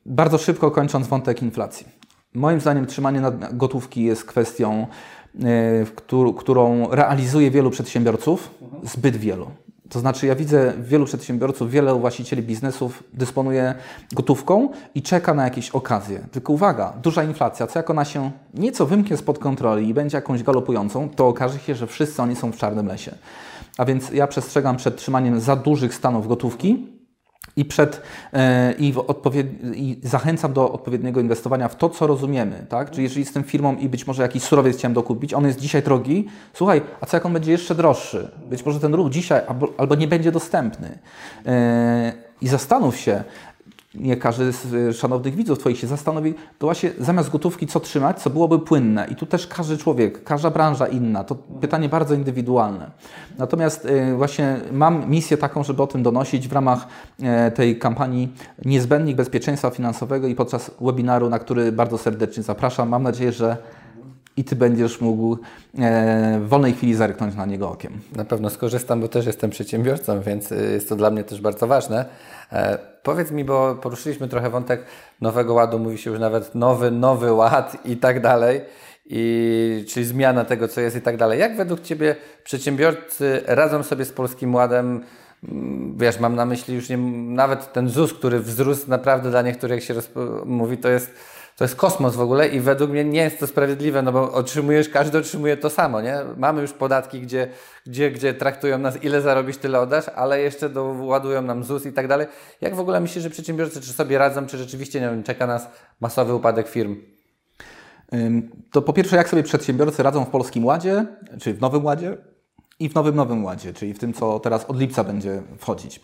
Bardzo 0.06 0.38
szybko 0.38 0.72
kończąc 0.72 1.08
wątek 1.08 1.42
inflacji. 1.42 1.88
Moim 2.34 2.62
zdaniem 2.62 2.86
trzymanie 2.86 3.22
gotówki 3.54 4.04
jest 4.04 4.26
kwestią, 4.26 4.88
którą 6.38 6.90
realizuje 6.90 7.52
wielu 7.52 7.72
przedsiębiorców, 7.72 8.52
zbyt 8.84 9.16
wielu. 9.16 9.48
To 9.90 10.00
znaczy, 10.00 10.28
ja 10.28 10.36
widzę 10.36 10.74
wielu 10.80 11.06
przedsiębiorców, 11.06 11.72
wiele 11.72 12.00
właścicieli 12.00 12.44
biznesów 12.44 13.04
dysponuje 13.14 13.76
gotówką 14.14 14.70
i 14.96 15.02
czeka 15.02 15.34
na 15.34 15.44
jakieś 15.44 15.70
okazje. 15.70 16.20
Tylko 16.32 16.54
uwaga, 16.54 16.94
duża 17.04 17.24
inflacja, 17.24 17.68
co 17.68 17.80
jak 17.80 17.90
ona 17.90 18.06
się 18.06 18.32
nieco 18.54 18.86
wymknie 18.86 19.18
spod 19.18 19.40
kontroli 19.40 19.90
i 19.90 19.94
będzie 19.94 20.18
jakąś 20.18 20.44
galopującą, 20.44 21.10
to 21.10 21.28
okaże 21.28 21.60
się, 21.60 21.76
że 21.76 21.88
wszyscy 21.88 22.22
oni 22.22 22.36
są 22.36 22.52
w 22.52 22.58
czarnym 22.58 22.88
lesie. 22.88 23.16
A 23.78 23.86
więc 23.86 24.10
ja 24.10 24.28
przestrzegam 24.28 24.78
przed 24.78 24.98
trzymaniem 24.98 25.40
za 25.40 25.56
dużych 25.56 25.96
stanów 25.96 26.28
gotówki, 26.28 26.88
i, 27.56 27.66
przed, 27.66 28.02
e, 28.34 28.74
i, 28.80 28.94
i, 29.74 30.00
zachęcam 30.04 30.54
do 30.54 30.72
odpowiedniego 30.72 31.22
inwestowania 31.22 31.68
w 31.68 31.76
to, 31.76 31.90
co 31.90 32.08
rozumiemy. 32.08 32.66
Tak? 32.70 32.92
Czyli 32.92 33.04
jeżeli 33.04 33.22
jestem 33.22 33.44
firmą 33.44 33.76
i 33.76 33.90
być 33.90 34.08
może 34.08 34.22
jakiś 34.22 34.44
surowiec 34.44 34.78
chciałem 34.78 34.94
dokupić, 34.94 35.34
on 35.34 35.46
jest 35.46 35.60
dzisiaj 35.60 35.84
drogi, 35.84 36.28
słuchaj, 36.54 36.82
a 37.02 37.06
co 37.06 37.18
jak 37.18 37.26
on 37.26 37.34
będzie 37.34 37.52
jeszcze 37.52 37.76
droższy? 37.76 38.32
Być 38.50 38.66
może 38.66 38.80
ten 38.80 38.94
ruch 38.94 39.10
dzisiaj 39.10 39.42
albo, 39.48 39.68
albo 39.78 39.96
nie 39.96 40.08
będzie 40.08 40.32
dostępny. 40.32 41.00
E, 41.46 42.14
I 42.42 42.48
zastanów 42.48 42.98
się, 42.98 43.24
nie 44.00 44.18
każdy 44.18 44.52
z 44.52 44.74
y, 44.74 44.94
szanownych 44.94 45.36
widzów 45.36 45.60
Twoich 45.60 45.78
się 45.78 45.88
zastanowi, 45.88 46.34
to 46.34 46.68
właśnie 46.68 46.92
zamiast 47.00 47.30
gotówki 47.30 47.68
co 47.68 47.80
trzymać, 47.80 48.22
co 48.22 48.30
byłoby 48.30 48.60
płynne. 48.60 49.08
I 49.12 49.16
tu 49.16 49.26
też 49.26 49.48
każdy 49.48 49.78
człowiek, 49.78 50.24
każda 50.24 50.50
branża 50.50 50.88
inna. 50.88 51.24
To 51.24 51.36
pytanie 51.36 51.90
bardzo 51.90 52.16
indywidualne. 52.16 52.92
Natomiast 53.38 53.86
y, 53.86 54.16
właśnie 54.16 54.60
mam 54.72 55.10
misję 55.10 55.38
taką, 55.38 55.64
żeby 55.64 55.84
o 55.84 55.88
tym 55.88 56.04
donosić 56.04 56.48
w 56.48 56.54
ramach 56.54 56.88
e, 57.22 57.52
tej 57.52 57.80
kampanii 57.80 58.34
Niezbędnik 58.66 59.18
Bezpieczeństwa 59.18 59.70
Finansowego 59.70 60.28
i 60.28 60.36
podczas 60.36 60.72
webinaru, 60.82 61.30
na 61.30 61.40
który 61.40 61.72
bardzo 61.72 61.98
serdecznie 61.98 62.44
zapraszam. 62.44 62.90
Mam 62.90 63.04
nadzieję, 63.04 63.32
że 63.32 63.58
i 64.38 64.44
Ty 64.44 64.56
będziesz 64.56 65.02
mógł 65.02 65.38
e, 65.80 66.40
w 66.40 66.48
wolnej 66.50 66.74
chwili 66.74 66.96
zerknąć 66.96 67.36
na 67.36 67.46
niego 67.46 67.70
okiem. 67.70 68.00
Na 68.16 68.26
pewno 68.26 68.50
skorzystam, 68.50 69.02
bo 69.02 69.08
też 69.08 69.26
jestem 69.26 69.50
przedsiębiorcą, 69.50 70.22
więc 70.22 70.50
jest 70.50 70.90
to 70.90 70.96
dla 70.96 71.10
mnie 71.10 71.24
też 71.24 71.42
bardzo 71.42 71.68
ważne. 71.68 72.06
E, 72.52 72.78
powiedz 73.04 73.32
mi, 73.32 73.46
bo 73.46 73.76
poruszyliśmy 73.76 74.28
trochę 74.28 74.50
wątek 74.50 74.86
nowego 75.22 75.54
ładu, 75.54 75.80
mówi 75.80 75.98
się 75.98 76.10
już 76.10 76.20
nawet 76.20 76.56
nowy, 76.56 76.92
nowy 76.92 77.34
ład 77.34 77.78
i 77.86 77.98
tak 77.98 78.22
dalej. 78.22 78.62
I, 79.10 79.86
czyli 79.88 80.06
zmiana 80.06 80.46
tego, 80.46 80.68
co 80.68 80.82
jest 80.82 80.96
i 80.96 81.02
tak 81.02 81.18
dalej. 81.18 81.40
Jak 81.40 81.58
według 81.58 81.82
Ciebie 81.82 82.16
przedsiębiorcy 82.44 83.42
radzą 83.46 83.84
sobie 83.84 84.06
z 84.06 84.12
Polskim 84.12 84.56
Ładem? 84.56 85.04
Mm, 85.50 85.98
wiesz, 85.98 86.20
mam 86.20 86.36
na 86.36 86.46
myśli 86.46 86.76
już 86.76 86.90
nie, 86.90 86.98
nawet 87.28 87.74
ten 87.74 87.90
ZUS, 87.90 88.14
który 88.14 88.40
wzrósł 88.40 88.90
naprawdę 88.90 89.30
dla 89.30 89.42
niektórych, 89.42 89.90
jak 89.90 90.04
się 90.04 90.08
mówi, 90.46 90.78
to 90.78 90.90
jest 90.90 91.12
to 91.56 91.64
jest 91.64 91.76
kosmos 91.76 92.16
w 92.16 92.22
ogóle 92.22 92.48
i 92.48 92.60
według 92.60 92.92
mnie 92.92 93.04
nie 93.06 93.22
jest 93.22 93.40
to 93.40 93.48
sprawiedliwe, 93.48 94.02
no 94.02 94.12
bo 94.12 94.32
otrzymujesz, 94.32 94.90
każdy 94.90 95.18
otrzymuje 95.18 95.58
to 95.58 95.70
samo, 95.70 96.02
nie? 96.02 96.18
Mamy 96.38 96.62
już 96.62 96.74
podatki, 96.74 97.22
gdzie, 97.22 97.48
gdzie, 97.86 98.12
gdzie 98.12 98.34
traktują 98.34 98.78
nas, 98.78 99.04
ile 99.04 99.22
zarobisz, 99.22 99.58
tyle 99.58 99.80
oddasz, 99.80 100.10
ale 100.16 100.42
jeszcze 100.42 100.70
doładują 100.70 101.42
nam 101.42 101.64
ZUS 101.64 101.86
i 101.86 101.94
tak 101.94 102.08
dalej. 102.08 102.28
Jak 102.62 102.76
w 102.76 102.80
ogóle 102.80 103.00
myślisz, 103.00 103.24
że 103.24 103.30
przedsiębiorcy 103.30 103.82
czy 103.82 103.94
sobie 103.94 104.18
radzą, 104.18 104.46
czy 104.46 104.58
rzeczywiście 104.58 105.02
nie 105.02 105.10
wiem, 105.10 105.24
czeka 105.24 105.48
nas 105.48 105.68
masowy 106.00 106.34
upadek 106.34 106.68
firm? 106.68 106.96
To 108.72 108.82
po 108.82 108.94
pierwsze, 108.94 109.16
jak 109.16 109.30
sobie 109.30 109.44
przedsiębiorcy 109.44 110.04
radzą 110.04 110.26
w 110.26 110.30
Polskim 110.30 110.66
Ładzie, 110.66 111.06
czy 111.42 111.54
w 111.54 111.62
Nowym 111.62 111.86
Ładzie 111.86 112.18
i 112.80 112.90
w 112.90 112.96
Nowym 112.96 113.16
Nowym 113.16 113.46
Ładzie, 113.46 113.74
czyli 113.74 113.94
w 113.94 114.00
tym, 114.00 114.14
co 114.14 114.40
teraz 114.40 114.66
od 114.66 114.80
lipca 114.80 115.04
będzie 115.04 115.42
wchodzić. 115.58 116.02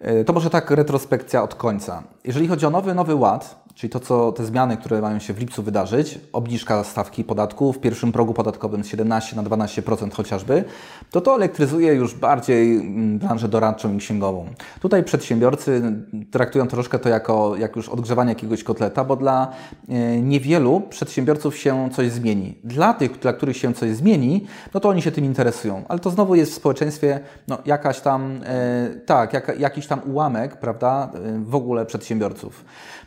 E, 0.00 0.24
to 0.24 0.32
może 0.32 0.50
tak 0.50 0.70
retrospekcja 0.70 1.42
od 1.42 1.54
końca. 1.54 2.02
Jeżeli 2.24 2.48
chodzi 2.48 2.66
o 2.66 2.70
nowy, 2.70 2.94
nowy 2.94 3.14
ład, 3.14 3.67
czyli 3.78 3.90
to, 3.90 4.00
co 4.00 4.32
te 4.32 4.44
zmiany, 4.44 4.76
które 4.76 5.00
mają 5.00 5.18
się 5.18 5.34
w 5.34 5.38
lipcu 5.38 5.62
wydarzyć, 5.62 6.18
obniżka 6.32 6.84
stawki 6.84 7.24
podatku 7.24 7.72
w 7.72 7.78
pierwszym 7.78 8.12
progu 8.12 8.34
podatkowym 8.34 8.84
z 8.84 8.86
17 8.86 9.36
na 9.36 9.42
12% 9.42 10.12
chociażby, 10.12 10.64
to 11.10 11.20
to 11.20 11.34
elektryzuje 11.34 11.94
już 11.94 12.14
bardziej 12.14 12.76
mm, 12.76 13.18
branżę 13.18 13.48
doradczą 13.48 13.94
i 13.94 13.98
księgową. 13.98 14.46
Tutaj 14.80 15.04
przedsiębiorcy 15.04 15.82
traktują 16.30 16.66
troszkę 16.66 16.98
to 16.98 17.08
jako 17.08 17.56
jak 17.56 17.76
już 17.76 17.88
odgrzewanie 17.88 18.28
jakiegoś 18.28 18.64
kotleta, 18.64 19.04
bo 19.04 19.16
dla 19.16 19.52
e, 19.88 20.20
niewielu 20.20 20.80
przedsiębiorców 20.80 21.56
się 21.56 21.88
coś 21.92 22.10
zmieni. 22.10 22.58
Dla 22.64 22.94
tych, 22.94 23.18
dla 23.18 23.32
których 23.32 23.56
się 23.56 23.74
coś 23.74 23.90
zmieni, 23.90 24.46
no 24.74 24.80
to 24.80 24.88
oni 24.88 25.02
się 25.02 25.12
tym 25.12 25.24
interesują. 25.24 25.84
Ale 25.88 25.98
to 25.98 26.10
znowu 26.10 26.34
jest 26.34 26.52
w 26.52 26.54
społeczeństwie 26.54 27.20
no, 27.48 27.58
jakaś 27.66 28.00
tam, 28.00 28.40
e, 28.44 28.90
tak, 29.06 29.32
jak, 29.32 29.58
jakiś 29.58 29.86
tam 29.86 30.00
ułamek, 30.06 30.56
prawda, 30.56 31.10
e, 31.14 31.38
w 31.44 31.54
ogóle 31.54 31.86
przedsiębiorców. 31.86 32.64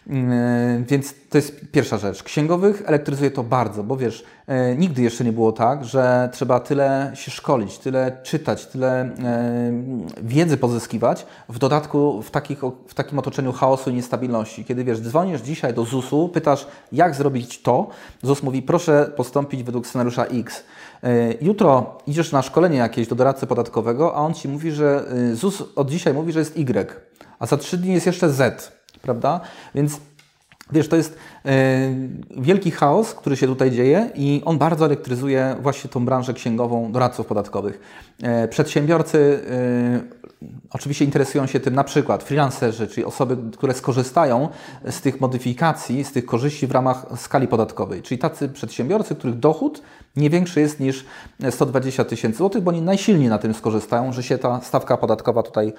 E, 0.09 0.83
więc 0.87 1.13
to 1.29 1.37
jest 1.37 1.71
pierwsza 1.71 1.97
rzecz. 1.97 2.23
Księgowych 2.23 2.83
elektryzuje 2.85 3.31
to 3.31 3.43
bardzo, 3.43 3.83
bo 3.83 3.97
wiesz, 3.97 4.23
e, 4.47 4.75
nigdy 4.75 5.01
jeszcze 5.01 5.23
nie 5.23 5.31
było 5.31 5.51
tak, 5.51 5.85
że 5.85 6.29
trzeba 6.33 6.59
tyle 6.59 7.11
się 7.15 7.31
szkolić, 7.31 7.77
tyle 7.77 8.17
czytać, 8.23 8.65
tyle 8.65 9.01
e, 9.01 9.11
wiedzy 10.21 10.57
pozyskiwać, 10.57 11.25
w 11.49 11.59
dodatku 11.59 12.21
w, 12.21 12.31
takich, 12.31 12.61
w 12.87 12.93
takim 12.93 13.19
otoczeniu 13.19 13.51
chaosu 13.51 13.89
i 13.89 13.93
niestabilności. 13.93 14.65
Kiedy 14.65 14.83
wiesz, 14.83 14.99
dzwonisz 14.99 15.41
dzisiaj 15.41 15.73
do 15.73 15.85
ZUS-u, 15.85 16.29
pytasz, 16.29 16.67
jak 16.91 17.15
zrobić 17.15 17.61
to, 17.61 17.87
ZUS 18.23 18.43
mówi, 18.43 18.61
proszę 18.61 19.11
postąpić 19.15 19.63
według 19.63 19.87
scenariusza 19.87 20.25
X. 20.25 20.63
Jutro 21.41 21.97
idziesz 22.07 22.31
na 22.31 22.41
szkolenie 22.41 22.77
jakieś 22.77 23.07
do 23.07 23.15
doradcy 23.15 23.47
podatkowego, 23.47 24.15
a 24.15 24.19
on 24.19 24.33
ci 24.33 24.47
mówi, 24.47 24.71
że 24.71 25.05
ZUS 25.33 25.63
od 25.75 25.89
dzisiaj 25.89 26.13
mówi, 26.13 26.31
że 26.31 26.39
jest 26.39 26.57
Y, 26.57 26.95
a 27.39 27.45
za 27.45 27.57
trzy 27.57 27.77
dni 27.77 27.93
jest 27.93 28.05
jeszcze 28.05 28.29
Z 28.29 28.80
prawda? 29.01 29.41
Więc 29.75 29.99
wiesz, 30.71 30.87
to 30.87 30.95
jest 30.95 31.17
e, 31.45 31.51
wielki 32.37 32.71
chaos, 32.71 33.13
który 33.13 33.37
się 33.37 33.47
tutaj 33.47 33.71
dzieje 33.71 34.09
i 34.15 34.41
on 34.45 34.57
bardzo 34.57 34.85
elektryzuje 34.85 35.55
właśnie 35.61 35.89
tą 35.89 36.05
branżę 36.05 36.33
księgową 36.33 36.91
doradców 36.91 37.27
podatkowych. 37.27 37.79
E, 38.23 38.47
przedsiębiorcy 38.47 39.39
e, 39.49 40.21
oczywiście 40.69 41.05
interesują 41.05 41.47
się 41.47 41.59
tym 41.59 41.75
na 41.75 41.83
przykład 41.83 42.23
freelancerzy, 42.23 42.87
czyli 42.87 43.05
osoby, 43.05 43.37
które 43.57 43.73
skorzystają 43.73 44.49
z 44.89 45.01
tych 45.01 45.21
modyfikacji, 45.21 46.03
z 46.03 46.11
tych 46.11 46.25
korzyści 46.25 46.67
w 46.67 46.71
ramach 46.71 47.05
skali 47.17 47.47
podatkowej, 47.47 48.01
czyli 48.01 48.19
tacy 48.19 48.49
przedsiębiorcy, 48.49 49.15
których 49.15 49.39
dochód 49.39 49.81
nie 50.15 50.29
większy 50.29 50.61
jest 50.61 50.79
niż 50.79 51.05
120 51.49 52.05
tysięcy 52.05 52.37
złotych, 52.37 52.63
bo 52.63 52.71
oni 52.71 52.81
najsilniej 52.81 53.29
na 53.29 53.37
tym 53.37 53.53
skorzystają, 53.53 54.13
że 54.13 54.23
się 54.23 54.37
ta 54.37 54.61
stawka 54.61 54.97
podatkowa 54.97 55.43
tutaj 55.43 55.73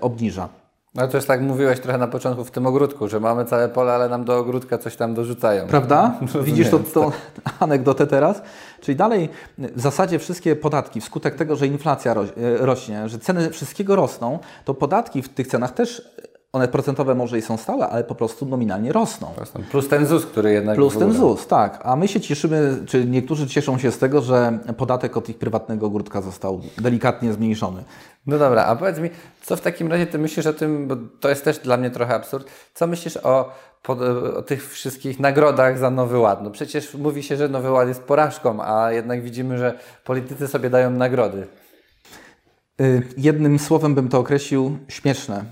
obniża. 0.00 0.48
No 0.94 1.08
to 1.08 1.16
jest 1.16 1.28
tak 1.28 1.40
mówiłeś 1.40 1.80
trochę 1.80 1.98
na 1.98 2.06
początku 2.06 2.44
w 2.44 2.50
tym 2.50 2.66
ogródku, 2.66 3.08
że 3.08 3.20
mamy 3.20 3.44
całe 3.44 3.68
pole, 3.68 3.92
ale 3.92 4.08
nam 4.08 4.24
do 4.24 4.38
ogródka 4.38 4.78
coś 4.78 4.96
tam 4.96 5.14
dorzucają. 5.14 5.66
Prawda? 5.66 6.18
Widzisz 6.44 6.70
tą, 6.70 6.84
tą 6.84 7.10
anegdotę 7.60 8.06
teraz? 8.06 8.42
Czyli 8.80 8.96
dalej 8.96 9.28
w 9.58 9.80
zasadzie 9.80 10.18
wszystkie 10.18 10.56
podatki, 10.56 11.00
wskutek 11.00 11.34
tego, 11.34 11.56
że 11.56 11.66
inflacja 11.66 12.12
e, 12.12 12.24
rośnie, 12.58 13.08
że 13.08 13.18
ceny 13.18 13.50
wszystkiego 13.50 13.96
rosną, 13.96 14.38
to 14.64 14.74
podatki 14.74 15.22
w 15.22 15.28
tych 15.28 15.46
cenach 15.46 15.72
też 15.72 16.14
one 16.54 16.68
procentowe 16.68 17.14
może 17.14 17.38
i 17.38 17.42
są 17.42 17.56
stałe, 17.56 17.88
ale 17.88 18.04
po 18.04 18.14
prostu 18.14 18.46
nominalnie 18.46 18.92
rosną. 18.92 19.28
Plus 19.70 19.88
ten 19.88 20.06
ZUS, 20.06 20.26
który 20.26 20.52
jednak. 20.52 20.76
Plus 20.76 20.98
ten 20.98 21.12
ZUS, 21.12 21.46
tak. 21.46 21.80
A 21.82 21.96
my 21.96 22.08
się 22.08 22.20
cieszymy, 22.20 22.76
czy 22.86 23.04
niektórzy 23.04 23.46
cieszą 23.46 23.78
się 23.78 23.90
z 23.90 23.98
tego, 23.98 24.22
że 24.22 24.58
podatek 24.76 25.16
od 25.16 25.28
ich 25.28 25.38
prywatnego 25.38 25.86
ogródka 25.86 26.20
został 26.22 26.60
delikatnie 26.78 27.32
zmniejszony. 27.32 27.84
No 28.26 28.38
dobra, 28.38 28.64
a 28.64 28.76
powiedz 28.76 28.98
mi, 28.98 29.10
co 29.42 29.56
w 29.56 29.60
takim 29.60 29.90
razie 29.90 30.06
ty 30.06 30.18
myślisz 30.18 30.46
o 30.46 30.52
tym, 30.52 30.88
bo 30.88 30.96
to 31.20 31.28
jest 31.28 31.44
też 31.44 31.58
dla 31.58 31.76
mnie 31.76 31.90
trochę 31.90 32.14
absurd, 32.14 32.46
co 32.74 32.86
myślisz 32.86 33.16
o, 33.16 33.52
o 34.36 34.42
tych 34.42 34.68
wszystkich 34.70 35.20
nagrodach 35.20 35.78
za 35.78 35.90
Nowy 35.90 36.18
Ład? 36.18 36.42
No 36.42 36.50
przecież 36.50 36.94
mówi 36.94 37.22
się, 37.22 37.36
że 37.36 37.48
Nowy 37.48 37.70
Ład 37.70 37.88
jest 37.88 38.02
porażką, 38.02 38.62
a 38.62 38.92
jednak 38.92 39.22
widzimy, 39.22 39.58
że 39.58 39.78
politycy 40.04 40.48
sobie 40.48 40.70
dają 40.70 40.90
nagrody. 40.90 41.46
Y, 42.80 43.02
jednym 43.16 43.58
słowem 43.58 43.94
bym 43.94 44.08
to 44.08 44.18
określił 44.18 44.78
śmieszne. 44.88 45.44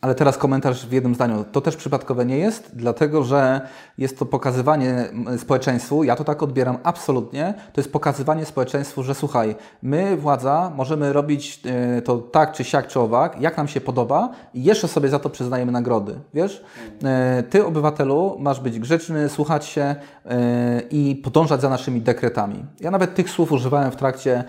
Ale 0.00 0.14
teraz 0.14 0.38
komentarz 0.38 0.86
w 0.86 0.92
jednym 0.92 1.14
zdaniu. 1.14 1.44
To 1.52 1.60
też 1.60 1.76
przypadkowe 1.76 2.26
nie 2.26 2.38
jest, 2.38 2.70
dlatego 2.74 3.24
że 3.24 3.60
jest 3.98 4.18
to 4.18 4.26
pokazywanie 4.26 5.08
społeczeństwu, 5.38 6.04
ja 6.04 6.16
to 6.16 6.24
tak 6.24 6.42
odbieram 6.42 6.78
absolutnie, 6.82 7.54
to 7.72 7.80
jest 7.80 7.92
pokazywanie 7.92 8.44
społeczeństwu, 8.44 9.02
że 9.02 9.14
słuchaj, 9.14 9.56
my 9.82 10.16
władza 10.16 10.72
możemy 10.76 11.12
robić 11.12 11.60
e, 11.66 12.02
to 12.02 12.18
tak, 12.18 12.52
czy 12.52 12.64
siak, 12.64 12.86
czy 12.86 13.00
owak, 13.00 13.40
jak 13.40 13.56
nam 13.56 13.68
się 13.68 13.80
podoba 13.80 14.30
i 14.54 14.64
jeszcze 14.64 14.88
sobie 14.88 15.08
za 15.08 15.18
to 15.18 15.30
przyznajemy 15.30 15.72
nagrody, 15.72 16.14
wiesz? 16.34 16.64
E, 17.04 17.42
ty, 17.42 17.66
obywatelu, 17.66 18.36
masz 18.38 18.60
być 18.60 18.78
grzeczny, 18.78 19.28
słuchać 19.28 19.64
się 19.64 19.94
e, 20.24 20.80
i 20.90 21.16
podążać 21.16 21.60
za 21.60 21.68
naszymi 21.68 22.00
dekretami. 22.00 22.64
Ja 22.80 22.90
nawet 22.90 23.14
tych 23.14 23.30
słów 23.30 23.52
używałem 23.52 23.90
w 23.90 23.96
trakcie 23.96 24.44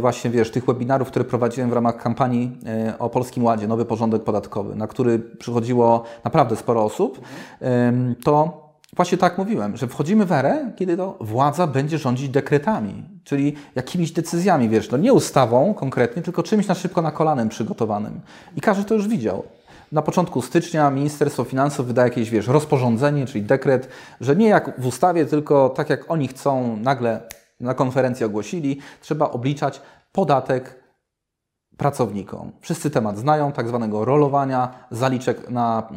właśnie, 0.00 0.30
wiesz, 0.30 0.50
tych 0.50 0.64
webinarów, 0.64 1.08
które 1.08 1.24
prowadziłem 1.24 1.70
w 1.70 1.72
ramach 1.72 1.96
kampanii 1.96 2.58
o 2.98 3.10
Polskim 3.10 3.44
Ładzie, 3.44 3.68
Nowy 3.68 3.84
Porządek 3.84 4.24
Podatkowy, 4.24 4.77
na 4.78 4.86
który 4.86 5.18
przychodziło 5.18 6.04
naprawdę 6.24 6.56
sporo 6.56 6.84
osób, 6.84 7.20
to 8.24 8.68
właśnie 8.96 9.18
tak 9.18 9.38
mówiłem, 9.38 9.76
że 9.76 9.88
wchodzimy 9.88 10.26
w 10.26 10.32
erę, 10.32 10.72
kiedy 10.76 10.96
to 10.96 11.16
władza 11.20 11.66
będzie 11.66 11.98
rządzić 11.98 12.28
dekretami, 12.28 13.04
czyli 13.24 13.54
jakimiś 13.74 14.12
decyzjami, 14.12 14.68
wiesz, 14.68 14.90
no 14.90 14.98
nie 14.98 15.12
ustawą 15.12 15.74
konkretnie, 15.74 16.22
tylko 16.22 16.42
czymś 16.42 16.66
na 16.66 16.74
szybko 16.74 17.02
na 17.02 17.10
kolanem 17.10 17.48
przygotowanym. 17.48 18.20
I 18.56 18.60
każdy 18.60 18.84
to 18.84 18.94
już 18.94 19.08
widział. 19.08 19.42
Na 19.92 20.02
początku 20.02 20.42
stycznia 20.42 20.90
Ministerstwo 20.90 21.44
Finansów 21.44 21.86
wyda 21.86 22.04
jakieś, 22.04 22.30
wiesz, 22.30 22.46
rozporządzenie, 22.46 23.26
czyli 23.26 23.44
dekret, 23.44 23.88
że 24.20 24.36
nie 24.36 24.48
jak 24.48 24.80
w 24.80 24.86
ustawie, 24.86 25.26
tylko 25.26 25.68
tak 25.68 25.90
jak 25.90 26.10
oni 26.10 26.28
chcą, 26.28 26.76
nagle 26.76 27.20
na 27.60 27.74
konferencji 27.74 28.26
ogłosili, 28.26 28.80
trzeba 29.00 29.30
obliczać 29.30 29.80
podatek 30.12 30.74
pracownikom. 31.78 32.52
Wszyscy 32.60 32.90
temat 32.90 33.18
znają, 33.18 33.52
tak 33.52 33.68
zwanego 33.68 34.04
rolowania, 34.04 34.68
zaliczek 34.90 35.50
na, 35.50 35.88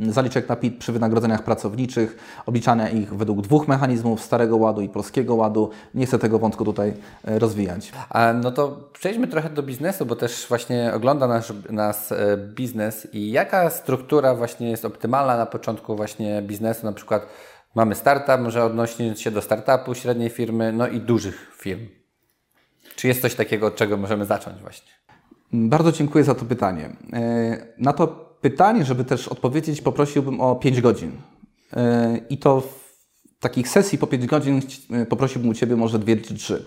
yy, 0.00 0.12
zaliczek 0.12 0.48
na 0.48 0.56
PIT 0.56 0.78
przy 0.78 0.92
wynagrodzeniach 0.92 1.42
pracowniczych, 1.42 2.16
obliczania 2.46 2.88
ich 2.88 3.14
według 3.14 3.40
dwóch 3.40 3.68
mechanizmów, 3.68 4.22
Starego 4.22 4.56
Ładu 4.56 4.80
i 4.80 4.88
Polskiego 4.88 5.34
Ładu. 5.34 5.70
Nie 5.94 6.06
chcę 6.06 6.18
tego 6.18 6.38
wątku 6.38 6.64
tutaj 6.64 6.94
e, 7.24 7.38
rozwijać. 7.38 7.92
No 8.42 8.52
to 8.52 8.90
przejdźmy 8.92 9.26
trochę 9.26 9.50
do 9.50 9.62
biznesu, 9.62 10.06
bo 10.06 10.16
też 10.16 10.46
właśnie 10.48 10.92
ogląda 10.94 11.26
nas, 11.26 11.52
nas 11.70 12.12
e, 12.12 12.36
biznes 12.36 13.08
i 13.12 13.30
jaka 13.30 13.70
struktura 13.70 14.34
właśnie 14.34 14.70
jest 14.70 14.84
optymalna 14.84 15.36
na 15.36 15.46
początku 15.46 15.96
właśnie 15.96 16.42
biznesu, 16.42 16.86
na 16.86 16.92
przykład 16.92 17.26
mamy 17.74 17.94
startup, 17.94 18.40
może 18.40 18.64
odnosić 18.64 19.20
się 19.20 19.30
do 19.30 19.42
startupu, 19.42 19.94
średniej 19.94 20.30
firmy, 20.30 20.72
no 20.72 20.88
i 20.88 21.00
dużych 21.00 21.56
firm. 21.58 22.01
Czy 22.96 23.08
jest 23.08 23.22
coś 23.22 23.34
takiego, 23.34 23.66
od 23.66 23.76
czego 23.76 23.96
możemy 23.96 24.24
zacząć 24.24 24.60
właśnie? 24.60 24.92
Bardzo 25.52 25.92
dziękuję 25.92 26.24
za 26.24 26.34
to 26.34 26.44
pytanie. 26.44 26.96
E, 27.12 27.66
na 27.78 27.92
to 27.92 28.06
pytanie, 28.40 28.84
żeby 28.84 29.04
też 29.04 29.28
odpowiedzieć, 29.28 29.80
poprosiłbym 29.80 30.40
o 30.40 30.56
5 30.56 30.80
godzin. 30.80 31.12
E, 31.72 32.18
I 32.30 32.38
to 32.38 32.60
w 32.60 33.38
takich 33.40 33.68
sesji 33.68 33.98
po 33.98 34.06
5 34.06 34.26
godzin 34.26 34.60
e, 34.90 35.06
poprosiłbym 35.06 35.50
u 35.50 35.54
Ciebie 35.54 35.76
może 35.76 35.98
2 35.98 36.16
czy 36.16 36.34
3. 36.34 36.64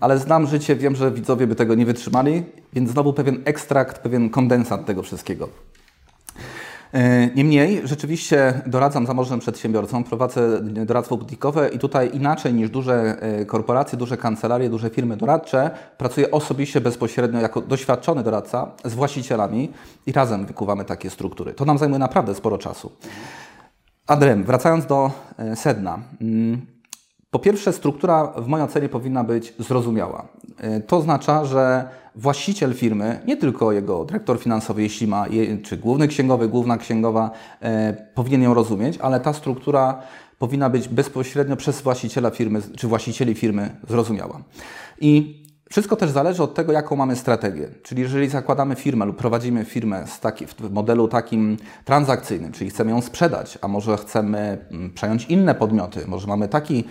Ale 0.00 0.18
znam 0.18 0.46
życie, 0.46 0.76
wiem, 0.76 0.96
że 0.96 1.10
widzowie 1.10 1.46
by 1.46 1.54
tego 1.54 1.74
nie 1.74 1.86
wytrzymali, 1.86 2.44
więc 2.72 2.90
znowu 2.90 3.12
pewien 3.12 3.42
ekstrakt, 3.44 3.98
pewien 3.98 4.30
kondensat 4.30 4.86
tego 4.86 5.02
wszystkiego. 5.02 5.48
E, 6.92 7.26
niemniej, 7.26 7.80
rzeczywiście 7.84 8.60
doradzam 8.66 9.06
zamożnym 9.06 9.40
przedsiębiorcom, 9.40 10.04
prowadzę 10.04 10.60
doradztwo 10.62 11.16
butikowe 11.16 11.68
i 11.68 11.78
tutaj 11.78 12.10
inaczej 12.12 12.54
niż 12.54 12.70
duże 12.70 13.16
e, 13.20 13.44
korporacje, 13.44 13.98
duże 13.98 14.16
kancelarie, 14.16 14.70
duże 14.70 14.90
firmy 14.90 15.16
doradcze, 15.16 15.70
pracuję 15.98 16.30
osobiście 16.30 16.80
bezpośrednio 16.80 17.40
jako 17.40 17.60
doświadczony 17.60 18.22
doradca 18.22 18.72
z 18.84 18.94
właścicielami 18.94 19.72
i 20.06 20.12
razem 20.12 20.46
wykuwamy 20.46 20.84
takie 20.84 21.10
struktury. 21.10 21.52
To 21.52 21.64
nam 21.64 21.78
zajmuje 21.78 21.98
naprawdę 21.98 22.34
sporo 22.34 22.58
czasu. 22.58 22.92
Adrem, 24.06 24.44
wracając 24.44 24.86
do 24.86 25.10
e, 25.38 25.56
sedna. 25.56 25.98
Po 27.36 27.40
pierwsze, 27.40 27.72
struktura 27.72 28.32
w 28.36 28.46
mojej 28.46 28.66
ocenie 28.66 28.88
powinna 28.88 29.24
być 29.24 29.54
zrozumiała. 29.58 30.28
To 30.86 30.96
oznacza, 30.96 31.44
że 31.44 31.88
właściciel 32.14 32.74
firmy, 32.74 33.20
nie 33.26 33.36
tylko 33.36 33.72
jego 33.72 34.04
dyrektor 34.04 34.40
finansowy, 34.40 34.82
jeśli 34.82 35.06
ma, 35.06 35.26
czy 35.62 35.76
główny 35.76 36.08
księgowy, 36.08 36.48
główna 36.48 36.76
księgowa, 36.76 37.30
e, 37.62 37.96
powinien 38.14 38.42
ją 38.42 38.54
rozumieć, 38.54 38.98
ale 38.98 39.20
ta 39.20 39.32
struktura 39.32 40.02
powinna 40.38 40.70
być 40.70 40.88
bezpośrednio 40.88 41.56
przez 41.56 41.82
właściciela 41.82 42.30
firmy, 42.30 42.62
czy 42.76 42.88
właścicieli 42.88 43.34
firmy 43.34 43.76
zrozumiała. 43.88 44.40
I 45.00 45.42
wszystko 45.70 45.96
też 45.96 46.10
zależy 46.10 46.42
od 46.42 46.54
tego, 46.54 46.72
jaką 46.72 46.96
mamy 46.96 47.16
strategię. 47.16 47.68
Czyli 47.82 48.02
jeżeli 48.02 48.28
zakładamy 48.28 48.74
firmę 48.74 49.04
lub 49.04 49.16
prowadzimy 49.16 49.64
firmę 49.64 50.04
taki, 50.20 50.46
w 50.46 50.70
modelu 50.70 51.08
takim 51.08 51.56
transakcyjnym, 51.84 52.52
czyli 52.52 52.70
chcemy 52.70 52.90
ją 52.90 53.00
sprzedać, 53.00 53.58
a 53.62 53.68
może 53.68 53.96
chcemy 53.96 54.58
mm, 54.70 54.90
przejąć 54.90 55.24
inne 55.24 55.54
podmioty, 55.54 56.00
może 56.06 56.26
mamy 56.26 56.48
taki, 56.48 56.84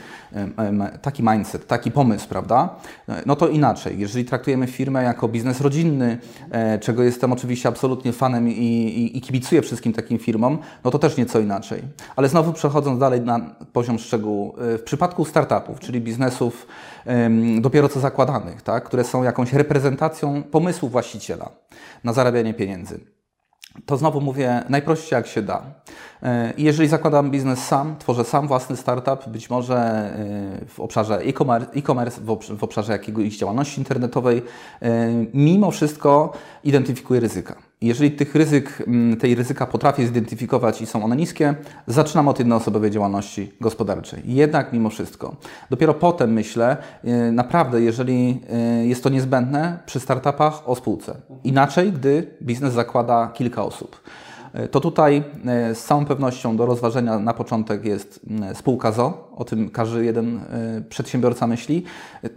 taki 1.01 1.23
mindset, 1.23 1.67
taki 1.67 1.91
pomysł, 1.91 2.29
prawda? 2.29 2.75
No 3.25 3.35
to 3.35 3.47
inaczej. 3.47 3.99
Jeżeli 3.99 4.25
traktujemy 4.25 4.67
firmę 4.67 5.03
jako 5.03 5.27
biznes 5.27 5.61
rodzinny, 5.61 6.17
e, 6.51 6.79
czego 6.79 7.03
jestem 7.03 7.33
oczywiście 7.33 7.69
absolutnie 7.69 8.13
fanem 8.13 8.49
i, 8.49 8.51
i, 8.51 9.17
i 9.17 9.21
kibicuję 9.21 9.61
wszystkim 9.61 9.93
takim 9.93 10.17
firmom, 10.17 10.57
no 10.83 10.91
to 10.91 10.99
też 10.99 11.17
nieco 11.17 11.39
inaczej. 11.39 11.81
Ale 12.15 12.29
znowu 12.29 12.53
przechodząc 12.53 12.99
dalej 12.99 13.21
na 13.21 13.39
poziom 13.73 13.99
szczegółu, 13.99 14.55
e, 14.57 14.77
w 14.77 14.83
przypadku 14.83 15.25
startupów, 15.25 15.79
czyli 15.79 16.01
biznesów 16.01 16.67
dopiero 17.61 17.89
co 17.89 17.99
zakładanych, 17.99 18.61
tak, 18.65 18.83
które 18.83 19.03
są 19.03 19.23
jakąś 19.23 19.53
reprezentacją 19.53 20.43
pomysłu 20.43 20.89
właściciela 20.89 21.49
na 22.03 22.13
zarabianie 22.13 22.53
pieniędzy. 22.53 22.99
To 23.85 23.97
znowu 23.97 24.21
mówię 24.21 24.63
najprościej 24.69 25.17
jak 25.17 25.27
się 25.27 25.41
da. 25.41 25.63
E, 26.23 26.53
jeżeli 26.57 26.89
zakładam 26.89 27.31
biznes 27.31 27.59
sam, 27.59 27.95
tworzę 27.99 28.23
sam 28.23 28.47
własny 28.47 28.77
startup, 28.77 29.29
być 29.29 29.49
może 29.49 29.75
e, 29.75 30.65
w 30.67 30.79
obszarze 30.79 31.19
e-commerce, 31.75 32.21
w 32.57 32.63
obszarze 32.63 32.91
jakiejś 32.91 33.37
działalności 33.37 33.79
internetowej, 33.79 34.41
e, 34.81 35.09
mimo 35.33 35.71
wszystko 35.71 36.33
identyfikuję 36.63 37.19
ryzyka. 37.19 37.55
Jeżeli 37.85 38.11
tych 38.11 38.35
ryzyk, 38.35 38.83
mm, 38.87 39.17
tej 39.17 39.35
ryzyka 39.35 39.67
potrafię 39.67 40.05
zidentyfikować 40.05 40.81
i 40.81 40.85
są 40.85 41.03
one 41.03 41.15
niskie, 41.15 41.55
zaczynam 41.87 42.27
od 42.27 42.39
jednoosobowej 42.39 42.91
działalności 42.91 43.51
gospodarczej. 43.61 44.21
Jednak 44.25 44.73
mimo 44.73 44.89
wszystko. 44.89 45.35
Dopiero 45.69 45.93
potem 45.93 46.33
myślę, 46.33 46.77
y, 47.05 47.31
naprawdę, 47.31 47.81
jeżeli 47.81 48.41
y, 48.81 48.87
jest 48.87 49.03
to 49.03 49.09
niezbędne, 49.09 49.79
przy 49.85 49.99
startupach 49.99 50.69
o 50.69 50.75
spółce. 50.75 51.15
Inaczej, 51.43 51.91
gdy 51.91 52.27
biznes 52.41 52.73
zakłada 52.73 53.31
kilka 53.33 53.63
osób. 53.63 54.01
Y, 54.65 54.67
to 54.67 54.79
tutaj 54.79 55.23
z 55.73 55.83
całą 55.83 56.05
pewnością 56.05 56.57
do 56.57 56.65
rozważenia 56.65 57.19
na 57.19 57.33
początek 57.33 57.85
jest 57.85 58.19
spółka 58.53 58.91
ZO, 58.91 59.31
o 59.35 59.45
tym 59.45 59.69
każdy 59.69 60.05
jeden 60.05 60.39
przedsiębiorca 60.89 61.47
myśli. 61.47 61.83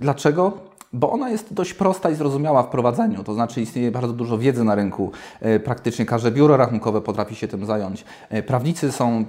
Dlaczego? 0.01 0.68
Bo 0.93 1.11
ona 1.11 1.30
jest 1.30 1.55
dość 1.55 1.74
prosta 1.74 2.11
i 2.11 2.14
zrozumiała 2.14 2.62
w 2.62 2.68
prowadzeniu, 2.68 3.24
to 3.24 3.34
znaczy 3.34 3.61
istnieje 3.61 3.91
bardzo 3.91 4.12
dużo 4.12 4.39
wiedzy 4.39 4.64
na 4.64 4.74
rynku. 4.74 5.12
E, 5.41 5.61
praktycznie 5.61 6.07
każde 6.07 6.30
biuro 6.30 6.57
rachunkowe 6.57 7.01
potrafi 7.01 7.34
się 7.34 7.49
tym 7.49 7.66
zająć. 7.66 8.05
E, 8.28 8.43
prawnicy 8.43 8.93
są, 8.93 9.24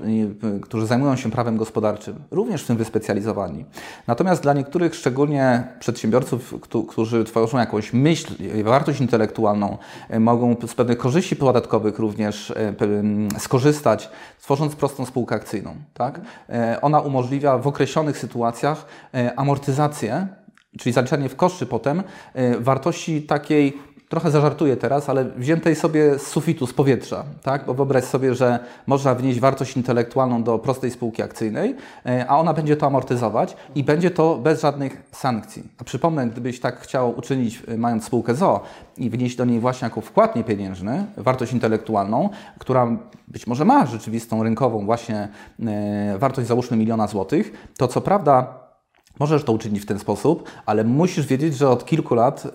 e, 0.55 0.59
którzy 0.59 0.87
zajmują 0.87 1.15
się 1.15 1.31
prawem 1.31 1.57
gospodarczym, 1.57 2.15
również 2.31 2.63
w 2.63 2.67
tym 2.67 2.77
wyspecjalizowani. 2.77 3.65
Natomiast 4.07 4.43
dla 4.43 4.53
niektórych, 4.53 4.95
szczególnie 4.95 5.63
przedsiębiorców, 5.79 6.55
którzy 6.87 7.23
tworzą 7.23 7.57
jakąś 7.57 7.93
myśl, 7.93 8.33
wartość 8.63 9.01
intelektualną, 9.01 9.77
mogą 10.19 10.55
z 10.67 10.73
pewnych 10.75 10.97
korzyści 10.97 11.35
podatkowych 11.35 11.99
również 11.99 12.53
skorzystać, 13.37 14.09
tworząc 14.41 14.75
prostą 14.75 15.05
spółkę 15.05 15.35
akcyjną. 15.35 15.75
Tak? 15.93 16.21
Ona 16.81 16.99
umożliwia 16.99 17.57
w 17.57 17.67
określonych 17.67 18.17
sytuacjach 18.17 18.85
amortyzację 19.35 20.27
czyli 20.77 20.93
zaliczanie 20.93 21.29
w 21.29 21.35
koszty 21.35 21.65
potem 21.65 22.03
y, 22.35 22.59
wartości 22.59 23.21
takiej, 23.21 23.77
trochę 24.09 24.31
zażartuję 24.31 24.77
teraz, 24.77 25.09
ale 25.09 25.25
wziętej 25.25 25.75
sobie 25.75 26.19
z 26.19 26.27
sufitu, 26.27 26.67
z 26.67 26.73
powietrza. 26.73 27.23
Tak? 27.43 27.65
Bo 27.65 27.73
wyobraź 27.73 28.03
sobie, 28.03 28.35
że 28.35 28.59
można 28.87 29.15
wnieść 29.15 29.39
wartość 29.39 29.77
intelektualną 29.77 30.43
do 30.43 30.59
prostej 30.59 30.91
spółki 30.91 31.21
akcyjnej, 31.21 31.69
y, 31.69 32.29
a 32.29 32.37
ona 32.37 32.53
będzie 32.53 32.77
to 32.77 32.85
amortyzować 32.85 33.55
i 33.75 33.83
będzie 33.83 34.11
to 34.11 34.37
bez 34.37 34.61
żadnych 34.61 35.03
sankcji. 35.11 35.63
A 35.77 35.83
przypomnę, 35.83 36.27
gdybyś 36.27 36.59
tak 36.59 36.79
chciał 36.79 37.17
uczynić, 37.17 37.63
y, 37.69 37.77
mając 37.77 38.03
spółkę 38.03 38.35
ZO 38.35 38.61
i 38.97 39.09
wnieść 39.09 39.35
do 39.35 39.45
niej 39.45 39.59
właśnie 39.59 39.85
jako 39.85 40.01
wkład 40.01 40.35
niepieniężny, 40.35 41.05
wartość 41.17 41.53
intelektualną, 41.53 42.29
która 42.59 42.97
być 43.27 43.47
może 43.47 43.65
ma 43.65 43.85
rzeczywistą 43.85 44.43
rynkową 44.43 44.85
właśnie 44.85 45.27
wartość 46.17 46.47
załóżmy 46.47 46.77
miliona 46.77 47.07
złotych, 47.07 47.71
to 47.77 47.87
co 47.87 48.01
prawda 48.01 48.58
Możesz 49.19 49.43
to 49.43 49.51
uczynić 49.51 49.81
w 49.81 49.85
ten 49.85 49.99
sposób, 49.99 50.49
ale 50.65 50.83
musisz 50.83 51.27
wiedzieć, 51.27 51.57
że 51.57 51.69
od 51.69 51.85
kilku 51.85 52.15
lat 52.15 52.45
y, 52.45 52.49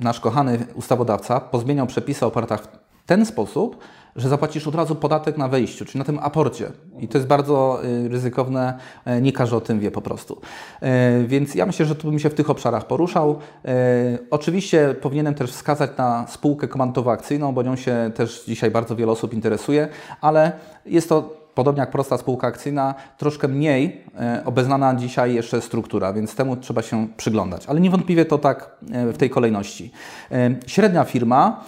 nasz 0.00 0.20
kochany 0.20 0.66
ustawodawca 0.74 1.40
pozmieniał 1.40 1.86
przepisy 1.86 2.24
o 2.24 2.28
opłatach 2.28 2.68
ten 3.06 3.26
sposób, 3.26 3.78
że 4.16 4.28
zapłacisz 4.28 4.66
od 4.66 4.74
razu 4.74 4.94
podatek 4.94 5.38
na 5.38 5.48
wejściu, 5.48 5.84
czyli 5.84 5.98
na 5.98 6.04
tym 6.04 6.18
aporcie. 6.18 6.70
I 7.00 7.08
to 7.08 7.18
jest 7.18 7.28
bardzo 7.28 7.84
y, 7.84 8.08
ryzykowne, 8.08 8.78
e, 9.04 9.20
nie 9.20 9.32
każdy 9.32 9.56
o 9.56 9.60
tym 9.60 9.80
wie 9.80 9.90
po 9.90 10.02
prostu. 10.02 10.40
E, 10.80 11.24
więc 11.24 11.54
ja 11.54 11.66
myślę, 11.66 11.86
że 11.86 11.94
tu 11.94 12.10
bym 12.10 12.18
się 12.18 12.30
w 12.30 12.34
tych 12.34 12.50
obszarach 12.50 12.86
poruszał. 12.86 13.38
E, 13.64 14.18
oczywiście 14.30 14.94
powinienem 15.00 15.34
też 15.34 15.52
wskazać 15.52 15.90
na 15.98 16.26
spółkę 16.26 16.68
komandowo-akcyjną, 16.68 17.54
bo 17.54 17.62
nią 17.62 17.76
się 17.76 18.10
też 18.14 18.44
dzisiaj 18.44 18.70
bardzo 18.70 18.96
wiele 18.96 19.12
osób 19.12 19.34
interesuje, 19.34 19.88
ale 20.20 20.52
jest 20.86 21.08
to 21.08 21.45
podobnie 21.56 21.80
jak 21.80 21.90
prosta 21.90 22.18
spółka 22.18 22.46
akcyjna, 22.46 22.94
troszkę 23.18 23.48
mniej 23.48 24.04
e, 24.18 24.42
obeznana 24.44 24.94
dzisiaj 24.94 25.34
jeszcze 25.34 25.60
struktura, 25.60 26.12
więc 26.12 26.34
temu 26.34 26.56
trzeba 26.56 26.82
się 26.82 27.08
przyglądać. 27.16 27.66
Ale 27.66 27.80
niewątpliwie 27.80 28.24
to 28.24 28.38
tak 28.38 28.76
e, 28.92 29.12
w 29.12 29.16
tej 29.16 29.30
kolejności. 29.30 29.90
E, 30.32 30.54
średnia 30.66 31.04
firma, 31.04 31.64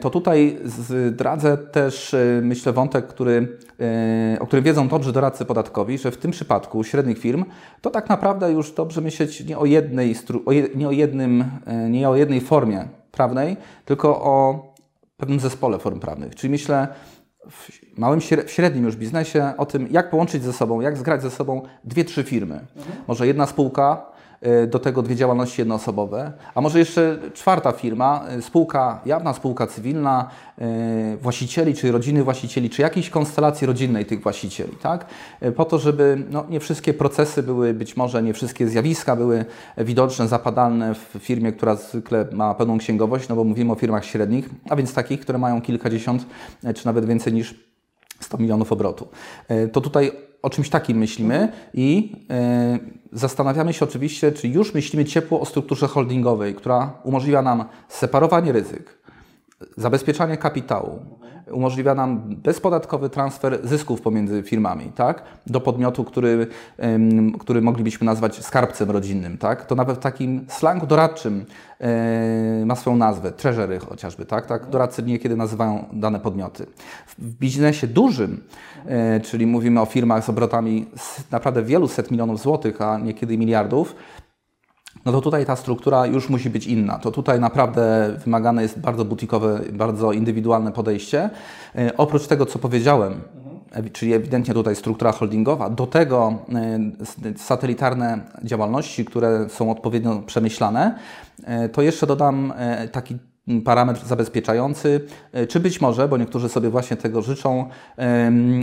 to 0.00 0.10
tutaj 0.10 0.58
zdradzę 0.64 1.58
też, 1.58 2.16
myślę, 2.42 2.72
wątek, 2.72 3.06
który, 3.06 3.58
o 4.40 4.46
którym 4.46 4.64
wiedzą 4.64 4.88
dobrze 4.88 5.12
doradcy 5.12 5.44
podatkowi, 5.44 5.98
że 5.98 6.10
w 6.10 6.16
tym 6.16 6.30
przypadku 6.30 6.84
średnich 6.84 7.18
firm 7.18 7.44
to 7.80 7.90
tak 7.90 8.08
naprawdę 8.08 8.52
już 8.52 8.72
dobrze 8.72 9.00
myśleć 9.00 9.44
nie 9.44 9.58
o 9.58 9.64
jednej, 9.64 10.16
nie 10.74 10.88
o 10.88 10.92
jednym, 10.92 11.44
nie 11.90 12.08
o 12.08 12.16
jednej 12.16 12.40
formie 12.40 12.88
prawnej, 13.12 13.56
tylko 13.84 14.22
o 14.22 14.66
pewnym 15.16 15.40
zespole 15.40 15.78
form 15.78 16.00
prawnych. 16.00 16.34
Czyli 16.34 16.50
myślę, 16.50 16.88
w 17.50 17.98
małym, 17.98 18.20
w 18.20 18.50
średnim 18.50 18.84
już 18.84 18.96
biznesie 18.96 19.52
o 19.58 19.66
tym, 19.66 19.88
jak 19.90 20.10
połączyć 20.10 20.42
ze 20.42 20.52
sobą, 20.52 20.80
jak 20.80 20.96
zgrać 20.96 21.22
ze 21.22 21.30
sobą 21.30 21.62
dwie, 21.84 22.04
trzy 22.04 22.24
firmy. 22.24 22.60
Mhm. 22.76 22.96
Może 23.08 23.26
jedna 23.26 23.46
spółka, 23.46 24.15
do 24.68 24.78
tego 24.78 25.02
dwie 25.02 25.16
działalności 25.16 25.60
jednoosobowe, 25.60 26.32
a 26.54 26.60
może 26.60 26.78
jeszcze 26.78 27.18
czwarta 27.34 27.72
firma, 27.72 28.24
y, 28.38 28.42
spółka 28.42 29.00
jawna, 29.06 29.32
spółka 29.32 29.66
cywilna, 29.66 30.30
y, 30.58 31.16
właścicieli, 31.16 31.74
czy 31.74 31.92
rodziny 31.92 32.24
właścicieli, 32.24 32.70
czy 32.70 32.82
jakiejś 32.82 33.10
konstelacji 33.10 33.66
rodzinnej 33.66 34.06
tych 34.06 34.22
właścicieli, 34.22 34.76
tak? 34.82 35.06
Po 35.56 35.64
to, 35.64 35.78
żeby 35.78 36.24
no, 36.30 36.44
nie 36.50 36.60
wszystkie 36.60 36.94
procesy 36.94 37.42
były, 37.42 37.74
być 37.74 37.96
może 37.96 38.22
nie 38.22 38.34
wszystkie 38.34 38.68
zjawiska 38.68 39.16
były 39.16 39.44
widoczne, 39.78 40.28
zapadalne 40.28 40.94
w 40.94 41.18
firmie, 41.18 41.52
która 41.52 41.74
zwykle 41.74 42.26
ma 42.32 42.54
pełną 42.54 42.78
księgowość, 42.78 43.28
no 43.28 43.36
bo 43.36 43.44
mówimy 43.44 43.72
o 43.72 43.74
firmach 43.74 44.04
średnich, 44.04 44.50
a 44.68 44.76
więc 44.76 44.94
takich, 44.94 45.20
które 45.20 45.38
mają 45.38 45.62
kilkadziesiąt, 45.62 46.26
czy 46.74 46.86
nawet 46.86 47.06
więcej 47.06 47.32
niż 47.32 47.54
100 48.20 48.38
milionów 48.38 48.72
obrotu. 48.72 49.08
To 49.72 49.80
tutaj 49.80 50.12
o 50.42 50.50
czymś 50.50 50.68
takim 50.70 50.98
myślimy 50.98 51.52
i 51.74 52.12
e, 52.30 52.78
zastanawiamy 53.12 53.72
się 53.72 53.84
oczywiście, 53.84 54.32
czy 54.32 54.48
już 54.48 54.74
myślimy 54.74 55.04
ciepło 55.04 55.40
o 55.40 55.44
strukturze 55.44 55.86
holdingowej, 55.86 56.54
która 56.54 56.92
umożliwia 57.04 57.42
nam 57.42 57.64
separowanie 57.88 58.52
ryzyk, 58.52 58.98
zabezpieczanie 59.76 60.36
kapitału, 60.36 61.18
umożliwia 61.50 61.94
nam 61.94 62.20
bezpodatkowy 62.36 63.10
transfer 63.10 63.58
zysków 63.64 64.00
pomiędzy 64.00 64.42
firmami, 64.42 64.92
tak? 64.94 65.22
Do 65.46 65.60
podmiotu, 65.60 66.04
który, 66.04 66.46
który 67.40 67.62
moglibyśmy 67.62 68.04
nazwać 68.04 68.44
skarbcem 68.44 68.90
rodzinnym, 68.90 69.38
tak? 69.38 69.66
To 69.66 69.74
nawet 69.74 69.96
w 69.96 70.00
takim 70.00 70.46
slangu 70.48 70.86
doradczym 70.86 71.44
e, 71.80 72.64
ma 72.66 72.76
swoją 72.76 72.96
nazwę, 72.96 73.32
treasury 73.32 73.78
chociażby, 73.78 74.26
tak? 74.26 74.46
tak? 74.46 74.70
Doradcy 74.70 75.02
niekiedy 75.02 75.36
nazywają 75.36 75.84
dane 75.92 76.20
podmioty. 76.20 76.66
W 77.06 77.20
biznesie 77.38 77.86
dużym, 77.86 78.42
e, 78.86 79.20
czyli 79.20 79.46
mówimy 79.46 79.80
o 79.80 79.86
firmach 79.86 80.24
z 80.24 80.28
obrotami 80.28 80.86
naprawdę 81.30 81.62
wielu 81.62 81.88
set 81.88 82.10
milionów 82.10 82.40
złotych, 82.40 82.82
a 82.82 82.98
niekiedy 82.98 83.38
miliardów, 83.38 83.96
no 85.06 85.12
to 85.12 85.20
tutaj 85.20 85.46
ta 85.46 85.56
struktura 85.56 86.06
już 86.06 86.28
musi 86.28 86.50
być 86.50 86.66
inna. 86.66 86.98
To 86.98 87.10
tutaj 87.10 87.40
naprawdę 87.40 88.12
wymagane 88.24 88.62
jest 88.62 88.80
bardzo 88.80 89.04
butikowe, 89.04 89.60
bardzo 89.72 90.12
indywidualne 90.12 90.72
podejście. 90.72 91.30
E, 91.76 91.96
oprócz 91.96 92.26
tego, 92.26 92.46
co 92.46 92.58
powiedziałem, 92.58 93.20
czyli 93.92 94.12
ewidentnie 94.12 94.54
tutaj 94.54 94.76
struktura 94.76 95.12
holdingowa, 95.12 95.70
do 95.70 95.86
tego 95.86 96.34
e, 96.54 97.36
satelitarne 97.36 98.20
działalności, 98.44 99.04
które 99.04 99.48
są 99.48 99.70
odpowiednio 99.70 100.22
przemyślane, 100.26 100.98
e, 101.44 101.68
to 101.68 101.82
jeszcze 101.82 102.06
dodam 102.06 102.52
taki 102.92 103.16
parametr 103.64 104.06
zabezpieczający, 104.06 105.00
e, 105.32 105.46
czy 105.46 105.60
być 105.60 105.80
może, 105.80 106.08
bo 106.08 106.16
niektórzy 106.16 106.48
sobie 106.48 106.70
właśnie 106.70 106.96
tego 106.96 107.22
życzą, 107.22 107.68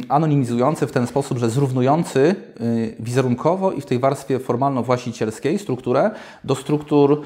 anonimizujący 0.10 0.88
w 0.88 0.92
ten 0.92 1.08
sposób, 1.08 1.38
że 1.38 1.50
zrównujący 1.50 2.36
e, 2.60 2.64
wizerunkowo 3.00 3.72
i 3.72 3.82
w 3.82 3.86
tej 3.86 4.00
warstwie 4.00 4.40
formalno-właścicielskiej 4.40 5.60
strukturę 5.60 6.12
do 6.44 6.56
struktur 6.56 7.22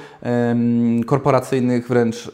korporacyjnych, 1.05 1.87
wręcz 1.87 2.31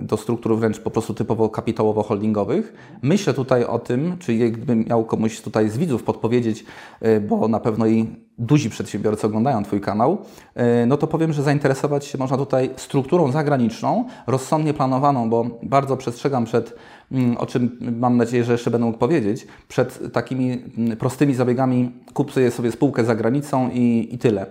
do 0.00 0.16
struktur 0.16 0.58
wręcz 0.58 0.80
po 0.80 0.90
prostu 0.90 1.14
typowo 1.14 1.48
kapitałowo-holdingowych. 1.48 2.72
Myślę 3.02 3.34
tutaj 3.34 3.64
o 3.64 3.78
tym, 3.78 4.16
czy 4.18 4.34
jakbym 4.34 4.84
miał 4.84 5.04
komuś 5.04 5.40
tutaj 5.40 5.68
z 5.68 5.78
widzów 5.78 6.02
podpowiedzieć, 6.02 6.64
e, 7.00 7.20
bo 7.20 7.48
na 7.48 7.60
pewno 7.60 7.86
i 7.86 8.06
duzi 8.38 8.70
przedsiębiorcy 8.70 9.26
oglądają 9.26 9.64
Twój 9.64 9.80
kanał, 9.80 10.18
e, 10.54 10.86
no 10.86 10.96
to 10.96 11.06
powiem, 11.06 11.32
że 11.32 11.42
zainteresować 11.42 12.06
się 12.06 12.18
można 12.18 12.36
tutaj 12.36 12.70
strukturą 12.76 13.32
zagraniczną, 13.32 14.04
rozsądnie 14.26 14.74
planowaną, 14.74 15.30
bo 15.30 15.46
bardzo 15.62 15.96
przestrzegam 15.96 16.44
przed, 16.44 16.76
mm, 17.12 17.36
o 17.36 17.46
czym 17.46 17.78
mam 17.98 18.16
nadzieję, 18.16 18.44
że 18.44 18.52
jeszcze 18.52 18.70
będę 18.70 18.86
mógł 18.86 18.98
powiedzieć, 18.98 19.46
przed 19.68 20.12
takimi 20.12 20.62
mm, 20.78 20.96
prostymi 20.96 21.34
zabiegami 21.34 21.92
kupuję 22.14 22.50
sobie 22.50 22.72
spółkę 22.72 23.04
za 23.04 23.14
granicą 23.14 23.70
i, 23.72 24.08
i 24.12 24.18
tyle. 24.18 24.46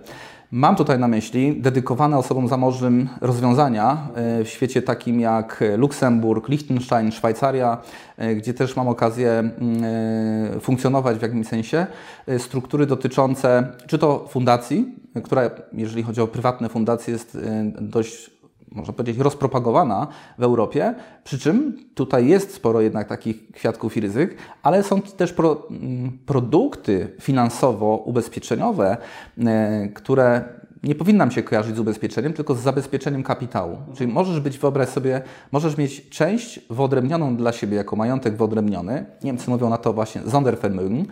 Mam 0.56 0.76
tutaj 0.76 1.00
na 1.00 1.08
myśli 1.08 1.62
dedykowane 1.62 2.18
osobom 2.18 2.48
zamożnym 2.48 3.10
rozwiązania 3.22 4.08
e, 4.16 4.44
w 4.44 4.50
świecie 4.50 4.82
takim 4.82 5.20
jak 5.20 5.64
Luksemburg, 5.78 6.50
Liechtenstein, 6.50 7.12
Szwajcaria, 7.12 7.78
e, 8.18 8.36
gdzie 8.36 8.54
też 8.54 8.76
mam 8.76 8.88
okazję 8.88 9.32
mm, 9.32 9.54
e, 10.56 10.60
funkcjonować 10.60 11.18
w 11.18 11.22
jakimś 11.22 11.48
sensie, 11.48 11.88
struktury 12.38 12.86
dotyczące 12.86 13.68
czy 13.88 13.98
to 13.98 14.28
fundacji, 14.30 14.96
która 15.24 15.50
jeżeli 15.74 16.04
chodzi 16.04 16.22
o 16.22 16.28
prywatne 16.28 16.70
fundacje 16.70 17.14
jest 17.14 17.38
dość 17.82 18.32
można 18.76 18.94
powiedzieć, 18.94 19.22
rozpropagowana 19.22 20.08
w 20.38 20.44
Europie, 20.44 20.96
przy 21.24 21.40
czym 21.40 21.78
tutaj 21.96 22.28
jest 22.28 22.54
sporo 22.54 22.82
jednak 22.82 23.08
takich 23.08 23.52
kwiatków 23.52 23.98
i 23.98 24.02
ryzyk, 24.02 24.36
ale 24.64 24.84
są 24.84 25.02
też 25.02 25.34
pro, 25.34 25.68
mm, 25.70 26.18
produkty 26.26 27.16
finansowo-ubezpieczeniowe, 27.20 28.98
e, 29.38 29.88
które 29.88 30.44
nie 30.86 30.96
powinnam 30.96 31.32
się 31.32 31.44
kojarzyć 31.44 31.76
z 31.76 31.80
ubezpieczeniem, 31.80 32.34
tylko 32.34 32.56
z 32.56 32.60
zabezpieczeniem 32.60 33.24
kapitału. 33.24 33.78
Czyli 33.96 34.14
możesz 34.14 34.40
być, 34.40 34.58
wyobraź 34.58 34.90
sobie, 34.90 35.22
możesz 35.52 35.78
mieć 35.78 36.10
część 36.10 36.60
wyodrębnioną 36.70 37.38
dla 37.38 37.52
siebie 37.52 37.78
jako 37.78 37.96
majątek 37.96 38.38
wyodrębniony. 38.38 39.06
Niemcy 39.24 39.50
mówią 39.50 39.70
na 39.70 39.78
to 39.78 39.94
właśnie 39.94 40.22
Sondervermögen 40.22 41.06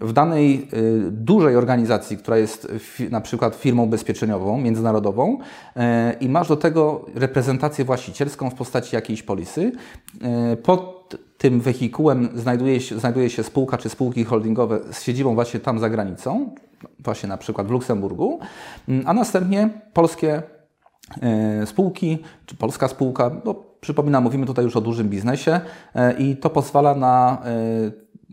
w 0.00 0.12
danej 0.12 0.68
y, 0.72 1.10
dużej 1.10 1.56
organizacji, 1.56 2.16
która 2.16 2.38
jest 2.38 2.72
na 3.10 3.20
przykład 3.20 3.54
firmą 3.54 3.82
ubezpieczeniową, 3.82 4.58
międzynarodową 4.58 5.38
e, 5.76 6.16
i 6.20 6.28
masz 6.28 6.48
do 6.48 6.56
tego 6.56 7.06
reprezentację 7.14 7.84
właścicielską 7.84 8.50
w 8.50 8.54
postaci 8.54 8.96
jakiejś 8.96 9.22
polisy, 9.22 9.72
e, 10.22 10.56
pod 10.56 11.16
tym 11.38 11.60
wehikułem 11.60 12.28
znajduje 12.34 12.80
się, 12.80 12.98
znajduje 12.98 13.30
się 13.30 13.42
spółka 13.42 13.78
czy 13.78 13.88
spółki 13.88 14.24
holdingowe 14.24 14.80
z 14.92 15.02
siedzibą 15.02 15.34
właśnie 15.34 15.60
tam 15.60 15.78
za 15.78 15.90
granicą, 15.90 16.54
właśnie 16.98 17.28
na 17.28 17.36
przykład 17.36 17.66
w 17.66 17.70
Luksemburgu, 17.70 18.38
a 19.04 19.14
następnie 19.14 19.68
polskie 19.92 20.42
e, 21.22 21.66
spółki, 21.66 22.18
czy 22.46 22.56
polska 22.56 22.88
spółka, 22.88 23.30
bo 23.30 23.54
przypominam, 23.80 24.22
mówimy 24.22 24.46
tutaj 24.46 24.64
już 24.64 24.76
o 24.76 24.80
dużym 24.80 25.08
biznesie 25.08 25.60
i 26.18 26.36
to 26.36 26.50
pozwala 26.50 26.94
na 26.94 27.42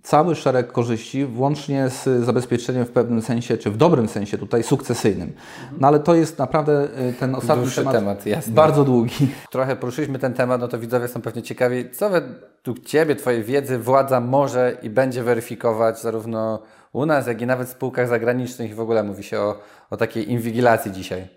cały 0.07 0.35
szereg 0.35 0.71
korzyści, 0.71 1.25
włącznie 1.25 1.89
z 1.89 2.25
zabezpieczeniem 2.25 2.85
w 2.85 2.91
pewnym 2.91 3.21
sensie, 3.21 3.57
czy 3.57 3.71
w 3.71 3.77
dobrym 3.77 4.07
sensie 4.07 4.37
tutaj 4.37 4.63
sukcesyjnym. 4.63 5.33
No 5.79 5.87
ale 5.87 5.99
to 5.99 6.15
jest 6.15 6.39
naprawdę 6.39 6.87
y, 7.09 7.13
ten 7.13 7.35
ostatni 7.35 7.63
Dłuższy 7.63 7.81
temat, 7.81 7.93
temat 7.93 8.25
jasne. 8.25 8.53
bardzo 8.53 8.83
długi. 8.83 9.27
Trochę 9.51 9.75
poruszyliśmy 9.75 10.19
ten 10.19 10.33
temat, 10.33 10.61
no 10.61 10.67
to 10.67 10.79
widzowie 10.79 11.07
są 11.07 11.21
pewnie 11.21 11.41
ciekawi, 11.43 11.91
co 11.91 12.09
według 12.09 12.85
Ciebie, 12.85 13.15
Twojej 13.15 13.43
wiedzy 13.43 13.77
władza 13.79 14.19
może 14.19 14.77
i 14.81 14.89
będzie 14.89 15.23
weryfikować 15.23 16.01
zarówno 16.01 16.61
u 16.93 17.05
nas, 17.05 17.27
jak 17.27 17.41
i 17.41 17.45
nawet 17.45 17.67
w 17.67 17.71
spółkach 17.71 18.07
zagranicznych 18.07 18.71
i 18.71 18.73
w 18.73 18.79
ogóle 18.79 19.03
mówi 19.03 19.23
się 19.23 19.39
o, 19.39 19.59
o 19.89 19.97
takiej 19.97 20.31
inwigilacji 20.31 20.91
dzisiaj. 20.91 21.27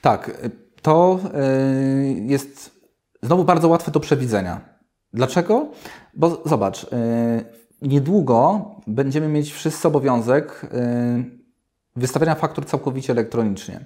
Tak, 0.00 0.30
to 0.82 1.20
y, 1.24 2.22
jest 2.26 2.70
znowu 3.22 3.44
bardzo 3.44 3.68
łatwe 3.68 3.90
do 3.90 4.00
przewidzenia. 4.00 4.60
Dlaczego? 5.12 5.66
Bo 6.14 6.42
zobacz, 6.44 6.84
y, 6.84 7.58
niedługo 7.82 8.70
będziemy 8.86 9.28
mieć 9.28 9.52
wszyscy 9.52 9.88
obowiązek 9.88 10.64
y, 10.64 11.38
wystawiania 11.96 12.34
faktur 12.34 12.66
całkowicie 12.66 13.12
elektronicznie. 13.12 13.80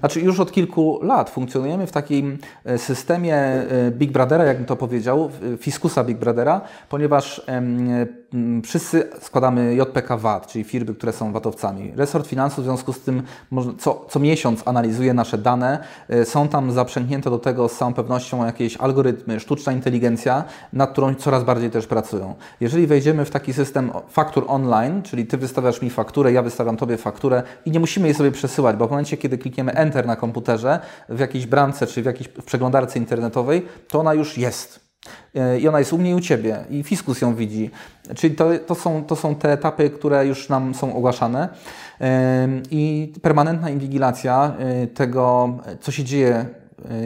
Znaczy 0.00 0.20
już 0.20 0.40
od 0.40 0.52
kilku 0.52 0.98
lat 1.02 1.30
funkcjonujemy 1.30 1.86
w 1.86 1.92
takim 1.92 2.38
y, 2.70 2.78
systemie 2.78 3.62
y, 3.88 3.90
Big 3.90 4.12
Brothera, 4.12 4.44
jakbym 4.44 4.66
to 4.66 4.76
powiedział, 4.76 5.30
fiskusa 5.58 6.04
Big 6.04 6.18
Brothera, 6.18 6.60
ponieważ 6.88 7.42
wszyscy 8.64 9.10
składamy 9.20 9.74
JPK 9.74 10.16
VAT, 10.16 10.46
czyli 10.46 10.64
firmy, 10.64 10.94
które 10.94 11.12
są 11.12 11.32
VAT-owcami. 11.32 11.92
Resort 11.96 12.26
Finansów 12.26 12.60
w 12.60 12.64
związku 12.64 12.92
z 12.92 13.00
tym 13.00 13.22
co, 13.78 14.06
co 14.08 14.20
miesiąc 14.20 14.68
analizuje 14.68 15.14
nasze 15.14 15.38
dane. 15.38 15.84
Y, 16.10 16.24
są 16.24 16.48
tam 16.48 16.72
zaprzęgnięte 16.72 17.30
do 17.30 17.38
tego 17.38 17.68
z 17.68 17.78
całą 17.78 17.94
pewnością 17.94 18.46
jakieś 18.46 18.76
algorytmy, 18.76 19.40
sztuczna 19.40 19.72
inteligencja, 19.72 20.44
nad 20.72 20.92
którą 20.92 21.14
coraz 21.14 21.44
bardziej 21.44 21.70
też 21.70 21.86
pracują. 21.86 22.34
Jeżeli 22.60 22.86
wejdziemy 22.86 23.24
w 23.24 23.30
taki 23.30 23.52
system 23.52 23.90
faktur 24.08 24.44
online, 24.48 25.02
czyli 25.02 25.26
Ty 25.26 25.36
wystawiasz 25.36 25.82
mi 25.82 25.90
fakturę, 25.90 26.32
ja 26.32 26.42
wystawiam 26.42 26.76
Tobie 26.76 26.96
fakturę 26.96 27.42
i 27.64 27.70
nie 27.70 27.80
musimy 27.80 28.06
jej 28.06 28.14
sobie 28.14 28.32
przesyłać, 28.32 28.76
bo 28.76 28.86
w 28.86 28.90
momencie, 28.90 29.16
kiedy 29.16 29.38
klikniemy 29.38 29.72
Enter 29.72 30.06
na 30.06 30.16
komputerze 30.16 30.80
w 31.08 31.18
jakiejś 31.20 31.46
bramce 31.46 31.86
czy 31.86 32.02
w 32.02 32.06
jakiejś 32.06 32.28
przeglądarce 32.28 32.98
internetowej, 32.98 33.66
to 33.88 34.00
ona 34.00 34.14
już 34.14 34.38
jest. 34.38 34.83
E, 35.34 35.58
I 35.60 35.68
ona 35.68 35.78
jest 35.78 35.92
u 35.92 35.98
mnie 35.98 36.10
i 36.10 36.14
u 36.14 36.20
Ciebie 36.20 36.64
i 36.70 36.82
fiskus 36.82 37.20
ją 37.20 37.34
widzi. 37.34 37.70
Czyli 38.16 38.36
to, 38.36 38.50
to, 38.66 38.74
są, 38.74 39.04
to 39.04 39.16
są 39.16 39.34
te 39.34 39.52
etapy, 39.52 39.90
które 39.90 40.26
już 40.26 40.48
nam 40.48 40.74
są 40.74 40.96
ogłaszane 40.96 41.48
e, 42.00 42.48
i 42.70 43.12
permanentna 43.22 43.70
inwigilacja 43.70 44.54
e, 44.58 44.86
tego, 44.86 45.54
co 45.80 45.92
się 45.92 46.04
dzieje, 46.04 46.46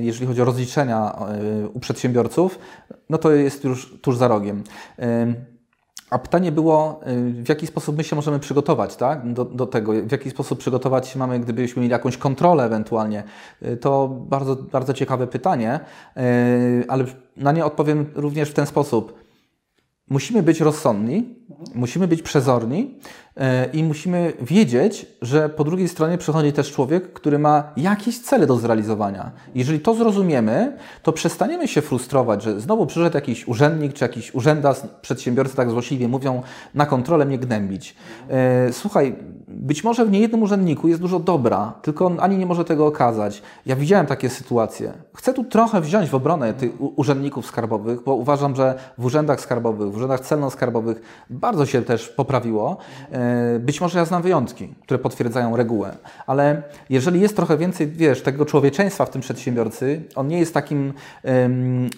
jeżeli 0.00 0.26
chodzi 0.26 0.42
o 0.42 0.44
rozliczenia 0.44 1.16
u 1.74 1.80
przedsiębiorców, 1.80 2.58
no 3.10 3.18
to 3.18 3.30
jest 3.30 3.64
już 3.64 3.98
tuż 4.02 4.16
za 4.16 4.28
rogiem. 4.28 4.64
A 6.10 6.18
pytanie 6.18 6.52
było, 6.52 7.00
y, 7.06 7.42
w 7.42 7.48
jaki 7.48 7.66
sposób 7.66 7.96
my 7.96 8.04
się 8.04 8.16
możemy 8.16 8.38
przygotować 8.38 8.96
tak? 8.96 9.32
do, 9.32 9.44
do 9.44 9.66
tego, 9.66 9.92
w 9.92 10.12
jaki 10.12 10.30
sposób 10.30 10.58
przygotować 10.58 11.08
się 11.08 11.18
mamy, 11.18 11.40
gdybyśmy 11.40 11.82
mieli 11.82 11.92
jakąś 11.92 12.16
kontrolę 12.16 12.64
ewentualnie. 12.64 13.24
Y, 13.62 13.76
to 13.76 14.08
bardzo, 14.08 14.56
bardzo 14.56 14.94
ciekawe 14.94 15.26
pytanie, 15.26 15.80
y, 16.16 16.84
ale 16.88 17.04
na 17.36 17.52
nie 17.52 17.64
odpowiem 17.64 18.06
również 18.14 18.50
w 18.50 18.54
ten 18.54 18.66
sposób. 18.66 19.28
Musimy 20.10 20.42
być 20.42 20.60
rozsądni, 20.60 21.34
musimy 21.74 22.08
być 22.08 22.22
przezorni 22.22 22.98
i 23.72 23.84
musimy 23.84 24.32
wiedzieć, 24.40 25.06
że 25.22 25.48
po 25.48 25.64
drugiej 25.64 25.88
stronie 25.88 26.18
przychodzi 26.18 26.52
też 26.52 26.72
człowiek, 26.72 27.12
który 27.12 27.38
ma 27.38 27.72
jakieś 27.76 28.18
cele 28.18 28.46
do 28.46 28.56
zrealizowania. 28.56 29.30
Jeżeli 29.54 29.80
to 29.80 29.94
zrozumiemy, 29.94 30.76
to 31.02 31.12
przestaniemy 31.12 31.68
się 31.68 31.82
frustrować, 31.82 32.42
że 32.42 32.60
znowu 32.60 32.86
przyszedł 32.86 33.16
jakiś 33.16 33.48
urzędnik 33.48 33.92
czy 33.92 34.04
jakiś 34.04 34.34
urzędas, 34.34 34.86
przedsiębiorcy 35.02 35.56
tak 35.56 35.70
złośliwie 35.70 36.08
mówią, 36.08 36.42
na 36.74 36.86
kontrolę 36.86 37.24
mnie 37.24 37.38
gnębić. 37.38 37.96
E, 38.30 38.72
słuchaj, 38.72 39.16
być 39.48 39.84
może 39.84 40.06
w 40.06 40.10
niejednym 40.10 40.42
urzędniku 40.42 40.88
jest 40.88 41.00
dużo 41.00 41.18
dobra, 41.18 41.72
tylko 41.82 42.06
on 42.06 42.20
ani 42.20 42.38
nie 42.38 42.46
może 42.46 42.64
tego 42.64 42.86
okazać. 42.86 43.42
Ja 43.66 43.76
widziałem 43.76 44.06
takie 44.06 44.30
sytuacje. 44.30 44.92
Chcę 45.14 45.34
tu 45.34 45.44
trochę 45.44 45.80
wziąć 45.80 46.10
w 46.10 46.14
obronę 46.14 46.54
tych 46.54 46.70
urzędników 46.96 47.46
skarbowych, 47.46 48.02
bo 48.04 48.14
uważam, 48.14 48.56
że 48.56 48.74
w 48.98 49.04
urzędach 49.04 49.40
skarbowych, 49.40 49.92
w 49.92 49.96
urzędach 49.96 50.20
celno-skarbowych 50.20 51.00
bardzo 51.30 51.66
się 51.66 51.82
też 51.82 52.08
poprawiło. 52.08 52.76
E, 53.28 53.58
być 53.58 53.80
może 53.80 53.98
ja 53.98 54.04
znam 54.04 54.22
wyjątki, 54.22 54.68
które 54.82 54.98
potwierdzają 54.98 55.56
regułę, 55.56 55.96
ale 56.26 56.62
jeżeli 56.90 57.20
jest 57.20 57.36
trochę 57.36 57.56
więcej, 57.56 57.86
wiesz, 57.86 58.22
tego 58.22 58.46
człowieczeństwa 58.46 59.06
w 59.06 59.10
tym 59.10 59.20
przedsiębiorcy, 59.20 60.02
on 60.14 60.28
nie 60.28 60.38
jest 60.38 60.54
takim, 60.54 60.92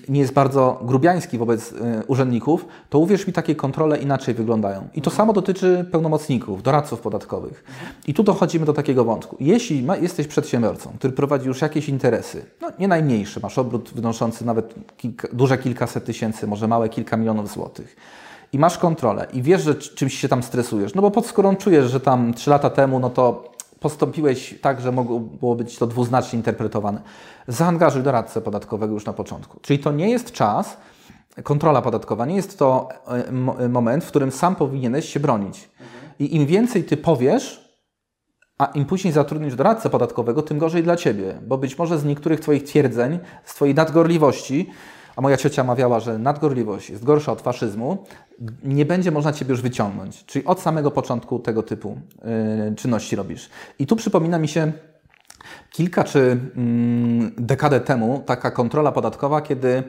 nie 0.08 0.20
jest 0.20 0.32
bardzo 0.32 0.80
grubiański 0.82 1.38
wobec 1.38 1.72
e, 1.72 2.02
urzędników, 2.06 2.66
to 2.90 2.98
uwierz 2.98 3.26
mi, 3.26 3.32
takie 3.32 3.54
kontrole 3.54 3.98
inaczej 3.98 4.34
wyglądają. 4.34 4.88
I 4.94 5.02
to 5.02 5.10
samo 5.10 5.32
dotyczy 5.32 5.86
pełnomocników, 5.92 6.62
doradców 6.62 7.00
podatkowych. 7.00 7.64
I 8.06 8.14
tu 8.14 8.22
dochodzimy 8.22 8.66
do 8.66 8.72
takiego 8.72 9.04
wątku. 9.04 9.36
Jeśli 9.40 9.82
ma, 9.82 9.96
jesteś 9.96 10.26
przedsiębiorcą, 10.26 10.92
który 10.98 11.12
prowadzi 11.12 11.46
już 11.46 11.60
jakieś 11.60 11.88
interesy, 11.88 12.44
no 12.60 12.68
nie 12.78 12.88
najmniejsze, 12.88 13.40
masz 13.42 13.58
obrót 13.58 13.90
wynoszący 13.94 14.46
nawet 14.46 14.74
kilka, 14.96 15.28
duże 15.32 15.58
kilkaset 15.58 16.04
tysięcy, 16.04 16.46
może 16.46 16.68
małe 16.68 16.88
kilka 16.88 17.16
milionów 17.16 17.52
złotych, 17.52 17.96
i 18.52 18.58
masz 18.58 18.78
kontrolę 18.78 19.26
i 19.32 19.42
wiesz, 19.42 19.62
że 19.62 19.74
czymś 19.74 20.18
się 20.18 20.28
tam 20.28 20.42
stresujesz, 20.42 20.94
no 20.94 21.02
bo 21.02 21.10
pod 21.10 21.26
skórą 21.26 21.56
czujesz, 21.56 21.90
że 21.90 22.00
tam 22.00 22.34
3 22.34 22.50
lata 22.50 22.70
temu, 22.70 23.00
no 23.00 23.10
to 23.10 23.50
postąpiłeś 23.80 24.54
tak, 24.60 24.80
że 24.80 24.92
mogło 24.92 25.54
być 25.54 25.78
to 25.78 25.86
dwuznacznie 25.86 26.36
interpretowane. 26.36 27.02
Zaangażuj 27.48 28.02
doradcę 28.02 28.40
podatkowego 28.40 28.94
już 28.94 29.06
na 29.06 29.12
początku. 29.12 29.60
Czyli 29.60 29.78
to 29.78 29.92
nie 29.92 30.10
jest 30.10 30.32
czas, 30.32 30.76
kontrola 31.42 31.82
podatkowa, 31.82 32.26
nie 32.26 32.36
jest 32.36 32.58
to 32.58 32.88
e, 33.60 33.68
moment, 33.68 34.04
w 34.04 34.08
którym 34.08 34.30
sam 34.30 34.56
powinieneś 34.56 35.08
się 35.08 35.20
bronić. 35.20 35.70
I 36.18 36.36
im 36.36 36.46
więcej 36.46 36.84
ty 36.84 36.96
powiesz, 36.96 37.70
a 38.58 38.64
im 38.64 38.84
później 38.84 39.12
zatrudnisz 39.12 39.54
doradcę 39.54 39.90
podatkowego, 39.90 40.42
tym 40.42 40.58
gorzej 40.58 40.82
dla 40.82 40.96
ciebie, 40.96 41.38
bo 41.46 41.58
być 41.58 41.78
może 41.78 41.98
z 41.98 42.04
niektórych 42.04 42.40
Twoich 42.40 42.64
twierdzeń, 42.64 43.18
z 43.44 43.54
Twojej 43.54 43.74
nadgorliwości, 43.74 44.70
a 45.20 45.22
moja 45.22 45.36
ciocia 45.36 45.64
mawiała, 45.64 46.00
że 46.00 46.18
nadgorliwość 46.18 46.90
jest 46.90 47.04
gorsza 47.04 47.32
od 47.32 47.40
faszyzmu, 47.40 47.98
nie 48.64 48.84
będzie 48.84 49.10
można 49.10 49.32
Ciebie 49.32 49.50
już 49.50 49.62
wyciągnąć. 49.62 50.24
Czyli 50.24 50.44
od 50.44 50.60
samego 50.60 50.90
początku 50.90 51.38
tego 51.38 51.62
typu 51.62 51.98
yy, 52.68 52.74
czynności 52.76 53.16
robisz. 53.16 53.48
I 53.78 53.86
tu 53.86 53.96
przypomina 53.96 54.38
mi 54.38 54.48
się 54.48 54.72
kilka 55.70 56.04
czy 56.04 56.38
mm, 56.56 57.32
dekadę 57.38 57.80
temu 57.80 58.22
taka 58.26 58.50
kontrola 58.50 58.92
podatkowa, 58.92 59.40
kiedy 59.40 59.82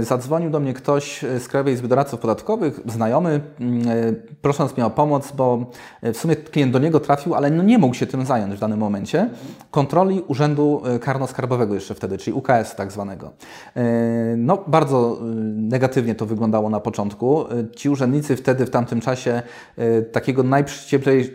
y, 0.00 0.04
zadzwonił 0.04 0.50
do 0.50 0.60
mnie 0.60 0.74
ktoś 0.74 1.24
z 1.38 1.48
Krajowej 1.48 1.74
Izby 1.74 1.88
Doradców 1.88 2.20
Podatkowych, 2.20 2.80
znajomy, 2.86 3.40
y, 3.60 4.36
prosząc 4.42 4.76
mnie 4.76 4.86
o 4.86 4.90
pomoc, 4.90 5.32
bo 5.32 5.70
w 6.02 6.16
sumie 6.16 6.36
klient 6.36 6.72
do 6.72 6.78
niego 6.78 7.00
trafił, 7.00 7.34
ale 7.34 7.50
no 7.50 7.62
nie 7.62 7.78
mógł 7.78 7.94
się 7.94 8.06
tym 8.06 8.26
zająć 8.26 8.54
w 8.54 8.58
danym 8.58 8.78
momencie. 8.78 9.28
Kontroli 9.70 10.22
Urzędu 10.28 10.82
Karno-Skarbowego 11.00 11.74
jeszcze 11.74 11.94
wtedy, 11.94 12.18
czyli 12.18 12.34
UKS 12.34 12.74
tak 12.76 12.92
zwanego. 12.92 13.32
Y, 13.76 13.80
no 14.36 14.64
bardzo 14.66 15.18
negatywnie 15.54 16.14
to 16.14 16.26
wyglądało 16.26 16.70
na 16.70 16.80
początku. 16.80 17.44
Ci 17.76 17.88
urzędnicy 17.88 18.36
wtedy 18.36 18.66
w 18.66 18.70
tamtym 18.70 19.00
czasie 19.00 19.42
takiego 20.12 20.42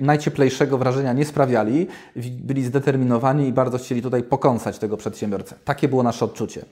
najcieplejszego 0.01 0.77
wrażenia 0.77 1.13
nie 1.13 1.25
sprawiali. 1.25 1.87
Byli 2.15 2.63
zdeterminowani 2.63 3.47
i 3.47 3.53
bardzo 3.53 3.70
chcieli 3.77 4.01
tutaj 4.01 4.23
pokąsać 4.23 4.77
tego 4.77 4.97
przedsiębiorcę. 4.97 5.55
Takie 5.65 5.87
było 5.87 6.03
nasze 6.03 6.25
odczucie. 6.25 6.65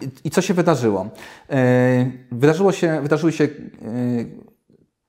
I, 0.00 0.08
i 0.24 0.30
co 0.30 0.42
się 0.42 0.54
wydarzyło? 0.54 1.08
E, 1.50 2.10
wydarzyło 2.32 2.72
się, 2.72 3.00
wydarzyły 3.02 3.32
się 3.32 3.44
e, 3.44 3.48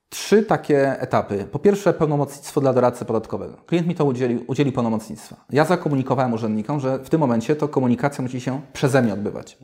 trzy 0.10 0.44
takie 0.44 1.00
etapy. 1.00 1.48
Po 1.52 1.60
pierwsze, 1.60 1.94
pełnomocnictwo 1.94 2.62
dla 2.62 2.74
doradcy 2.74 3.06
podatkowego. 3.06 3.54
Klient 3.66 3.88
mi 3.88 3.96
to 3.96 4.06
udzielił, 4.06 4.44
udzielił 4.48 4.74
pełnomocnictwa. 4.74 5.36
Ja 5.50 5.66
zakomunikowałem 5.66 6.34
urzędnikom, 6.34 6.80
że 6.80 7.00
w 7.00 7.10
tym 7.10 7.20
momencie 7.20 7.56
to 7.56 7.68
komunikacja 7.68 8.22
musi 8.22 8.42
się 8.42 8.62
przeze 8.74 9.02
mnie 9.02 9.14
odbywać. 9.14 9.58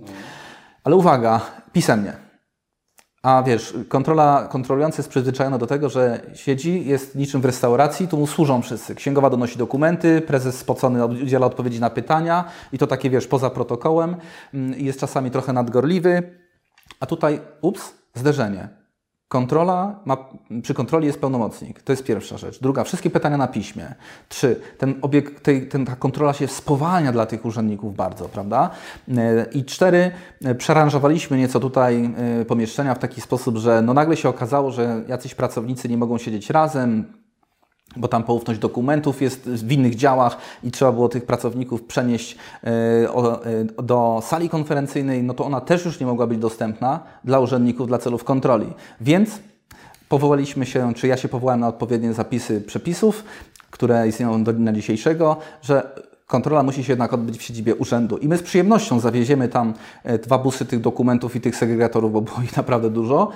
Ale 0.84 0.95
uwaga, 0.95 1.41
pisemnie. 1.73 2.22
A 3.24 3.43
wiesz, 3.43 3.74
kontrola, 3.89 4.47
kontrolujący 4.51 4.99
jest 4.99 5.09
przyzwyczajony 5.09 5.57
do 5.57 5.67
tego, 5.67 5.89
że 5.89 6.21
siedzi, 6.34 6.86
jest 6.86 7.15
niczym 7.15 7.41
w 7.41 7.45
restauracji, 7.45 8.07
tu 8.07 8.17
mu 8.17 8.28
służą 8.28 8.61
wszyscy. 8.61 8.95
Księgowa 8.95 9.30
donosi 9.30 9.57
dokumenty, 9.57 10.21
prezes 10.21 10.57
spocony 10.57 11.05
udziela 11.05 11.45
odpowiedzi 11.45 11.80
na 11.80 11.89
pytania 11.89 12.45
i 12.71 12.78
to 12.78 12.88
takie, 12.88 13.09
wiesz, 13.09 13.28
poza 13.28 13.49
protokołem. 13.49 14.15
Mm, 14.53 14.80
jest 14.80 14.99
czasami 14.99 15.32
trochę 15.32 15.53
nadgorliwy. 15.53 16.39
A 16.99 17.05
tutaj, 17.05 17.41
ups, 17.61 17.93
zderzenie. 18.13 18.82
Kontrola 19.34 19.99
ma, 20.05 20.17
przy 20.61 20.73
kontroli 20.73 21.07
jest 21.07 21.19
pełnomocnik. 21.19 21.81
To 21.81 21.93
jest 21.93 22.03
pierwsza 22.03 22.38
rzecz. 22.38 22.59
Druga, 22.59 22.84
wszystkie 22.84 23.09
pytania 23.09 23.38
na 23.38 23.47
piśmie. 23.47 23.95
Trzy, 24.29 24.61
ten 24.77 24.95
obiekt, 25.01 25.49
ten, 25.69 25.86
ta 25.86 25.95
kontrola 25.95 26.34
się 26.34 26.47
spowalnia 26.47 27.11
dla 27.11 27.25
tych 27.25 27.45
urzędników 27.45 27.95
bardzo, 27.95 28.29
prawda? 28.29 28.69
E, 29.17 29.45
I 29.53 29.65
cztery, 29.65 30.11
e, 30.45 30.55
przeranżowaliśmy 30.55 31.38
nieco 31.38 31.59
tutaj 31.59 32.13
e, 32.41 32.45
pomieszczenia 32.45 32.95
w 32.95 32.99
taki 32.99 33.21
sposób, 33.21 33.57
że 33.57 33.81
no 33.81 33.93
nagle 33.93 34.17
się 34.17 34.29
okazało, 34.29 34.71
że 34.71 35.03
jacyś 35.07 35.36
pracownicy 35.36 35.89
nie 35.89 35.97
mogą 35.97 36.17
siedzieć 36.17 36.49
razem, 36.49 37.05
bo 37.96 38.08
tam 38.08 38.24
poufność 38.24 38.60
dokumentów 38.60 39.22
jest 39.22 39.50
w 39.50 39.72
innych 39.72 39.96
działach 39.96 40.38
i 40.64 40.72
trzeba 40.72 40.91
było 40.91 41.10
tych 41.10 41.26
pracowników 41.26 41.84
przenieść 41.84 42.38
e, 42.64 42.68
e, 42.68 43.84
do 43.84 44.22
sali 44.24 44.50
konferencyjnej, 44.50 45.24
no 45.24 45.34
to 45.34 45.46
ona 45.46 45.62
też 45.62 45.86
już 45.86 46.00
nie 46.00 46.06
mogła 46.06 46.28
być 46.28 46.39
dostępna 46.39 47.00
dla 47.24 47.39
urzędników 47.39 47.88
dla 47.88 47.98
celów 47.98 48.24
kontroli. 48.24 48.68
Więc 49.02 49.39
powołaliśmy 50.10 50.66
się, 50.66 50.94
czy 50.94 51.08
ja 51.08 51.18
się 51.18 51.28
powołałem 51.28 51.60
na 51.60 51.68
odpowiednie 51.68 52.14
zapisy 52.14 52.62
przepisów, 52.62 53.24
które 53.72 54.08
istnieją 54.08 54.44
do 54.44 54.54
dnia 54.54 54.74
dzisiejszego, 54.74 55.38
że 55.62 56.04
kontrola 56.28 56.64
musi 56.64 56.84
się 56.84 56.91
jednak 56.91 57.14
odbyć 57.14 57.38
w 57.38 57.41
siedzibie 57.41 57.76
urzędu. 57.76 58.18
I 58.18 58.28
my 58.28 58.38
z 58.38 58.44
przyjemnością 58.44 59.00
zawieziemy 59.00 59.48
tam 59.48 59.74
e, 60.04 60.20
dwa 60.20 60.38
busy 60.38 60.66
tych 60.66 60.82
dokumentów 60.82 61.36
i 61.36 61.41
tych 61.41 61.56
segregatorów, 61.56 62.14
bo 62.14 62.22
było 62.22 62.41
ich 62.44 62.58
naprawdę 62.58 62.89
dużo, 62.89 63.32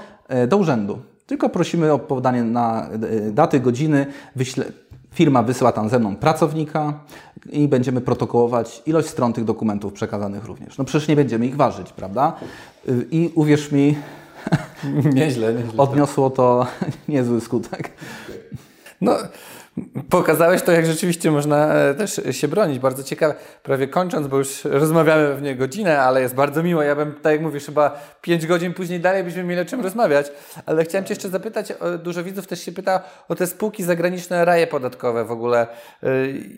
do 0.47 0.58
urzędu. 0.58 0.99
Tylko 1.28 1.49
prosimy 1.49 1.93
o 1.93 1.99
podanie 1.99 2.43
na 2.43 2.89
e, 2.89 3.32
daty, 3.32 3.59
godziny. 3.59 4.05
Wyśle, 4.36 4.65
firma 5.13 5.43
wysyła 5.43 5.71
tam 5.71 5.89
ze 5.89 5.99
mną 5.99 6.15
pracownika 6.15 6.99
i 7.49 7.67
będziemy 7.67 8.01
protokołować 8.01 8.82
ilość 8.86 9.07
stron 9.07 9.34
tych 9.34 9.43
dokumentów 9.43 9.93
przekazanych 9.93 10.45
również. 10.45 10.78
No 10.78 10.86
przecież 10.86 11.07
nie 11.07 11.15
będziemy 11.15 11.45
ich 11.45 11.55
ważyć, 11.55 11.93
prawda? 11.93 12.34
I 13.11 13.32
uwierz 13.36 13.71
mi, 13.71 13.97
nieźle, 15.15 15.53
nieźle. 15.53 15.78
odniosło 15.78 16.30
to 16.30 16.67
niezły 17.09 17.41
skutek. 17.41 17.91
No, 19.01 19.11
Pokazałeś 20.09 20.61
to, 20.61 20.71
jak 20.71 20.86
rzeczywiście 20.86 21.32
można 21.32 21.73
e, 21.73 21.93
też 21.93 22.21
się 22.32 22.47
bronić. 22.47 22.80
Bardzo 22.80 23.03
ciekawe. 23.03 23.36
Prawie 23.63 23.88
kończąc, 23.88 24.28
bo 24.28 24.38
już 24.38 24.65
rozmawiamy 24.65 25.28
pewnie 25.28 25.55
godzinę, 25.55 26.01
ale 26.01 26.21
jest 26.21 26.36
bardzo 26.36 26.63
miło. 26.63 26.84
Ja 26.84 26.95
bym, 26.95 27.13
tak 27.21 27.32
jak 27.32 27.41
mówisz, 27.41 27.65
chyba 27.65 27.99
pięć 28.21 28.47
godzin 28.47 28.73
później 28.73 28.99
dalej 28.99 29.23
byśmy 29.23 29.43
mieli 29.43 29.61
o 29.61 29.65
czym 29.65 29.82
rozmawiać. 29.82 30.32
Ale 30.65 30.84
chciałem 30.84 31.05
Cię 31.05 31.13
jeszcze 31.13 31.30
zapytać, 31.30 31.73
dużo 32.03 32.23
widzów 32.23 32.47
też 32.47 32.61
się 32.61 32.71
pyta 32.71 33.03
o 33.30 33.36
te 33.36 33.47
spółki 33.47 33.84
zagraniczne, 33.84 34.45
raje 34.45 34.67
podatkowe 34.67 35.25
w 35.25 35.32
ogóle. 35.32 35.67
E, 36.03 36.07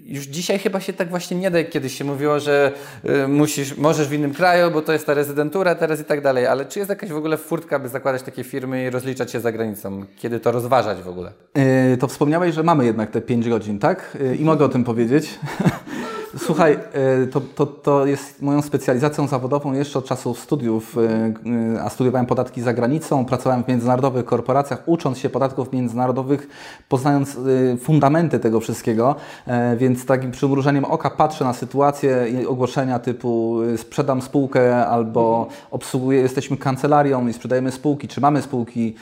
już 0.05 0.26
dzisiaj 0.26 0.59
chyba 0.59 0.80
się 0.80 0.93
tak 0.93 1.09
właśnie 1.09 1.38
nie 1.38 1.51
da, 1.51 1.57
jak 1.57 1.70
kiedyś 1.70 1.97
się 1.97 2.03
mówiło, 2.03 2.39
że 2.39 2.72
e, 3.03 3.28
musisz, 3.28 3.78
możesz 3.78 4.07
w 4.07 4.13
innym 4.13 4.34
kraju, 4.34 4.72
bo 4.72 4.82
to 4.82 4.93
jest 4.93 5.05
ta 5.05 5.13
rezydentura 5.13 5.76
teraz 5.76 5.99
i 5.99 6.05
tak 6.05 6.22
dalej. 6.22 6.47
Ale 6.47 6.65
czy 6.65 6.80
jest 6.80 6.89
jakaś 6.89 7.09
w 7.09 7.17
ogóle 7.17 7.38
furtka, 7.38 7.80
by 7.80 7.89
zakładać 7.89 8.24
takie 8.24 8.43
firmy 8.43 8.84
i 8.84 8.89
rozliczać 8.89 9.32
się 9.32 9.39
za 9.39 9.51
granicą? 9.51 10.05
Kiedy 10.17 10.39
to 10.39 10.51
rozważać 10.51 11.01
w 11.01 11.07
ogóle? 11.07 11.32
to 11.99 12.07
wspomniałeś, 12.07 12.55
że 12.55 12.63
mamy 12.63 12.86
jednak 12.86 13.09
te 13.12 13.22
5 13.22 13.49
godzin, 13.49 13.80
tak? 13.80 14.18
I 14.39 14.43
mogę 14.43 14.66
o 14.66 14.70
tym 14.70 14.84
powiedzieć. 14.84 15.39
Słuchaj, 16.38 16.80
e, 16.93 17.27
to, 17.27 17.41
to, 17.41 17.65
to 17.65 18.05
jest 18.05 18.41
moją 18.41 18.61
specjalizacją 18.61 19.27
zawodową 19.27 19.73
jeszcze 19.73 19.99
od 19.99 20.05
czasów 20.05 20.39
studiów, 20.39 20.97
e, 20.97 21.01
e, 21.75 21.84
a 21.84 21.89
studiowałem 21.89 22.25
podatki 22.25 22.61
za 22.61 22.73
granicą, 22.73 23.25
pracowałem 23.25 23.63
w 23.63 23.67
międzynarodowych 23.67 24.25
korporacjach, 24.25 24.84
ucząc 24.86 25.17
się 25.17 25.30
podatków 25.30 25.73
międzynarodowych, 25.73 26.47
poznając 26.89 27.38
fundamenty 27.82 28.39
tego 28.39 28.59
wszystkiego, 28.59 29.15
więc 29.77 30.05
takim 30.05 30.32
przymrużeniem 30.32 30.86
oka 30.86 31.09
patrzę 31.09 31.45
na 31.45 31.53
sytuację 31.53 32.25
i 32.41 32.45
ogłoszenia 32.45 32.99
typu 32.99 33.59
sprzedam 33.77 34.21
spółkę 34.21 34.88
albo 34.88 35.47
obsługuję, 35.71 36.21
jesteśmy 36.21 36.57
kancelarią 36.57 37.27
i 37.27 37.34
sprzedajemy 37.34 37.71
spółki, 37.71 38.07
czy 38.07 38.21
mamy 38.21 38.41
spółki 38.41 38.95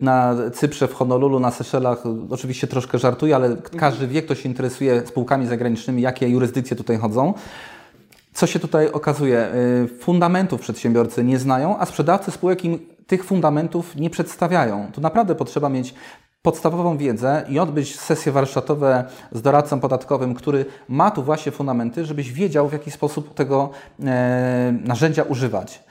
na 0.00 0.34
Cyprze, 0.52 0.88
w 0.88 0.94
Honolulu, 0.94 1.40
na 1.40 1.50
Seszelach, 1.50 2.02
oczywiście 2.30 2.66
troszkę 2.66 2.98
żartuję, 2.98 3.36
ale 3.36 3.56
każdy 3.76 4.06
wie, 4.06 4.22
kto 4.22 4.34
się 4.34 4.48
interesuje 4.48 5.06
spółkami 5.06 5.46
zagranicznymi, 5.46 6.02
jakie 6.02 6.28
jurysdykcje 6.28 6.43
jurysdykcje 6.44 6.76
tutaj 6.76 6.96
chodzą. 6.96 7.34
Co 8.34 8.46
się 8.46 8.58
tutaj 8.58 8.88
okazuje? 8.88 9.48
Y, 9.84 9.88
fundamentów 10.00 10.60
przedsiębiorcy 10.60 11.24
nie 11.24 11.38
znają, 11.38 11.78
a 11.78 11.86
sprzedawcy 11.86 12.30
spółek 12.30 12.64
im 12.64 12.78
tych 13.06 13.24
fundamentów 13.24 13.96
nie 13.96 14.10
przedstawiają. 14.10 14.92
Tu 14.92 15.00
naprawdę 15.00 15.34
potrzeba 15.34 15.68
mieć 15.68 15.94
podstawową 16.42 16.96
wiedzę 16.96 17.44
i 17.48 17.58
odbyć 17.58 18.00
sesje 18.00 18.32
warsztatowe 18.32 19.04
z 19.32 19.42
doradcą 19.42 19.80
podatkowym, 19.80 20.34
który 20.34 20.66
ma 20.88 21.10
tu 21.10 21.22
właśnie 21.22 21.52
fundamenty, 21.52 22.04
żebyś 22.04 22.32
wiedział, 22.32 22.68
w 22.68 22.72
jaki 22.72 22.90
sposób 22.90 23.34
tego 23.34 23.70
e, 24.04 24.74
narzędzia 24.84 25.22
używać. 25.22 25.84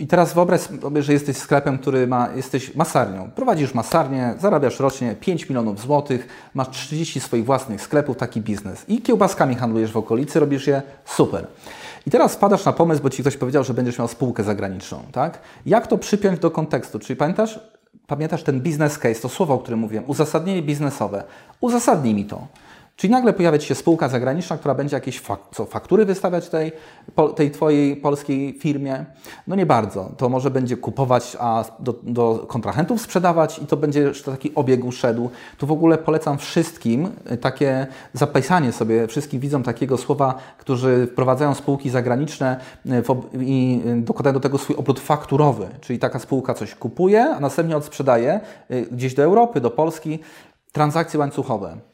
I 0.00 0.06
teraz 0.06 0.34
wyobraź 0.34 0.60
sobie, 0.60 1.02
że 1.02 1.12
jesteś 1.12 1.36
sklepem, 1.36 1.78
który 1.78 2.06
ma, 2.06 2.28
jesteś 2.36 2.74
masarnią. 2.74 3.30
Prowadzisz 3.34 3.74
masarnię, 3.74 4.34
zarabiasz 4.38 4.80
rocznie 4.80 5.16
5 5.20 5.48
milionów 5.48 5.80
złotych, 5.80 6.28
masz 6.54 6.68
30 6.68 7.20
swoich 7.20 7.44
własnych 7.44 7.82
sklepów, 7.82 8.16
taki 8.16 8.40
biznes. 8.40 8.84
I 8.88 9.02
kiełbaskami 9.02 9.54
handlujesz 9.54 9.92
w 9.92 9.96
okolicy, 9.96 10.40
robisz 10.40 10.66
je 10.66 10.82
super. 11.04 11.46
I 12.06 12.10
teraz 12.10 12.34
wpadasz 12.34 12.64
na 12.64 12.72
pomysł, 12.72 13.02
bo 13.02 13.10
ci 13.10 13.22
ktoś 13.22 13.36
powiedział, 13.36 13.64
że 13.64 13.74
będziesz 13.74 13.98
miał 13.98 14.08
spółkę 14.08 14.44
zagraniczną, 14.44 15.02
tak? 15.12 15.38
Jak 15.66 15.86
to 15.86 15.98
przypiąć 15.98 16.38
do 16.38 16.50
kontekstu? 16.50 16.98
Czyli 16.98 17.16
pamiętasz, 17.16 17.60
pamiętasz 18.06 18.42
ten 18.42 18.60
business 18.60 18.98
case, 18.98 19.20
to 19.20 19.28
słowo, 19.28 19.54
o 19.54 19.58
którym 19.58 19.80
mówiłem, 19.80 20.04
uzasadnienie 20.06 20.62
biznesowe. 20.62 21.24
Uzasadnij 21.60 22.14
mi 22.14 22.24
to. 22.24 22.46
Czyli 23.00 23.10
nagle 23.10 23.32
pojawia 23.32 23.58
Ci 23.58 23.66
się 23.66 23.74
spółka 23.74 24.08
zagraniczna, 24.08 24.58
która 24.58 24.74
będzie 24.74 24.96
jakieś 24.96 25.20
fak 25.20 25.40
co, 25.54 25.64
faktury 25.64 26.04
wystawiać 26.04 26.48
tej, 26.48 26.72
tej 27.36 27.50
Twojej 27.50 27.96
polskiej 27.96 28.58
firmie? 28.58 29.04
No 29.46 29.56
nie 29.56 29.66
bardzo. 29.66 30.10
To 30.16 30.28
może 30.28 30.50
będzie 30.50 30.76
kupować, 30.76 31.36
a 31.40 31.64
do, 31.78 31.94
do 32.02 32.44
kontrahentów 32.48 33.00
sprzedawać 33.00 33.58
i 33.58 33.66
to 33.66 33.76
będzie 33.76 34.12
taki 34.24 34.54
obieg 34.54 34.80
szedł. 34.92 35.30
Tu 35.58 35.66
w 35.66 35.72
ogóle 35.72 35.98
polecam 35.98 36.38
wszystkim 36.38 37.08
y, 37.32 37.36
takie 37.36 37.86
zapisanie 38.12 38.72
sobie, 38.72 39.06
wszystkim 39.06 39.40
widzom 39.40 39.62
takiego 39.62 39.98
słowa, 39.98 40.34
którzy 40.58 41.08
wprowadzają 41.12 41.54
spółki 41.54 41.90
zagraniczne 41.90 42.60
y, 42.86 42.90
i 43.40 43.82
y, 43.86 44.00
dokładają 44.00 44.34
do 44.34 44.40
tego 44.40 44.58
swój 44.58 44.76
obrót 44.76 45.00
fakturowy. 45.00 45.68
Czyli 45.80 45.98
taka 45.98 46.18
spółka 46.18 46.54
coś 46.54 46.74
kupuje, 46.74 47.24
a 47.24 47.40
następnie 47.40 47.76
odsprzedaje 47.76 48.40
gdzieś 48.92 49.14
do 49.14 49.22
Europy, 49.22 49.60
do 49.60 49.70
Polski. 49.70 50.18
Transakcje 50.72 51.20
łańcuchowe. 51.20 51.89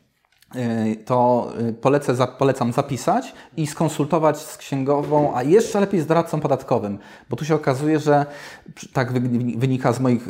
Y, 0.55 0.97
to 1.05 1.53
y, 1.61 1.73
polecę, 1.73 2.15
polecam 2.39 2.73
zapisać 2.73 3.35
i 3.57 3.67
skonsultować 3.67 4.39
z 4.39 4.57
księgową, 4.57 5.37
a 5.37 5.43
jeszcze 5.43 5.81
lepiej 5.81 6.01
z 6.01 6.07
doradcą 6.07 6.41
podatkowym, 6.41 6.99
bo 7.31 7.37
tu 7.37 7.45
się 7.45 7.55
okazuje, 7.55 7.99
że 7.99 8.27
tak 8.93 9.13
wynika 9.59 9.93
z 9.93 10.01
moich 10.01 10.29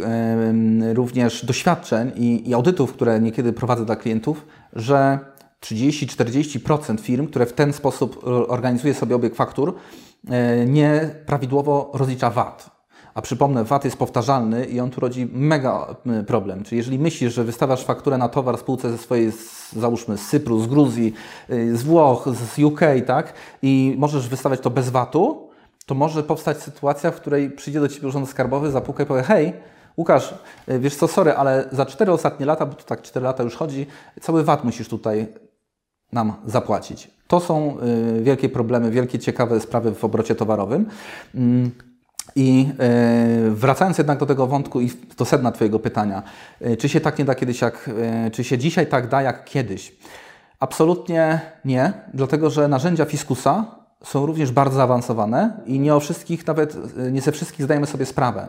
również 0.94 1.44
doświadczeń 1.44 2.12
i, 2.16 2.54
audytów, 2.54 2.92
które 2.92 3.20
niekiedy 3.20 3.52
prowadzę 3.52 3.84
dla 3.84 3.96
klientów, 3.96 4.46
że 4.72 5.18
30-40% 5.60 7.00
firm, 7.00 7.26
które 7.26 7.46
w 7.46 7.52
ten 7.52 7.72
sposób 7.72 8.20
organizuje 8.48 8.94
sobie 8.94 9.16
obieg 9.16 9.34
faktur, 9.34 9.74
nieprawidłowo 10.66 11.90
rozlicza 11.94 12.30
VAT. 12.30 12.75
A 13.16 13.22
przypomnę, 13.22 13.64
VAT 13.64 13.84
jest 13.84 13.96
powtarzalny 13.96 14.64
i 14.64 14.80
on 14.80 14.90
tu 14.90 15.00
rodzi 15.00 15.28
mega 15.32 15.96
problem. 16.26 16.64
Czyli 16.64 16.76
jeżeli 16.76 16.98
myślisz, 16.98 17.34
że 17.34 17.44
wystawiasz 17.44 17.84
fakturę 17.84 18.18
na 18.18 18.28
towar 18.28 18.58
spółce 18.58 18.90
ze 18.90 18.98
swojej, 18.98 19.32
załóżmy, 19.76 20.18
z 20.18 20.28
Cypru, 20.28 20.60
z 20.60 20.66
Gruzji, 20.66 21.12
y, 21.50 21.76
z 21.76 21.82
Włoch, 21.82 22.28
z 22.28 22.58
UK, 22.58 22.80
tak, 23.06 23.32
i 23.62 23.94
możesz 23.98 24.28
wystawiać 24.28 24.60
to 24.60 24.70
bez 24.70 24.88
VAT-u, 24.88 25.50
to 25.86 25.94
może 25.94 26.22
powstać 26.22 26.62
sytuacja, 26.62 27.10
w 27.10 27.16
której 27.16 27.50
przyjdzie 27.50 27.80
do 27.80 27.88
Ciebie 27.88 28.08
urząd 28.08 28.28
skarbowy, 28.28 28.70
zapuka 28.70 29.02
i 29.02 29.06
powie, 29.06 29.22
hej, 29.22 29.52
Łukasz, 29.96 30.34
y, 30.68 30.78
wiesz 30.78 30.96
co, 30.96 31.08
sorry, 31.08 31.32
ale 31.32 31.68
za 31.72 31.86
cztery 31.86 32.12
ostatnie 32.12 32.46
lata, 32.46 32.66
bo 32.66 32.74
to 32.74 32.84
tak 32.84 33.02
cztery 33.02 33.24
lata 33.24 33.42
już 33.42 33.56
chodzi, 33.56 33.86
cały 34.20 34.44
VAT 34.44 34.64
musisz 34.64 34.88
tutaj 34.88 35.26
nam 36.12 36.32
zapłacić. 36.46 37.10
To 37.26 37.40
są 37.40 37.76
y, 38.18 38.22
wielkie 38.22 38.48
problemy, 38.48 38.90
wielkie 38.90 39.18
ciekawe 39.18 39.60
sprawy 39.60 39.94
w 39.94 40.04
obrocie 40.04 40.34
towarowym. 40.34 40.86
I 42.34 42.68
e, 42.78 43.50
wracając 43.50 43.98
jednak 43.98 44.18
do 44.18 44.26
tego 44.26 44.46
wątku 44.46 44.80
i 44.80 44.90
do 45.18 45.24
sedna 45.24 45.52
Twojego 45.52 45.78
pytania, 45.78 46.22
e, 46.60 46.76
czy 46.76 46.88
się 46.88 47.00
tak 47.00 47.18
nie 47.18 47.24
da 47.24 47.34
kiedyś 47.34 47.60
jak, 47.60 47.90
e, 48.26 48.30
czy 48.30 48.44
się 48.44 48.58
dzisiaj 48.58 48.86
tak 48.86 49.08
da 49.08 49.22
jak 49.22 49.44
kiedyś? 49.44 49.96
Absolutnie 50.60 51.40
nie, 51.64 51.92
dlatego 52.14 52.50
że 52.50 52.68
narzędzia 52.68 53.04
fiskusa 53.04 53.64
są 54.04 54.26
również 54.26 54.52
bardzo 54.52 54.76
zaawansowane 54.76 55.60
i 55.66 55.80
nie 55.80 55.94
o 55.94 56.00
wszystkich, 56.00 56.46
nawet 56.46 56.76
nie 57.12 57.20
ze 57.20 57.32
wszystkich 57.32 57.64
zdajemy 57.64 57.86
sobie 57.86 58.06
sprawę. 58.06 58.48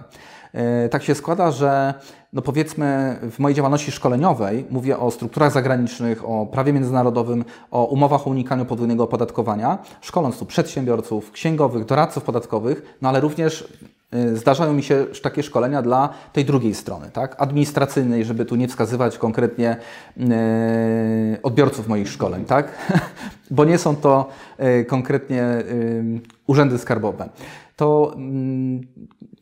Tak 0.92 1.04
się 1.04 1.16
składa, 1.16 1.52
że 1.52 1.94
no 2.34 2.42
powiedzmy 2.42 3.20
w 3.32 3.40
mojej 3.40 3.56
działalności 3.56 3.92
szkoleniowej 3.92 4.66
mówię 4.70 5.00
o 5.00 5.12
strukturach 5.12 5.52
zagranicznych, 5.52 6.30
o 6.30 6.46
prawie 6.46 6.74
międzynarodowym, 6.74 7.46
o 7.72 7.86
umowach 7.86 8.28
o 8.28 8.30
unikaniu 8.30 8.66
podwójnego 8.66 9.04
opodatkowania, 9.04 9.78
szkoląc 10.02 10.40
tu 10.40 10.46
przedsiębiorców, 10.46 11.32
księgowych, 11.32 11.86
doradców 11.86 12.24
podatkowych, 12.24 12.98
no 13.02 13.10
ale 13.10 13.20
również 13.20 13.68
y, 14.16 14.38
zdarzają 14.38 14.74
mi 14.74 14.84
się 14.84 15.06
takie 15.24 15.44
szkolenia 15.44 15.82
dla 15.82 16.10
tej 16.34 16.46
drugiej 16.46 16.74
strony, 16.74 17.10
tak? 17.14 17.36
administracyjnej, 17.42 18.26
żeby 18.26 18.46
tu 18.46 18.56
nie 18.56 18.68
wskazywać 18.68 19.18
konkretnie 19.18 19.78
yy, 20.18 20.28
odbiorców 21.44 21.88
moich 21.88 22.10
szkoleń, 22.10 22.46
tak? 22.46 22.68
bo 23.52 23.66
nie 23.66 23.78
są 23.78 23.96
to 23.96 24.30
konkretnie 24.88 25.44
urzędy 26.48 26.78
skarbowe 26.78 27.30
to 27.78 28.14
mm, 28.16 28.82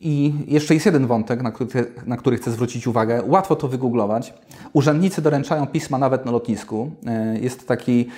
i 0.00 0.32
jeszcze 0.46 0.74
jest 0.74 0.86
jeden 0.86 1.06
wątek, 1.06 1.42
na 1.42 1.50
który, 1.50 1.92
na 2.06 2.16
który 2.16 2.36
chcę 2.36 2.50
zwrócić 2.50 2.86
uwagę. 2.86 3.22
Łatwo 3.26 3.56
to 3.56 3.68
wygooglować. 3.68 4.34
Urzędnicy 4.72 5.22
doręczają 5.22 5.66
pisma 5.66 5.98
nawet 5.98 6.24
na 6.24 6.32
lotnisku. 6.32 6.90
E, 7.06 7.38
jest 7.38 7.68
taki 7.68 8.08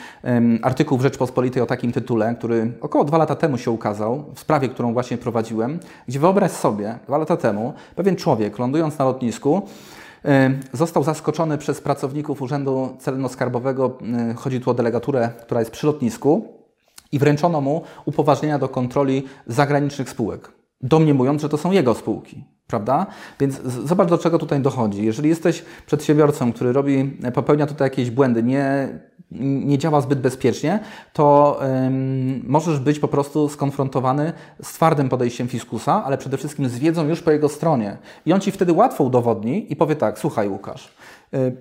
artykuł 0.63 0.99
w 0.99 1.03
Rzeczpospolitej 1.03 1.63
o 1.63 1.67
takim 1.67 1.93
tytule, 1.93 2.35
który 2.35 2.73
około 2.81 3.05
dwa 3.05 3.19
lata 3.19 3.35
temu 3.35 3.59
się 3.59 3.71
ukazał, 3.71 4.25
w 4.35 4.41
sprawie, 4.41 4.69
którą 4.69 4.93
właśnie 4.93 5.19
prowadziłem, 5.19 5.79
gdzie 6.09 6.19
wyobraź 6.21 6.51
sobie, 6.51 6.99
dwa 7.07 7.19
lata 7.19 7.37
temu, 7.37 7.73
pewien 7.97 8.17
człowiek 8.17 8.59
lądując 8.59 8.99
na 8.99 9.05
lotnisku, 9.05 9.63
e, 10.25 10.51
Został 10.73 11.05
zaskoczony 11.05 11.59
przez 11.59 11.81
pracowników 11.81 12.43
Urzędu 12.43 12.89
Celno-Skarbowego. 13.01 13.91
E, 14.31 14.35
chodzi 14.35 14.61
tu 14.61 14.71
o 14.71 14.75
delegaturę, 14.75 15.31
która 15.43 15.61
jest 15.61 15.71
przy 15.71 15.87
lotnisku 15.87 16.58
i 17.13 17.19
wręczono 17.19 17.61
mu 17.61 17.83
upoważnienia 18.05 18.59
do 18.59 18.69
kontroli 18.69 19.25
zagranicznych 19.47 20.11
spółek, 20.11 20.53
domniemując, 20.81 21.43
że 21.43 21.49
to 21.49 21.59
są 21.59 21.71
jego 21.71 21.95
spółki. 21.95 22.45
Prawda? 22.67 23.07
Więc 23.41 23.63
zobacz, 23.63 24.09
do 24.09 24.19
czego 24.19 24.39
tutaj 24.39 24.61
dochodzi. 24.61 25.05
Jeżeli 25.05 25.29
jesteś 25.29 25.65
przedsiębiorcą, 25.87 26.53
który 26.53 26.73
robi, 26.73 27.19
popełnia 27.35 27.67
tutaj 27.67 27.87
jakieś 27.87 28.11
błędy, 28.11 28.43
nie, 28.43 28.89
nie 29.31 29.79
działa 29.79 30.01
zbyt 30.01 30.21
bezpiecznie, 30.21 30.81
to 31.13 31.59
ym, 31.87 32.45
możesz 32.47 32.81
być 32.81 32.99
po 32.99 33.09
prostu 33.09 33.49
skonfrontowany 33.49 34.33
z 34.63 34.73
twardym 34.73 35.09
podejściem 35.09 35.49
fiskusa, 35.49 36.05
ale 36.05 36.19
przede 36.19 36.37
wszystkim 36.37 36.69
z 36.69 36.79
wiedzą 36.79 37.09
już 37.09 37.23
po 37.23 37.31
jego 37.31 37.49
stronie. 37.49 37.97
I 38.27 38.33
on 38.33 38.41
ci 38.41 38.53
wtedy 38.53 38.73
łatwo 38.73 39.05
udowodni 39.05 39.73
i 39.73 39.77
powie 39.77 39.97
tak: 39.97 40.19
Słuchaj, 40.19 40.49
Łukasz. 40.49 40.95
Yy, 41.33 41.57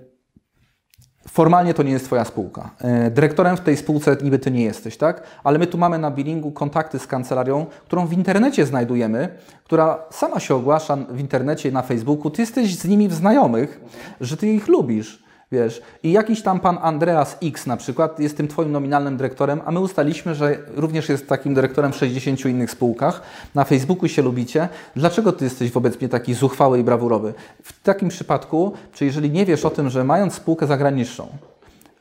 Formalnie 1.30 1.73
to 1.73 1.84
nie 1.84 1.91
jest 1.91 2.05
Twoja 2.05 2.25
spółka. 2.25 2.69
E, 2.82 3.11
dyrektorem 3.11 3.57
w 3.57 3.61
tej 3.61 3.78
spółce 3.78 4.17
niby 4.23 4.39
Ty 4.39 4.51
nie 4.51 4.63
jesteś, 4.63 4.97
tak? 4.97 5.23
Ale 5.43 5.59
my 5.59 5.67
tu 5.67 5.78
mamy 5.78 5.97
na 5.99 6.11
billingu 6.11 6.51
kontakty 6.51 6.99
z 6.99 7.07
kancelarią, 7.07 7.65
którą 7.86 8.07
w 8.07 8.13
internecie 8.13 8.65
znajdujemy, 8.65 9.30
która 9.63 9.99
sama 10.09 10.39
się 10.39 10.55
ogłasza 10.55 10.97
w 11.09 11.19
internecie, 11.19 11.71
na 11.71 11.82
Facebooku. 11.82 12.32
Ty 12.32 12.41
jesteś 12.41 12.75
z 12.75 12.86
nimi 12.86 13.07
w 13.07 13.13
znajomych, 13.13 13.82
że 14.21 14.38
Ty 14.38 14.47
ich 14.47 14.67
lubisz. 14.67 15.26
Wiesz, 15.52 15.82
i 16.04 16.12
jakiś 16.12 16.41
tam 16.41 16.60
pan 16.60 16.78
Andreas 16.82 17.38
X 17.43 17.66
na 17.66 17.78
przykład 17.78 18.20
jest 18.20 18.38
tym 18.38 18.48
twoim 18.48 18.72
nominalnym 18.72 19.18
dyrektorem, 19.18 19.62
a 19.66 19.72
my 19.72 19.80
ustaliliśmy, 19.80 20.36
że 20.36 20.58
również 20.76 21.10
jest 21.10 21.28
takim 21.28 21.54
dyrektorem 21.54 21.91
w 21.91 21.95
60 21.95 22.45
innych 22.45 22.72
spółkach. 22.72 23.22
Na 23.56 23.64
Facebooku 23.64 24.08
się 24.08 24.22
lubicie. 24.22 24.70
Dlaczego 24.95 25.32
ty 25.32 25.43
jesteś 25.43 25.72
wobec 25.72 26.00
mnie 26.00 26.10
taki 26.10 26.34
zuchwały 26.34 26.80
i 26.80 26.84
brawurowy? 26.84 27.34
W 27.64 27.84
takim 27.84 28.10
przypadku, 28.10 28.74
czy 28.93 29.06
jeżeli 29.06 29.30
nie 29.30 29.45
wiesz 29.45 29.66
o 29.66 29.70
tym, 29.70 29.89
że 29.89 30.04
mając 30.04 30.34
spółkę 30.34 30.68
zagraniczną, 30.68 31.28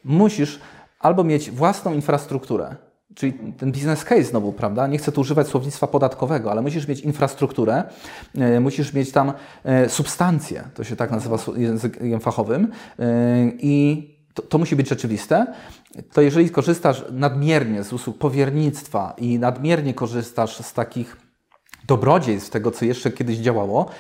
musisz 0.05 0.61
albo 1.01 1.25
mieć 1.25 1.51
własną 1.51 1.93
infrastrukturę, 1.93 2.77
czyli 3.17 3.33
ten 3.59 3.73
business 3.73 4.05
case 4.05 4.25
znowu, 4.25 4.53
prawda? 4.53 4.87
Nie 4.87 4.99
chcę 4.99 5.13
tu 5.13 5.21
używać 5.21 5.49
słownictwa 5.49 5.87
podatkowego, 5.87 6.51
ale 6.51 6.63
musisz 6.63 6.89
mieć 6.89 7.01
infrastrukturę, 7.01 7.85
e, 8.35 8.61
musisz 8.61 8.93
mieć 8.93 9.13
tam 9.13 9.33
e, 9.65 9.89
substancje, 9.89 10.65
to 10.75 10.85
się 10.85 10.97
tak 10.97 11.11
nazywa 11.11 11.37
językiem 11.57 12.21
fachowym 12.21 12.69
e, 12.99 13.05
i 13.59 14.17
to, 14.35 14.43
to, 14.43 14.59
musi 14.59 14.77
być 14.77 14.89
rzeczywiste, 14.89 15.47
to 16.13 16.21
jeżeli 16.21 16.51
korzystasz 16.51 17.05
nadmiernie 17.13 17.85
z 17.85 17.93
usług 17.93 18.19
powiernictwa 18.19 19.15
i 19.19 19.39
nadmiernie 19.39 19.95
korzystasz 19.95 20.57
z 20.57 20.73
takich 20.73 21.17
dobrodziejstw 21.87 22.51
tego, 22.51 22.71
co 22.71 22.85
jeszcze 22.85 23.11
kiedyś 23.11 23.37
działało, 23.37 23.91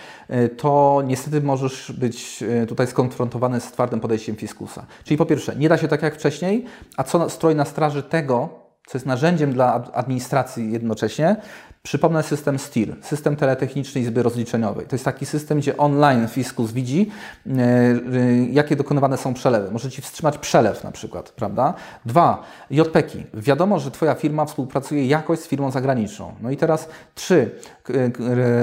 to 0.57 1.03
niestety 1.07 1.41
możesz 1.41 1.93
być 1.93 2.45
tutaj 2.69 2.87
skonfrontowany 2.87 3.61
z 3.61 3.73
twardym 3.73 4.01
podejściem 4.01 4.37
fiskusa. 4.37 4.87
Czyli 5.05 5.19
po 5.19 5.27
pierwsze, 5.27 5.57
nie 5.57 5.69
da 5.69 5.79
się 5.79 5.89
tak 5.89 6.03
jak 6.03 6.15
wcześniej, 6.15 6.65
a 6.97 7.05
co 7.05 7.31
stroi 7.31 7.55
na 7.55 7.65
straży 7.65 8.03
tego, 8.03 8.66
co 8.87 8.99
jest 8.99 9.07
narzędziem 9.07 9.53
dla 9.53 9.93
administracji 9.93 10.73
jednocześnie. 10.73 11.37
Przypomnę 11.83 12.23
system 12.23 12.59
STIR, 12.59 12.97
system 13.01 13.37
teletechniczny 13.37 14.01
Izby 14.01 14.23
Rozliczeniowej. 14.23 14.87
To 14.87 14.97
jest 14.97 15.05
taki 15.05 15.27
system, 15.27 15.59
gdzie 15.59 15.77
online 15.77 16.29
fiskus 16.29 16.73
widzi, 16.73 17.11
e, 17.47 17.53
e, 17.53 17.97
jakie 18.51 18.77
dokonywane 18.77 19.17
są 19.17 19.35
przelewy. 19.35 19.71
Może 19.71 19.91
Ci 19.91 20.03
wstrzymać 20.03 20.39
przelew 20.39 20.85
na 20.85 20.93
przykład, 20.93 21.31
prawda? 21.31 21.75
Dwa, 22.07 22.43
JPEKi. 22.71 23.27
Wiadomo, 23.35 23.79
że 23.79 23.91
Twoja 23.91 24.15
firma 24.15 24.45
współpracuje 24.45 25.07
jakoś 25.07 25.39
z 25.39 25.47
firmą 25.47 25.71
zagraniczną. 25.71 26.35
No 26.43 26.51
i 26.51 26.57
teraz 26.57 26.89
trzy, 27.15 27.51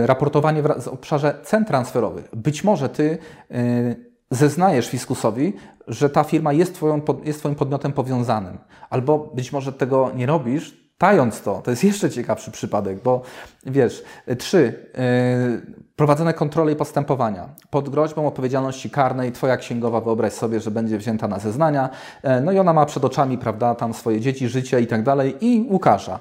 raportowanie 0.06 0.64
w 0.64 0.88
obszarze 0.88 1.36
cen 1.44 1.66
transferowych. 1.66 2.36
Być 2.36 2.64
może 2.64 2.90
Ty 2.90 3.18
e, 3.52 4.13
zeznajesz 4.34 4.90
fiskusowi, 4.90 5.54
że 5.88 6.10
ta 6.10 6.24
firma 6.24 6.54
jest, 6.54 6.76
twoją, 6.76 7.02
jest 7.24 7.40
Twoim 7.40 7.56
podmiotem 7.56 7.94
powiązanym. 7.94 8.58
Albo 8.90 9.32
być 9.36 9.52
może 9.52 9.74
tego 9.74 10.12
nie 10.16 10.26
robisz, 10.26 10.84
tając 10.98 11.42
to. 11.42 11.62
To 11.62 11.72
jest 11.72 11.84
jeszcze 11.84 12.10
ciekawszy 12.10 12.52
przypadek, 12.52 13.04
bo 13.04 13.22
wiesz, 13.66 14.04
trzy, 14.38 14.90
yy, 14.94 15.76
prowadzone 15.96 16.34
kontrole 16.34 16.72
i 16.72 16.76
postępowania. 16.76 17.50
Pod 17.70 17.90
groźbą 17.90 18.28
odpowiedzialności 18.28 18.90
karnej 18.90 19.32
Twoja 19.32 19.58
księgowa 19.58 20.02
wyobraź 20.02 20.34
sobie, 20.34 20.60
że 20.60 20.72
będzie 20.72 20.98
wzięta 20.98 21.28
na 21.28 21.40
zeznania, 21.40 21.90
yy, 22.24 22.42
no 22.42 22.52
i 22.52 22.60
ona 22.60 22.74
ma 22.74 22.86
przed 22.86 23.06
oczami, 23.06 23.38
prawda, 23.38 23.76
tam 23.76 23.94
swoje 23.94 24.22
dzieci, 24.22 24.48
życie 24.48 24.82
i 24.82 24.88
tak 24.88 25.04
dalej 25.04 25.36
i 25.42 25.68
Łukasza 25.70 26.20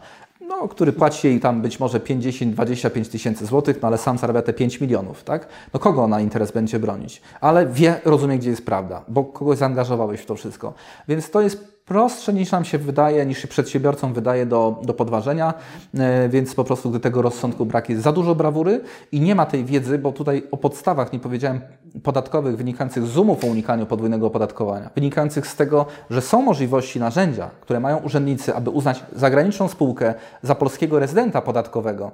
no, 0.60 0.68
który 0.68 0.92
płaci 0.92 1.26
jej 1.26 1.40
tam 1.40 1.62
być 1.62 1.80
może 1.80 2.00
50, 2.00 2.54
25 2.54 3.08
tysięcy 3.08 3.46
złotych, 3.46 3.82
no 3.82 3.88
ale 3.88 3.98
sam 3.98 4.18
zarabia 4.18 4.42
te 4.42 4.52
5 4.52 4.80
milionów, 4.80 5.24
tak? 5.24 5.48
No 5.74 5.80
kogo 5.80 6.02
ona 6.02 6.20
interes 6.20 6.52
będzie 6.52 6.78
bronić? 6.78 7.22
Ale 7.40 7.66
wie, 7.66 8.00
rozumie, 8.04 8.38
gdzie 8.38 8.50
jest 8.50 8.66
prawda, 8.66 9.04
bo 9.08 9.24
kogoś 9.24 9.58
zaangażowałeś 9.58 10.20
w 10.20 10.26
to 10.26 10.34
wszystko. 10.34 10.74
Więc 11.08 11.30
to 11.30 11.40
jest 11.40 11.71
prostsze 11.92 12.32
niż 12.32 12.50
nam 12.50 12.64
się 12.64 12.78
wydaje, 12.78 13.26
niż 13.26 13.38
się 13.38 13.48
przedsiębiorcom 13.48 14.14
wydaje 14.14 14.46
do, 14.46 14.80
do 14.82 14.94
podważenia, 14.94 15.54
e, 15.94 16.28
więc 16.28 16.54
po 16.54 16.64
prostu 16.64 16.90
gdy 16.90 17.00
tego 17.00 17.22
rozsądku 17.22 17.66
brak 17.66 17.88
jest 17.88 18.02
za 18.02 18.12
dużo 18.12 18.34
brawury 18.34 18.80
i 19.12 19.20
nie 19.20 19.34
ma 19.34 19.46
tej 19.46 19.64
wiedzy, 19.64 19.98
bo 19.98 20.12
tutaj 20.12 20.42
o 20.50 20.56
podstawach 20.56 21.12
nie 21.12 21.18
powiedziałem 21.18 21.60
podatkowych 22.02 22.56
wynikających 22.56 23.06
z 23.06 23.18
umów 23.18 23.44
o 23.44 23.46
unikaniu 23.46 23.86
podwójnego 23.86 24.26
opodatkowania, 24.26 24.90
wynikających 24.94 25.46
z 25.46 25.56
tego, 25.56 25.86
że 26.10 26.20
są 26.20 26.42
możliwości 26.42 27.00
narzędzia, 27.00 27.50
które 27.60 27.80
mają 27.80 27.96
urzędnicy, 27.96 28.54
aby 28.54 28.70
uznać 28.70 29.04
zagraniczną 29.16 29.68
spółkę 29.68 30.14
za 30.42 30.54
polskiego 30.54 30.98
rezydenta 30.98 31.42
podatkowego. 31.42 32.10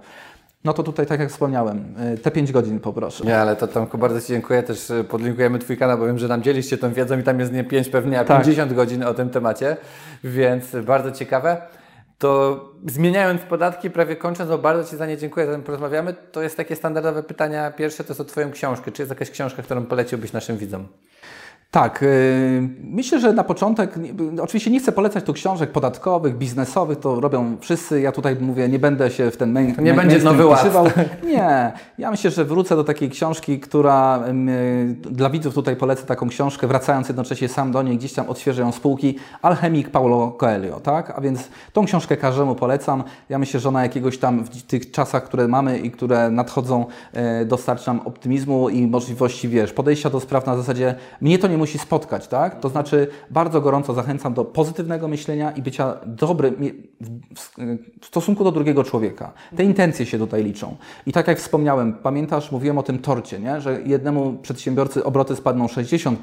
No 0.64 0.72
to 0.72 0.82
tutaj, 0.82 1.06
tak 1.06 1.20
jak 1.20 1.30
wspomniałem, 1.30 1.94
y, 2.14 2.18
te 2.18 2.30
5 2.30 2.52
godzin 2.52 2.80
poproszę. 2.80 3.24
Nie, 3.24 3.38
ale 3.38 3.56
to 3.56 3.66
Tomku 3.66 3.98
bardzo 3.98 4.20
Ci 4.20 4.26
dziękuję. 4.26 4.62
Też 4.62 4.90
y, 4.90 5.04
podlinkujemy 5.04 5.58
Twój 5.58 5.76
kanał, 5.76 5.98
bo 5.98 6.06
wiem, 6.06 6.18
że 6.18 6.28
nam 6.28 6.42
dzieliście 6.42 6.78
tą 6.78 6.92
wiedzą 6.92 7.18
i 7.18 7.22
tam 7.22 7.40
jest 7.40 7.52
nie 7.52 7.64
5 7.64 7.88
pewnie, 7.88 8.20
a 8.20 8.24
tak. 8.24 8.42
50 8.42 8.72
godzin 8.72 9.02
o 9.02 9.14
tym 9.14 9.30
temacie, 9.30 9.76
więc 10.24 10.76
bardzo 10.76 11.12
ciekawe. 11.12 11.62
To 12.18 12.64
zmieniając 12.86 13.42
podatki, 13.42 13.90
prawie 13.90 14.16
kończąc, 14.16 14.50
bo 14.50 14.58
bardzo 14.58 14.90
Ci 14.90 14.96
za 14.96 15.06
nie 15.06 15.16
dziękuję, 15.16 15.46
zanim 15.46 15.62
porozmawiamy, 15.62 16.14
to 16.32 16.42
jest 16.42 16.56
takie 16.56 16.76
standardowe 16.76 17.22
pytania. 17.22 17.70
Pierwsze 17.70 18.04
to 18.04 18.10
jest 18.10 18.20
o 18.20 18.24
Twoją 18.24 18.50
książkę. 18.50 18.92
Czy 18.92 19.02
jest 19.02 19.10
jakaś 19.10 19.30
książka, 19.30 19.62
którą 19.62 19.86
poleciłbyś 19.86 20.32
naszym 20.32 20.58
widzom? 20.58 20.88
Tak, 21.70 22.02
y, 22.02 22.68
myślę, 22.84 23.20
że 23.20 23.32
na 23.32 23.44
początek, 23.44 23.98
oczywiście 24.42 24.70
nie 24.70 24.80
chcę 24.80 24.92
polecać 24.92 25.24
tu 25.24 25.32
książek 25.32 25.72
podatkowych, 25.72 26.38
biznesowych, 26.38 26.98
to 26.98 27.20
robią 27.20 27.56
wszyscy. 27.60 28.00
Ja 28.00 28.12
tutaj 28.12 28.36
mówię, 28.40 28.68
nie 28.68 28.78
będę 28.78 29.10
się 29.10 29.30
w 29.30 29.36
ten 29.36 29.52
main, 29.52 29.74
Nie 29.82 29.94
będzie 29.94 30.18
nowy 30.18 30.46
ład. 30.46 30.66
Nie, 31.26 31.72
ja 31.98 32.10
myślę, 32.10 32.30
że 32.30 32.44
wrócę 32.44 32.76
do 32.76 32.84
takiej 32.84 33.10
książki, 33.10 33.60
która 33.60 34.24
dla 35.00 35.30
widzów 35.30 35.54
tutaj 35.54 35.76
polecę 35.76 36.06
taką 36.06 36.28
książkę, 36.28 36.66
wracając 36.66 37.08
jednocześnie 37.08 37.48
sam 37.48 37.72
do 37.72 37.82
niej, 37.82 37.98
gdzieś 37.98 38.12
tam 38.12 38.28
odświeżę 38.28 38.62
ją 38.62 38.72
spółki, 38.72 39.18
Alchemik 39.42 39.90
Paulo 39.90 40.30
Coelho, 40.30 40.80
tak? 40.80 41.18
A 41.18 41.20
więc 41.20 41.48
tą 41.72 41.84
książkę 41.84 42.16
każdemu 42.16 42.54
polecam. 42.54 43.04
Ja 43.28 43.38
myślę, 43.38 43.60
że 43.60 43.68
ona 43.68 43.82
jakiegoś 43.82 44.18
tam 44.18 44.44
w 44.44 44.62
tych 44.62 44.90
czasach, 44.90 45.24
które 45.24 45.48
mamy 45.48 45.78
i 45.78 45.90
które 45.90 46.30
nadchodzą, 46.30 46.86
e, 47.12 47.44
dostarcza 47.44 47.94
nam 47.94 48.06
optymizmu 48.06 48.68
i 48.68 48.86
możliwości, 48.86 49.48
wiesz, 49.48 49.72
podejścia 49.72 50.10
do 50.10 50.20
spraw 50.20 50.46
na 50.46 50.56
zasadzie, 50.56 50.94
mnie 51.20 51.38
to 51.38 51.48
nie 51.48 51.57
musi 51.58 51.78
spotkać, 51.78 52.28
tak? 52.28 52.60
To 52.60 52.68
znaczy 52.68 53.08
bardzo 53.30 53.60
gorąco 53.60 53.94
zachęcam 53.94 54.34
do 54.34 54.44
pozytywnego 54.44 55.08
myślenia 55.08 55.50
i 55.50 55.62
bycia 55.62 55.96
dobrym 56.06 56.54
w 58.00 58.06
stosunku 58.06 58.44
do 58.44 58.52
drugiego 58.52 58.84
człowieka. 58.84 59.32
Te 59.56 59.64
intencje 59.64 60.06
się 60.06 60.18
tutaj 60.18 60.44
liczą. 60.44 60.76
I 61.06 61.12
tak 61.12 61.28
jak 61.28 61.38
wspomniałem, 61.38 61.92
pamiętasz, 61.92 62.52
mówiłem 62.52 62.78
o 62.78 62.82
tym 62.82 62.98
torcie, 62.98 63.40
nie? 63.40 63.60
że 63.60 63.82
jednemu 63.82 64.32
przedsiębiorcy 64.42 65.04
obroty 65.04 65.36
spadną 65.36 65.66
60% 65.66 66.16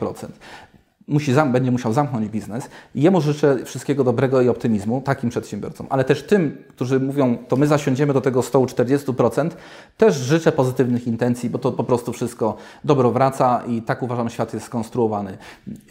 musi 1.07 1.33
będzie 1.51 1.71
musiał 1.71 1.93
zamknąć 1.93 2.27
biznes. 2.29 2.69
I 2.95 3.01
jemu 3.01 3.21
życzę 3.21 3.65
wszystkiego 3.65 4.03
dobrego 4.03 4.41
i 4.41 4.49
optymizmu, 4.49 5.01
takim 5.01 5.29
przedsiębiorcom, 5.29 5.87
ale 5.89 6.03
też 6.03 6.23
tym, 6.23 6.57
którzy 6.69 6.99
mówią, 6.99 7.37
to 7.47 7.55
my 7.55 7.67
zasiądziemy 7.67 8.13
do 8.13 8.21
tego 8.21 8.41
stołu 8.41 8.65
40%, 8.65 9.49
też 9.97 10.15
życzę 10.15 10.51
pozytywnych 10.51 11.07
intencji, 11.07 11.49
bo 11.49 11.59
to 11.59 11.71
po 11.71 11.83
prostu 11.83 12.13
wszystko 12.13 12.57
dobro 12.83 13.11
wraca 13.11 13.63
i 13.67 13.81
tak 13.81 14.03
uważam, 14.03 14.29
świat 14.29 14.53
jest 14.53 14.65
skonstruowany. 14.65 15.37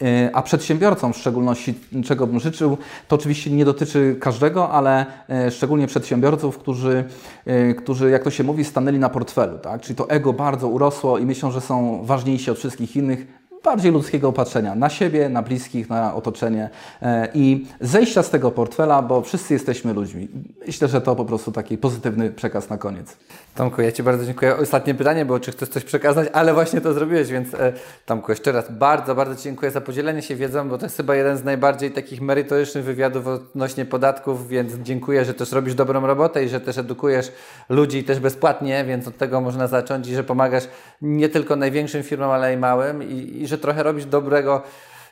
E, 0.01 0.29
a 0.33 0.41
przedsiębiorcom 0.41 1.13
w 1.13 1.17
szczególności, 1.17 1.73
czego 2.05 2.27
bym 2.27 2.39
życzył, 2.39 2.77
to 3.07 3.15
oczywiście 3.15 3.51
nie 3.51 3.65
dotyczy 3.65 4.15
każdego, 4.19 4.69
ale 4.69 5.05
e, 5.29 5.51
szczególnie 5.51 5.87
przedsiębiorców, 5.87 6.57
którzy, 6.57 7.03
e, 7.45 7.73
którzy 7.73 8.09
jak 8.09 8.23
to 8.23 8.31
się 8.31 8.43
mówi, 8.43 8.63
stanęli 8.63 8.99
na 8.99 9.09
portfelu, 9.09 9.57
tak? 9.57 9.81
czyli 9.81 9.95
to 9.95 10.09
ego 10.09 10.33
bardzo 10.33 10.67
urosło 10.67 11.17
i 11.17 11.25
myślą, 11.25 11.51
że 11.51 11.61
są 11.61 12.05
ważniejsi 12.05 12.51
od 12.51 12.57
wszystkich 12.57 12.95
innych, 12.95 13.44
bardziej 13.65 13.91
ludzkiego 13.91 14.27
opatrzenia 14.27 14.75
na 14.75 14.89
siebie, 14.89 15.29
na 15.29 15.41
bliskich, 15.41 15.89
na 15.89 16.15
otoczenie 16.15 16.69
e, 17.01 17.27
i 17.33 17.67
zejścia 17.81 18.23
z 18.23 18.29
tego 18.29 18.51
portfela, 18.51 19.01
bo 19.01 19.21
wszyscy 19.21 19.53
jesteśmy 19.53 19.93
ludźmi. 19.93 20.27
Myślę, 20.67 20.87
że 20.87 21.01
to 21.01 21.15
po 21.15 21.25
prostu 21.25 21.51
taki 21.51 21.77
pozytywny 21.77 22.31
przekaz 22.31 22.69
na 22.69 22.77
koniec. 22.77 23.17
Tomku, 23.55 23.81
ja 23.81 23.91
Ci 23.91 24.03
bardzo 24.03 24.25
dziękuję. 24.25 24.57
Ostatnie 24.57 24.95
pytanie 24.95 25.25
było, 25.25 25.39
czy 25.39 25.51
chcesz 25.51 25.69
coś 25.69 25.83
przekazać, 25.83 26.29
ale 26.33 26.53
właśnie 26.53 26.81
to 26.81 26.93
zrobiłeś, 26.93 27.27
więc 27.27 27.53
e, 27.53 27.73
Tomku, 28.05 28.31
jeszcze 28.31 28.51
raz 28.51 28.71
bardzo, 28.71 29.15
bardzo 29.15 29.35
Ci 29.35 29.43
dziękuję 29.43 29.71
za 29.71 29.81
podzielenie 29.81 30.21
się 30.21 30.35
wiedzą, 30.35 30.69
bo 30.69 30.77
to 30.77 30.85
jest 30.85 30.97
chyba 30.97 31.15
jeden 31.15 31.37
z 31.37 31.43
najbardziej 31.43 31.91
takich 31.91 32.21
merytorycznych 32.21 32.83
wywiadów 32.83 33.27
odnośnie 33.27 33.85
podatków, 33.85 34.47
więc 34.47 34.73
dziękuję, 34.83 35.25
że 35.25 35.33
też 35.33 35.51
robisz 35.51 35.75
dobrą 35.75 36.07
robotę 36.07 36.43
i 36.43 36.49
że 36.49 36.61
też 36.61 36.77
edukujesz 36.77 37.31
ludzi 37.69 38.03
też 38.03 38.19
bezpłatnie, 38.19 38.85
więc 38.87 39.07
od 39.07 39.17
tego 39.17 39.41
można 39.41 39.67
zacząć 39.67 40.07
i 40.07 40.15
że 40.15 40.23
pomagasz 40.23 40.67
nie 41.01 41.29
tylko 41.29 41.55
największym 41.55 42.03
firmom, 42.03 42.29
ale 42.29 42.53
i 42.53 42.57
małym 42.57 43.03
i, 43.03 43.41
i 43.41 43.47
że 43.47 43.54
trochę 43.57 43.83
robisz 43.83 44.05
dobrego 44.05 44.63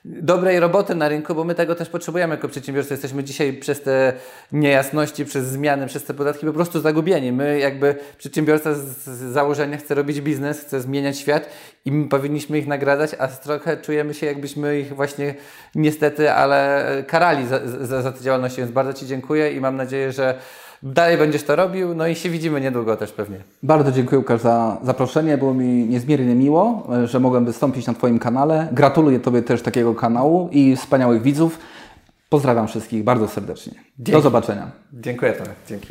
dobrej 0.06 0.60
roboty 0.60 0.96
na 0.96 1.10
rynku, 1.10 1.36
bo 1.36 1.44
my 1.44 1.56
tego 1.56 1.76
też 1.76 1.90
potrzebujemy 1.90 2.36
jako 2.36 2.48
przedsiębiorcy. 2.48 2.94
Jesteśmy 2.94 3.24
dzisiaj 3.24 3.54
przez 3.54 3.82
te 3.82 4.14
niejasności, 4.52 5.26
przez 5.26 5.46
zmiany, 5.46 5.88
przez 5.88 6.04
te 6.04 6.14
podatki 6.14 6.46
po 6.46 6.54
prostu 6.54 6.82
zagubieni. 6.82 7.32
My 7.32 7.60
jakby 7.60 7.96
przedsiębiorca 8.18 8.74
z 8.74 9.10
założenia 9.34 9.78
chce 9.78 9.96
robić 9.96 10.22
biznes, 10.22 10.60
chce 10.60 10.82
zmieniać 10.82 11.18
świat 11.18 11.50
i 11.86 11.92
my 11.92 12.10
powinniśmy 12.10 12.60
ich 12.60 12.68
nagradzać, 12.68 13.12
a 13.20 13.28
trochę 13.28 13.78
czujemy 13.78 14.14
się 14.14 14.26
jakbyśmy 14.26 14.80
ich 14.80 14.96
właśnie 14.96 15.36
niestety, 15.76 16.32
ale 16.32 16.86
karali 17.08 17.48
za, 17.48 17.60
za, 17.68 18.02
za 18.02 18.12
te 18.12 18.24
działalności. 18.24 18.58
Więc 18.58 18.72
bardzo 18.72 18.94
Ci 18.94 19.08
dziękuję 19.08 19.52
i 19.52 19.62
mam 19.62 19.76
nadzieję, 19.76 20.12
że 20.12 20.40
dalej 20.84 21.18
będziesz 21.18 21.44
to 21.44 21.56
robił, 21.56 21.96
no 21.96 22.08
i 22.08 22.16
się 22.16 22.30
widzimy 22.30 22.62
niedługo 22.62 22.98
też 22.98 23.12
pewnie. 23.12 23.38
Bardzo 23.64 23.92
dziękuję 23.92 24.20
Łukasz 24.20 24.42
za 24.42 24.78
zaproszenie, 24.84 25.38
było 25.38 25.54
mi 25.54 25.66
niezmiernie 25.66 26.36
miło, 26.36 26.88
że 27.06 27.20
mogłem 27.20 27.46
wystąpić 27.46 27.88
na 27.88 27.94
Twoim 27.94 28.20
kanale. 28.20 28.68
Gratuluję 28.72 29.20
Tobie 29.20 29.42
też 29.42 29.62
takiego 29.62 29.96
kanału 29.96 30.50
i 30.52 30.76
wspaniałych 30.76 31.22
widzów. 31.22 31.60
Pozdrawiam 32.30 32.68
wszystkich 32.68 33.04
bardzo 33.04 33.28
serdecznie. 33.28 33.74
Dzięki. 33.74 34.12
Do 34.12 34.22
zobaczenia. 34.22 34.72
Dziękuję 34.94 35.34
Tobie. 35.34 35.52
Dzięki. 35.68 35.88